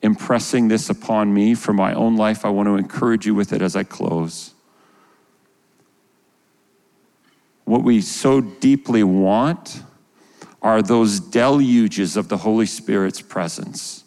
impressing 0.02 0.68
this 0.68 0.90
upon 0.90 1.34
me 1.34 1.56
for 1.56 1.74
my 1.74 1.94
own 1.94 2.16
life. 2.16 2.46
I 2.46 2.50
want 2.50 2.68
to 2.68 2.76
encourage 2.76 3.26
you 3.26 3.36
with 3.36 3.54
it 3.54 3.62
as 3.62 3.76
I 3.76 3.84
close. 3.84 4.53
What 7.66 7.84
we 7.84 8.02
so 8.02 8.42
deeply 8.42 9.04
want 9.04 9.84
are 10.62 10.82
those 10.82 11.20
deluges 11.20 12.18
of 12.18 12.30
the 12.30 12.38
Holy 12.38 12.66
Spirit's 12.66 13.22
presence. 13.22 14.04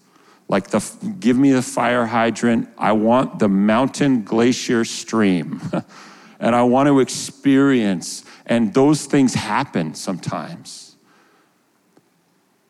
Like 0.48 0.68
the 0.68 0.84
give 1.18 1.36
me 1.36 1.52
the 1.52 1.62
fire 1.62 2.06
hydrant, 2.06 2.68
I 2.78 2.92
want 2.92 3.38
the 3.38 3.48
mountain 3.48 4.22
glacier 4.22 4.84
stream. 4.84 5.60
and 6.40 6.54
I 6.54 6.62
want 6.62 6.86
to 6.88 7.00
experience 7.00 8.24
and 8.46 8.72
those 8.72 9.06
things 9.06 9.34
happen 9.34 9.94
sometimes. 9.94 10.96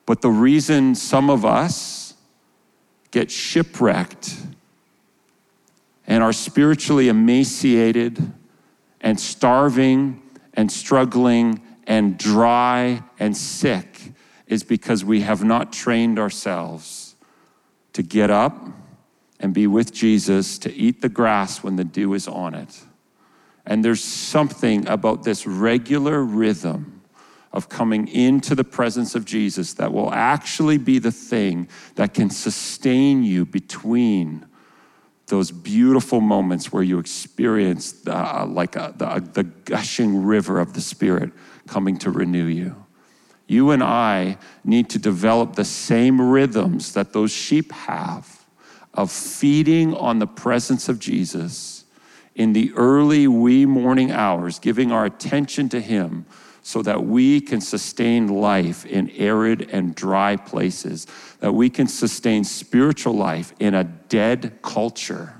But 0.06 0.22
the 0.22 0.30
reason 0.30 0.94
some 0.94 1.28
of 1.30 1.44
us 1.44 2.14
get 3.10 3.30
shipwrecked 3.30 4.36
and 6.06 6.22
are 6.22 6.32
spiritually 6.32 7.08
emaciated 7.08 8.32
and 9.00 9.18
starving 9.18 10.22
and 10.56 10.72
struggling 10.72 11.60
and 11.86 12.18
dry 12.18 13.02
and 13.18 13.36
sick 13.36 14.12
is 14.46 14.62
because 14.62 15.04
we 15.04 15.20
have 15.20 15.44
not 15.44 15.72
trained 15.72 16.18
ourselves 16.18 17.14
to 17.92 18.02
get 18.02 18.30
up 18.30 18.66
and 19.38 19.52
be 19.52 19.66
with 19.66 19.92
Jesus, 19.92 20.58
to 20.58 20.72
eat 20.72 21.02
the 21.02 21.08
grass 21.08 21.62
when 21.62 21.76
the 21.76 21.84
dew 21.84 22.14
is 22.14 22.26
on 22.26 22.54
it. 22.54 22.82
And 23.66 23.84
there's 23.84 24.02
something 24.02 24.86
about 24.88 25.24
this 25.24 25.46
regular 25.46 26.22
rhythm 26.22 27.02
of 27.52 27.68
coming 27.68 28.06
into 28.08 28.54
the 28.54 28.64
presence 28.64 29.14
of 29.14 29.24
Jesus 29.24 29.74
that 29.74 29.92
will 29.92 30.12
actually 30.12 30.78
be 30.78 30.98
the 30.98 31.12
thing 31.12 31.68
that 31.96 32.14
can 32.14 32.30
sustain 32.30 33.24
you 33.24 33.44
between 33.44 34.46
those 35.26 35.50
beautiful 35.50 36.20
moments 36.20 36.72
where 36.72 36.82
you 36.82 36.98
experience 36.98 38.06
uh, 38.06 38.46
like 38.46 38.76
a, 38.76 38.94
the, 38.96 39.20
the 39.32 39.42
gushing 39.42 40.24
river 40.24 40.60
of 40.60 40.74
the 40.74 40.80
Spirit 40.80 41.32
coming 41.66 41.98
to 41.98 42.10
renew 42.10 42.44
you. 42.44 42.84
You 43.48 43.70
and 43.70 43.82
I 43.82 44.38
need 44.64 44.88
to 44.90 44.98
develop 44.98 45.54
the 45.54 45.64
same 45.64 46.20
rhythms 46.20 46.92
that 46.94 47.12
those 47.12 47.32
sheep 47.32 47.72
have 47.72 48.44
of 48.94 49.10
feeding 49.10 49.94
on 49.94 50.18
the 50.18 50.26
presence 50.26 50.88
of 50.88 50.98
Jesus 50.98 51.84
in 52.34 52.52
the 52.52 52.72
early 52.74 53.26
wee 53.26 53.66
morning 53.66 54.10
hours, 54.10 54.58
giving 54.58 54.92
our 54.92 55.04
attention 55.04 55.68
to 55.70 55.80
Him 55.80 56.26
so 56.66 56.82
that 56.82 57.04
we 57.04 57.40
can 57.40 57.60
sustain 57.60 58.26
life 58.26 58.84
in 58.86 59.08
arid 59.10 59.70
and 59.70 59.94
dry 59.94 60.34
places, 60.34 61.06
that 61.38 61.52
we 61.52 61.70
can 61.70 61.86
sustain 61.86 62.42
spiritual 62.42 63.14
life 63.14 63.54
in 63.60 63.72
a 63.72 63.84
dead 63.84 64.58
culture 64.62 65.32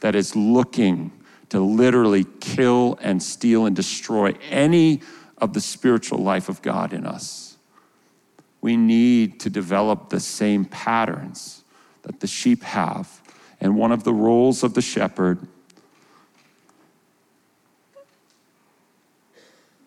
that 0.00 0.14
is 0.14 0.34
looking 0.34 1.12
to 1.50 1.60
literally 1.60 2.24
kill 2.40 2.98
and 3.02 3.22
steal 3.22 3.66
and 3.66 3.76
destroy 3.76 4.32
any 4.48 5.02
of 5.36 5.52
the 5.52 5.60
spiritual 5.60 6.20
life 6.20 6.48
of 6.48 6.62
God 6.62 6.94
in 6.94 7.04
us. 7.04 7.58
We 8.62 8.74
need 8.74 9.40
to 9.40 9.50
develop 9.50 10.08
the 10.08 10.18
same 10.18 10.64
patterns 10.64 11.62
that 12.04 12.20
the 12.20 12.26
sheep 12.26 12.62
have. 12.62 13.20
And 13.60 13.76
one 13.76 13.92
of 13.92 14.02
the 14.02 14.14
roles 14.14 14.62
of 14.62 14.72
the 14.72 14.80
shepherd, 14.80 15.46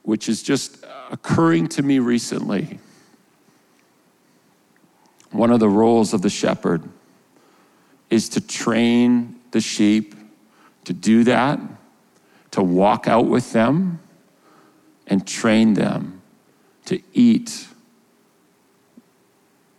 which 0.03 0.27
is 0.29 0.41
just 0.41 0.85
occurring 1.11 1.67
to 1.67 1.81
me 1.81 1.99
recently, 1.99 2.79
one 5.31 5.51
of 5.51 5.59
the 5.59 5.69
roles 5.69 6.13
of 6.13 6.21
the 6.21 6.29
shepherd 6.29 6.83
is 8.09 8.29
to 8.29 8.41
train 8.41 9.39
the 9.51 9.61
sheep 9.61 10.15
to 10.83 10.93
do 10.93 11.23
that, 11.23 11.59
to 12.51 12.61
walk 12.61 13.07
out 13.07 13.27
with 13.27 13.53
them, 13.53 13.99
and 15.07 15.27
train 15.27 15.73
them 15.73 16.21
to 16.85 17.01
eat 17.13 17.67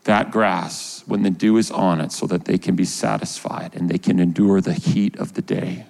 that 0.04 0.30
grass 0.30 1.04
when 1.06 1.22
the 1.22 1.30
dew 1.30 1.56
is 1.56 1.70
on 1.70 2.00
it 2.00 2.10
so 2.10 2.26
that 2.26 2.44
they 2.44 2.58
can 2.58 2.74
be 2.74 2.84
satisfied 2.84 3.74
and 3.74 3.88
they 3.88 3.98
can 3.98 4.18
endure 4.18 4.60
the 4.60 4.72
heat 4.72 5.16
of 5.16 5.34
the 5.34 5.42
day. 5.42 5.86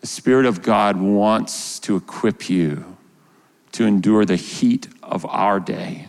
The 0.00 0.06
Spirit 0.06 0.46
of 0.46 0.62
God 0.62 0.96
wants 0.96 1.78
to 1.80 1.96
equip 1.96 2.48
you 2.48 2.96
to 3.72 3.84
endure 3.84 4.24
the 4.24 4.36
heat 4.36 4.88
of 5.02 5.26
our 5.26 5.58
day. 5.60 6.08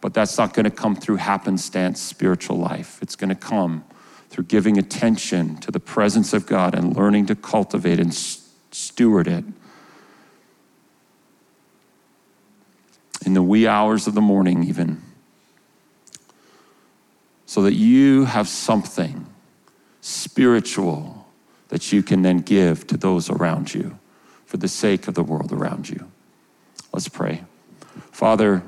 But 0.00 0.12
that's 0.14 0.36
not 0.36 0.52
going 0.52 0.64
to 0.64 0.70
come 0.70 0.94
through 0.94 1.16
happenstance 1.16 2.00
spiritual 2.00 2.58
life. 2.58 2.98
It's 3.02 3.16
going 3.16 3.30
to 3.30 3.34
come 3.34 3.84
through 4.28 4.44
giving 4.44 4.78
attention 4.78 5.56
to 5.58 5.70
the 5.70 5.80
presence 5.80 6.32
of 6.32 6.46
God 6.46 6.74
and 6.74 6.94
learning 6.96 7.26
to 7.26 7.34
cultivate 7.34 7.98
and 7.98 8.12
steward 8.14 9.28
it. 9.28 9.44
In 13.24 13.34
the 13.34 13.42
wee 13.42 13.66
hours 13.66 14.06
of 14.06 14.14
the 14.14 14.20
morning, 14.20 14.64
even, 14.64 15.02
so 17.46 17.62
that 17.62 17.74
you 17.74 18.26
have 18.26 18.46
something 18.46 19.26
spiritual 20.00 21.15
that 21.68 21.92
you 21.92 22.02
can 22.02 22.22
then 22.22 22.38
give 22.38 22.86
to 22.86 22.96
those 22.96 23.28
around 23.28 23.74
you 23.74 23.98
for 24.44 24.56
the 24.56 24.68
sake 24.68 25.08
of 25.08 25.14
the 25.14 25.22
world 25.22 25.52
around 25.52 25.88
you. 25.88 26.10
Let's 26.92 27.08
pray. 27.08 27.44
Father, 28.12 28.62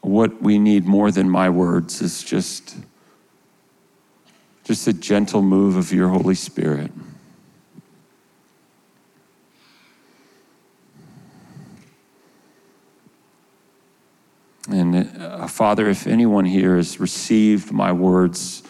what 0.00 0.42
we 0.42 0.58
need 0.58 0.84
more 0.84 1.10
than 1.10 1.28
my 1.28 1.48
words 1.48 2.02
is 2.02 2.22
just 2.22 2.76
just 4.64 4.86
a 4.86 4.92
gentle 4.92 5.42
move 5.42 5.76
of 5.76 5.92
your 5.92 6.08
holy 6.08 6.34
spirit. 6.34 6.90
And 14.68 15.20
uh, 15.20 15.46
father 15.48 15.88
if 15.88 16.06
anyone 16.06 16.44
here 16.44 16.76
has 16.76 17.00
received 17.00 17.72
my 17.72 17.92
words 17.92 18.62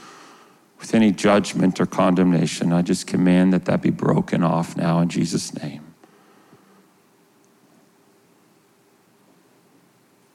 with 0.80 0.94
any 0.94 1.12
judgment 1.12 1.80
or 1.80 1.86
condemnation 1.86 2.72
i 2.72 2.82
just 2.82 3.06
command 3.06 3.52
that 3.52 3.66
that 3.66 3.82
be 3.82 3.90
broken 3.90 4.42
off 4.42 4.76
now 4.76 5.00
in 5.00 5.08
jesus 5.08 5.54
name. 5.62 5.82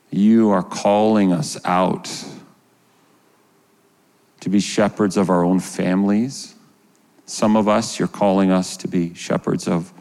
You 0.09 0.51
are 0.51 0.63
calling 0.63 1.33
us 1.33 1.57
out 1.65 2.07
to 4.47 4.51
be 4.51 4.61
shepherds 4.61 5.17
of 5.17 5.29
our 5.29 5.43
own 5.43 5.59
families. 5.59 6.55
Some 7.25 7.57
of 7.57 7.67
us, 7.67 7.99
you're 7.99 8.07
calling 8.07 8.49
us 8.49 8.77
to 8.77 8.87
be 8.87 9.13
shepherds 9.13 9.67
of 9.67 9.91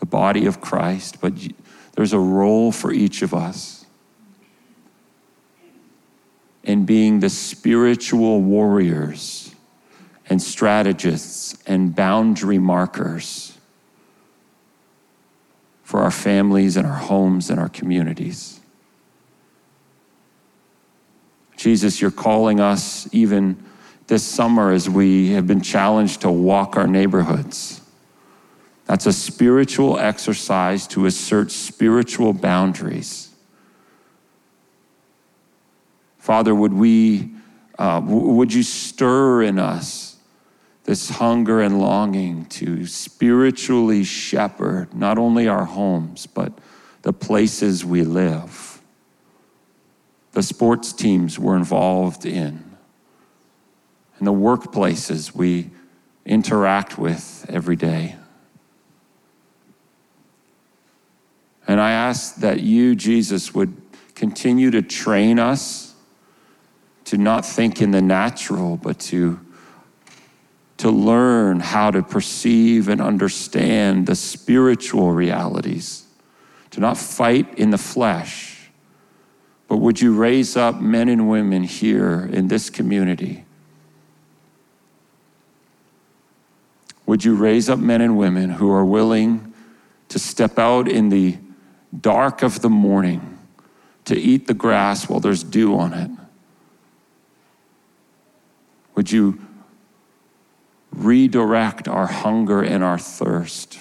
the 0.00 0.06
body 0.06 0.46
of 0.46 0.62
Christ, 0.62 1.20
but 1.20 1.34
there's 1.94 2.14
a 2.14 2.18
role 2.18 2.72
for 2.72 2.94
each 2.94 3.20
of 3.20 3.34
us 3.34 3.84
in 6.64 6.86
being 6.86 7.20
the 7.20 7.28
spiritual 7.28 8.40
warriors 8.40 9.54
and 10.30 10.40
strategists 10.40 11.62
and 11.66 11.94
boundary 11.94 12.58
markers 12.58 13.58
for 15.82 16.00
our 16.00 16.10
families 16.10 16.78
and 16.78 16.86
our 16.86 16.96
homes 16.96 17.50
and 17.50 17.60
our 17.60 17.68
communities. 17.68 18.61
Jesus, 21.62 22.00
you're 22.00 22.10
calling 22.10 22.58
us 22.58 23.08
even 23.12 23.56
this 24.08 24.24
summer 24.24 24.72
as 24.72 24.90
we 24.90 25.30
have 25.30 25.46
been 25.46 25.60
challenged 25.60 26.22
to 26.22 26.28
walk 26.28 26.76
our 26.76 26.88
neighborhoods. 26.88 27.80
That's 28.86 29.06
a 29.06 29.12
spiritual 29.12 29.96
exercise 29.96 30.88
to 30.88 31.06
assert 31.06 31.52
spiritual 31.52 32.32
boundaries. 32.32 33.32
Father, 36.18 36.52
would 36.52 36.72
we, 36.72 37.30
uh, 37.78 38.00
would 38.04 38.52
you 38.52 38.64
stir 38.64 39.42
in 39.44 39.60
us 39.60 40.16
this 40.82 41.10
hunger 41.10 41.60
and 41.60 41.78
longing 41.78 42.46
to 42.46 42.86
spiritually 42.86 44.02
shepherd 44.02 44.92
not 44.92 45.16
only 45.16 45.46
our 45.46 45.64
homes, 45.64 46.26
but 46.26 46.58
the 47.02 47.12
places 47.12 47.84
we 47.84 48.02
live? 48.02 48.71
The 50.32 50.42
sports 50.42 50.92
teams 50.92 51.38
we're 51.38 51.56
involved 51.56 52.24
in, 52.24 52.64
and 54.18 54.26
the 54.26 54.32
workplaces 54.32 55.34
we 55.34 55.70
interact 56.24 56.98
with 56.98 57.46
every 57.48 57.76
day. 57.76 58.16
And 61.68 61.80
I 61.80 61.92
ask 61.92 62.36
that 62.36 62.60
you, 62.60 62.94
Jesus, 62.94 63.54
would 63.54 63.76
continue 64.14 64.70
to 64.70 64.82
train 64.82 65.38
us 65.38 65.94
to 67.04 67.18
not 67.18 67.44
think 67.44 67.82
in 67.82 67.90
the 67.90 68.02
natural, 68.02 68.76
but 68.76 68.98
to, 68.98 69.38
to 70.78 70.90
learn 70.90 71.60
how 71.60 71.90
to 71.90 72.02
perceive 72.02 72.88
and 72.88 73.00
understand 73.00 74.06
the 74.06 74.14
spiritual 74.14 75.12
realities, 75.12 76.04
to 76.70 76.80
not 76.80 76.96
fight 76.96 77.58
in 77.58 77.70
the 77.70 77.78
flesh 77.78 78.51
but 79.72 79.78
would 79.78 80.02
you 80.02 80.14
raise 80.14 80.54
up 80.54 80.82
men 80.82 81.08
and 81.08 81.30
women 81.30 81.62
here 81.64 82.28
in 82.30 82.48
this 82.48 82.68
community? 82.68 83.46
Would 87.06 87.24
you 87.24 87.34
raise 87.34 87.70
up 87.70 87.78
men 87.78 88.02
and 88.02 88.18
women 88.18 88.50
who 88.50 88.70
are 88.70 88.84
willing 88.84 89.54
to 90.10 90.18
step 90.18 90.58
out 90.58 90.88
in 90.88 91.08
the 91.08 91.38
dark 91.98 92.42
of 92.42 92.60
the 92.60 92.68
morning 92.68 93.38
to 94.04 94.14
eat 94.14 94.46
the 94.46 94.52
grass 94.52 95.08
while 95.08 95.20
there's 95.20 95.42
dew 95.42 95.74
on 95.78 95.94
it? 95.94 96.10
Would 98.94 99.10
you 99.10 99.40
redirect 100.90 101.88
our 101.88 102.08
hunger 102.08 102.62
and 102.62 102.84
our 102.84 102.98
thirst 102.98 103.78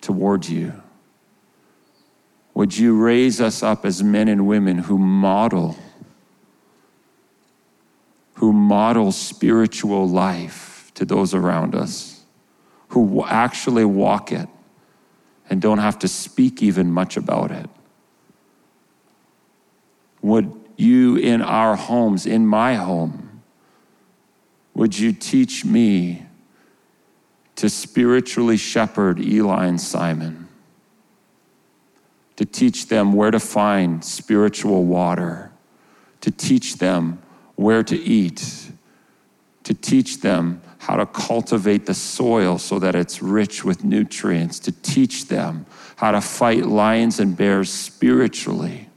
towards 0.00 0.50
you? 0.50 0.72
Would 2.60 2.76
you 2.76 2.94
raise 2.94 3.40
us 3.40 3.62
up 3.62 3.86
as 3.86 4.02
men 4.02 4.28
and 4.28 4.46
women 4.46 4.76
who 4.76 4.98
model, 4.98 5.78
who 8.34 8.52
model 8.52 9.12
spiritual 9.12 10.06
life 10.06 10.92
to 10.92 11.06
those 11.06 11.32
around 11.32 11.74
us, 11.74 12.22
who 12.88 13.24
actually 13.24 13.86
walk 13.86 14.30
it 14.30 14.46
and 15.48 15.62
don't 15.62 15.78
have 15.78 15.98
to 16.00 16.06
speak 16.06 16.62
even 16.62 16.92
much 16.92 17.16
about 17.16 17.50
it? 17.50 17.70
Would 20.20 20.52
you 20.76 21.16
in 21.16 21.40
our 21.40 21.76
homes, 21.76 22.26
in 22.26 22.46
my 22.46 22.74
home, 22.74 23.40
would 24.74 24.98
you 24.98 25.14
teach 25.14 25.64
me 25.64 26.26
to 27.56 27.70
spiritually 27.70 28.58
shepherd 28.58 29.18
Eli 29.18 29.64
and 29.64 29.80
Simon? 29.80 30.49
To 32.40 32.46
teach 32.46 32.86
them 32.86 33.12
where 33.12 33.30
to 33.30 33.38
find 33.38 34.02
spiritual 34.02 34.86
water, 34.86 35.52
to 36.22 36.30
teach 36.30 36.78
them 36.78 37.20
where 37.56 37.82
to 37.82 37.94
eat, 37.94 38.70
to 39.62 39.74
teach 39.74 40.22
them 40.22 40.62
how 40.78 40.96
to 40.96 41.04
cultivate 41.04 41.84
the 41.84 41.92
soil 41.92 42.56
so 42.56 42.78
that 42.78 42.94
it's 42.94 43.20
rich 43.20 43.62
with 43.62 43.84
nutrients, 43.84 44.58
to 44.58 44.72
teach 44.72 45.28
them 45.28 45.66
how 45.96 46.12
to 46.12 46.20
fight 46.22 46.64
lions 46.64 47.20
and 47.20 47.36
bears 47.36 47.70
spiritually. 47.70 48.88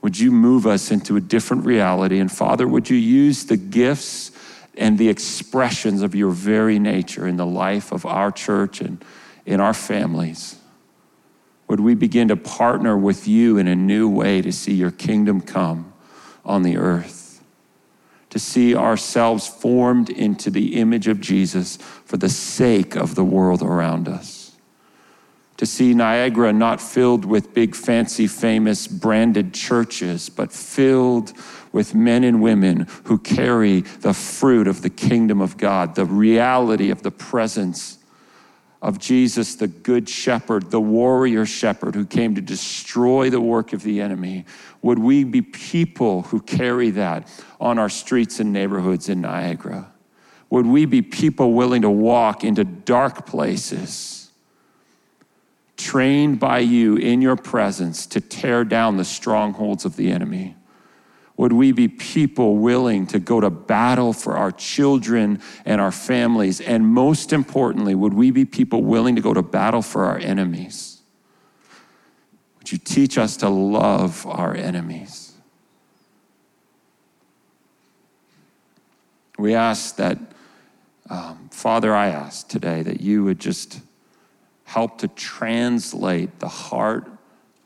Would 0.00 0.18
you 0.18 0.30
move 0.30 0.66
us 0.66 0.90
into 0.90 1.16
a 1.18 1.20
different 1.20 1.66
reality? 1.66 2.18
And 2.18 2.32
Father, 2.32 2.66
would 2.66 2.88
you 2.88 2.96
use 2.96 3.44
the 3.44 3.58
gifts 3.58 4.30
and 4.76 4.98
the 4.98 5.08
expressions 5.08 6.02
of 6.02 6.14
your 6.14 6.30
very 6.30 6.78
nature 6.78 7.26
in 7.26 7.36
the 7.36 7.46
life 7.46 7.92
of 7.92 8.04
our 8.04 8.30
church 8.30 8.80
and 8.80 9.04
in 9.46 9.60
our 9.60 9.74
families. 9.74 10.56
Would 11.68 11.80
we 11.80 11.94
begin 11.94 12.28
to 12.28 12.36
partner 12.36 12.96
with 12.96 13.26
you 13.26 13.56
in 13.58 13.66
a 13.68 13.74
new 13.74 14.08
way 14.08 14.42
to 14.42 14.52
see 14.52 14.74
your 14.74 14.90
kingdom 14.90 15.40
come 15.40 15.92
on 16.44 16.62
the 16.62 16.76
earth? 16.76 17.42
To 18.30 18.38
see 18.38 18.74
ourselves 18.74 19.46
formed 19.46 20.10
into 20.10 20.50
the 20.50 20.76
image 20.76 21.08
of 21.08 21.20
Jesus 21.20 21.76
for 21.76 22.16
the 22.16 22.28
sake 22.28 22.96
of 22.96 23.14
the 23.14 23.24
world 23.24 23.62
around 23.62 24.08
us. 24.08 24.56
To 25.58 25.66
see 25.66 25.94
Niagara 25.94 26.52
not 26.52 26.80
filled 26.80 27.24
with 27.24 27.54
big, 27.54 27.76
fancy, 27.76 28.26
famous, 28.26 28.88
branded 28.88 29.54
churches, 29.54 30.28
but 30.28 30.52
filled 30.52 31.32
with 31.74 31.92
men 31.92 32.22
and 32.22 32.40
women 32.40 32.86
who 33.06 33.18
carry 33.18 33.80
the 33.80 34.14
fruit 34.14 34.68
of 34.68 34.82
the 34.82 34.88
kingdom 34.88 35.40
of 35.40 35.56
God, 35.56 35.96
the 35.96 36.04
reality 36.04 36.90
of 36.90 37.02
the 37.02 37.10
presence 37.10 37.98
of 38.80 39.00
Jesus, 39.00 39.56
the 39.56 39.66
good 39.66 40.08
shepherd, 40.08 40.70
the 40.70 40.80
warrior 40.80 41.44
shepherd 41.44 41.96
who 41.96 42.06
came 42.06 42.36
to 42.36 42.40
destroy 42.40 43.28
the 43.28 43.40
work 43.40 43.72
of 43.72 43.82
the 43.82 44.00
enemy, 44.00 44.44
would 44.82 45.00
we 45.00 45.24
be 45.24 45.42
people 45.42 46.22
who 46.22 46.40
carry 46.40 46.90
that 46.90 47.28
on 47.60 47.76
our 47.76 47.88
streets 47.88 48.38
and 48.38 48.52
neighborhoods 48.52 49.08
in 49.08 49.20
Niagara? 49.20 49.90
Would 50.50 50.66
we 50.66 50.84
be 50.84 51.02
people 51.02 51.54
willing 51.54 51.82
to 51.82 51.90
walk 51.90 52.44
into 52.44 52.62
dark 52.62 53.26
places, 53.26 54.30
trained 55.76 56.38
by 56.38 56.60
you 56.60 56.94
in 56.94 57.20
your 57.20 57.34
presence 57.34 58.06
to 58.06 58.20
tear 58.20 58.64
down 58.64 58.96
the 58.96 59.04
strongholds 59.04 59.84
of 59.84 59.96
the 59.96 60.12
enemy? 60.12 60.54
Would 61.36 61.52
we 61.52 61.72
be 61.72 61.88
people 61.88 62.58
willing 62.58 63.06
to 63.08 63.18
go 63.18 63.40
to 63.40 63.50
battle 63.50 64.12
for 64.12 64.36
our 64.36 64.52
children 64.52 65.40
and 65.64 65.80
our 65.80 65.90
families? 65.90 66.60
And 66.60 66.86
most 66.86 67.32
importantly, 67.32 67.94
would 67.94 68.14
we 68.14 68.30
be 68.30 68.44
people 68.44 68.84
willing 68.84 69.16
to 69.16 69.20
go 69.20 69.34
to 69.34 69.42
battle 69.42 69.82
for 69.82 70.04
our 70.04 70.18
enemies? 70.18 71.02
Would 72.58 72.70
you 72.70 72.78
teach 72.78 73.18
us 73.18 73.36
to 73.38 73.48
love 73.48 74.24
our 74.26 74.54
enemies? 74.54 75.32
We 79.36 79.54
ask 79.54 79.96
that, 79.96 80.18
um, 81.10 81.48
Father, 81.50 81.92
I 81.92 82.08
ask 82.08 82.46
today 82.46 82.82
that 82.82 83.00
you 83.00 83.24
would 83.24 83.40
just 83.40 83.80
help 84.62 84.98
to 84.98 85.08
translate 85.08 86.38
the 86.38 86.48
heart, 86.48 87.10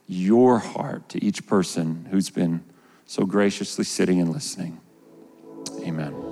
your 0.06 0.58
heart, 0.58 1.10
to 1.10 1.22
each 1.22 1.46
person 1.46 2.08
who's 2.10 2.30
been 2.30 2.64
so 3.08 3.24
graciously 3.24 3.84
sitting 3.84 4.20
and 4.20 4.30
listening. 4.30 4.78
Amen. 5.80 6.27